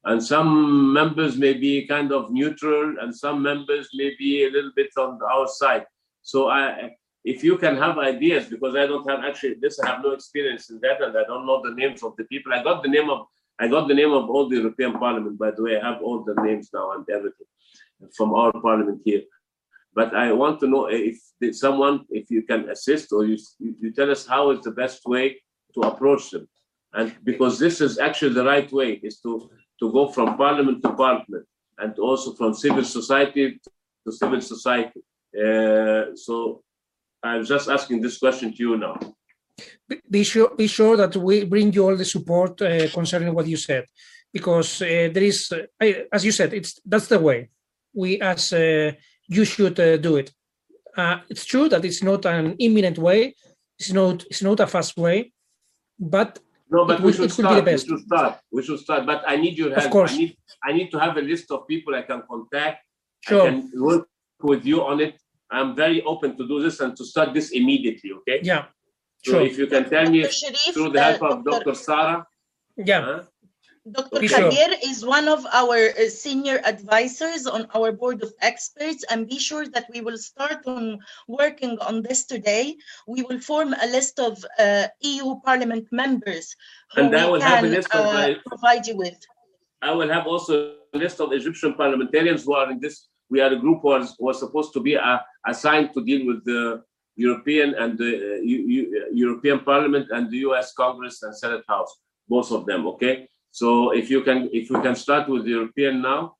[0.04, 4.72] and some members may be kind of neutral and some members may be a little
[4.74, 5.84] bit on our side
[6.22, 6.90] so i
[7.24, 10.70] if you can have ideas because i don't have actually this i have no experience
[10.70, 12.52] in that and i don't know the names of the people.
[12.52, 13.26] I got the name of
[13.58, 15.78] i got the name of all the european parliament by the way.
[15.78, 17.46] I have all the names now and everything
[18.16, 19.22] from our parliament here.
[19.94, 21.18] But i want to know if
[21.56, 25.40] someone if you can assist or you, you tell us how is the best way
[25.74, 26.48] to approach them.
[26.92, 30.92] And because this is actually the right way is to to go from parliament to
[30.94, 31.46] parliament
[31.78, 33.60] and also from civil society
[34.04, 35.00] to civil society.
[35.34, 36.62] Uh, so
[37.22, 38.98] I'm just asking this question to you now.
[40.10, 43.56] Be- sure, be sure that we bring you all the support uh, concerning what you
[43.56, 43.84] said,
[44.32, 47.50] because uh, there is, uh, I, as you said, it's that's the way
[47.92, 48.92] we as uh,
[49.28, 50.32] you should uh, do it.
[50.96, 53.34] Uh, it's true that it's not an imminent way.
[53.78, 54.24] It's not.
[54.30, 55.32] It's not a fast way,
[55.98, 56.38] but
[56.70, 57.82] No, but It we should it will be the start.
[57.82, 58.38] We should start.
[58.52, 59.06] We should start.
[59.06, 59.92] But I need your Of help.
[59.92, 60.12] course.
[60.12, 60.36] I need
[60.68, 62.78] I need to have a list of people I can contact.
[63.26, 64.08] I sure, can work
[64.40, 65.19] with you on it.
[65.50, 68.12] I'm very open to do this and to start this immediately.
[68.18, 68.40] Okay.
[68.42, 68.66] yeah,
[69.24, 71.74] So sure, if you can tell me Sharif, through the help uh, of Dr.
[71.74, 72.26] Sara.
[72.76, 73.02] yeah.
[73.02, 73.22] huh?
[73.90, 74.20] Dr.
[74.20, 74.50] Be sure.
[74.50, 79.38] Javier is one of our uh, senior advisors on our board of experts, and be
[79.38, 80.98] sure that we will start on
[81.28, 82.76] working on this today.
[83.06, 86.54] We will form a list of uh, EU Parliament members
[86.92, 89.18] who And I we will have a can list of, uh, uh, provide you with.
[89.80, 93.08] I will have also a list of Egyptian parliamentarians who are in this.
[93.30, 96.82] We are a group who was, supposed to be uh, assigned to deal with the
[97.16, 100.72] European and the uh, U- U- European Parliament and the U.S.
[100.74, 101.92] Congress and Senate House,
[102.28, 102.86] both of them.
[102.88, 106.34] Okay, so if you can, if we can start with the European now,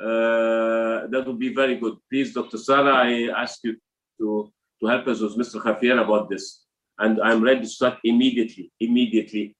[0.00, 1.96] uh, that would be very good.
[2.10, 2.58] Please, Dr.
[2.58, 3.76] Sara, I ask you
[4.18, 4.50] to
[4.80, 5.60] to help us with Mr.
[5.60, 6.64] Javier about this,
[6.98, 8.72] and I'm ready to start immediately.
[8.80, 9.54] Immediately.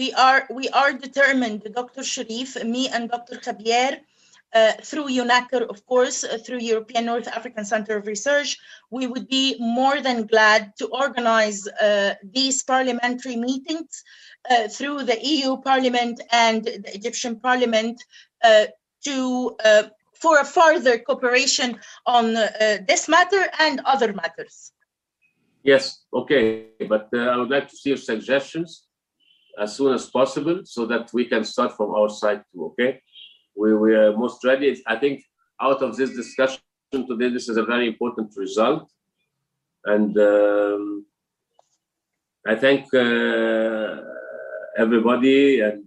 [0.00, 2.02] we are we are determined, Dr.
[2.04, 3.36] Sharif, me and Dr.
[3.46, 4.00] Javier,
[4.52, 8.58] uh, through EUNACR, of course, uh, through European North African Center of Research,
[8.90, 14.02] we would be more than glad to organize uh, these parliamentary meetings
[14.50, 18.02] uh, through the EU Parliament and the Egyptian Parliament
[18.42, 18.66] uh,
[19.04, 19.56] to
[20.14, 24.72] for a further cooperation on this matter and other matters.
[25.62, 28.86] Yes, okay, but I would like to see your suggestions
[29.58, 33.00] as soon as possible so that we can start from our side too, okay?
[33.56, 34.82] We, we are most ready.
[34.86, 35.22] I think
[35.60, 36.60] out of this discussion
[36.92, 38.90] today, this is a very important result.
[39.84, 41.06] And um,
[42.46, 43.96] I thank uh,
[44.76, 45.84] everybody and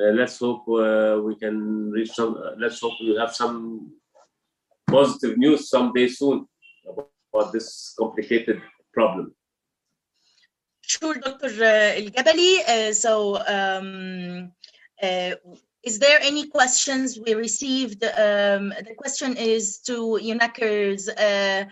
[0.00, 3.92] uh, let's hope uh, we can reach some, uh, let's hope we have some
[4.88, 6.46] positive news someday soon
[6.86, 8.62] about this complicated
[8.92, 9.34] problem.
[10.82, 11.46] Sure, Dr.
[11.46, 12.58] El-Jabali.
[12.66, 14.52] Uh, so, um,
[15.02, 15.34] uh,
[15.82, 18.04] is there any questions we received?
[18.04, 21.64] Um, the question is to EUNACR's uh,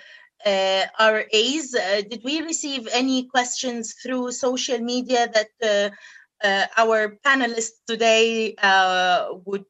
[0.45, 1.75] uh, RAs.
[1.75, 8.55] Uh, did we receive any questions through social media that uh, uh, our panelists today
[8.63, 9.67] uh, would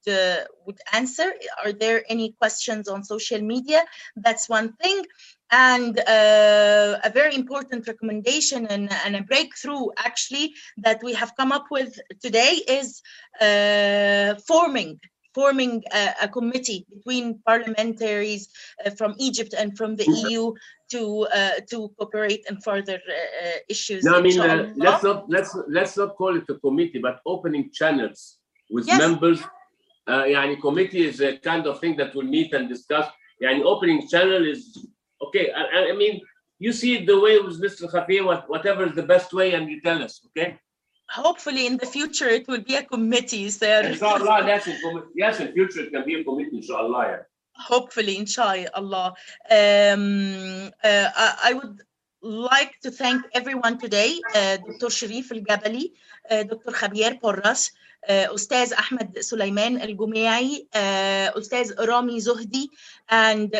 [0.67, 1.33] would answer?
[1.65, 3.85] Are there any questions on social media?
[4.17, 5.05] That's one thing
[5.51, 11.53] and uh, a very important recommendation and, and, a breakthrough actually that we have come
[11.53, 13.03] up with today is
[13.41, 15.01] uh, forming
[15.35, 18.49] forming a, a, committee between parliamentaries
[18.85, 20.29] uh, from Egypt and from the mm-hmm.
[20.29, 20.53] EU
[20.91, 24.05] to uh, to cooperate in further uh, uh, issues.
[24.05, 24.39] No, I mean
[24.77, 28.39] let's not let's let's not call it a committee, but opening channels
[28.71, 28.99] with yes.
[28.99, 29.41] members.
[30.09, 33.07] Uh, yeah, committee is a kind of thing that will meet and discuss.
[33.41, 34.63] Yeah, opening channel is
[35.27, 35.51] okay.
[35.53, 36.21] I, I- mean,
[36.59, 37.85] you see the way with Mr.
[37.93, 40.59] Javier, what, whatever is the best way, and you tell us, okay?
[41.11, 43.83] Hopefully, in the future, it will be a committee, sir.
[43.85, 47.05] Inshallah, yes, in, commi- yes, in future it can be a committee, inshallah.
[47.13, 47.23] Yeah.
[47.73, 49.09] hopefully inshallah
[49.61, 51.77] um, uh, I, I would
[52.23, 54.91] like to thank everyone today uh, Dr.
[54.99, 55.85] Sharif Al-Jabali
[56.31, 56.73] uh, Dr.
[56.81, 57.63] Javier Porras
[58.09, 60.67] Ustaz Ahmed Sulaiman Al-Gumiai,
[61.37, 62.67] Ustaz Rami Zohdi,
[63.09, 63.53] and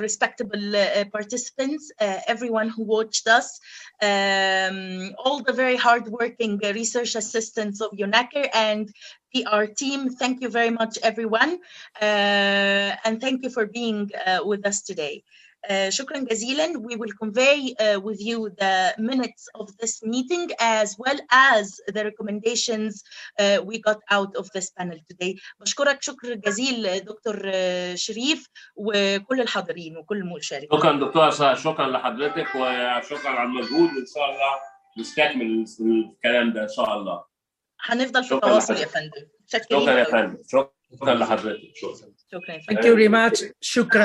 [0.00, 0.72] respectable
[1.12, 1.90] participants,
[2.26, 3.60] everyone who watched us,
[4.02, 8.92] um, all the very hardworking uh, research assistants of EUNACR and
[9.32, 10.10] PR team.
[10.10, 11.58] Thank you very much, everyone.
[12.00, 15.24] Uh, and thank you for being uh, with us today.
[15.68, 16.72] Uh, شكرا جزيلا.
[16.72, 22.02] We will convey uh, with you the minutes of this meeting as well as the
[22.04, 23.02] recommendations
[23.40, 25.34] uh, we got out of this panel today.
[25.60, 26.02] بشكرك.
[26.02, 30.68] شكر جزيل دكتور آه، شريف وكل الحاضرين وكل المشاركين.
[30.78, 33.90] شكرا دكتوره ساره شكرا لحضرتك وشكرا على المجهود.
[33.96, 34.52] وان شاء الله
[34.98, 37.24] نستكمل الكلام ده إن شاء الله.
[37.80, 38.94] هنفضل في شكراً تواصل لحضرتك.
[38.94, 39.26] يا فندم.
[39.46, 40.42] شكرا شكرا يا فندم.
[40.92, 41.72] شكرا لحضرتك.
[41.74, 42.12] شكرا.
[42.32, 42.80] شكرا يا فندم.
[42.80, 43.38] Thank you very much.
[43.72, 44.04] Shukran.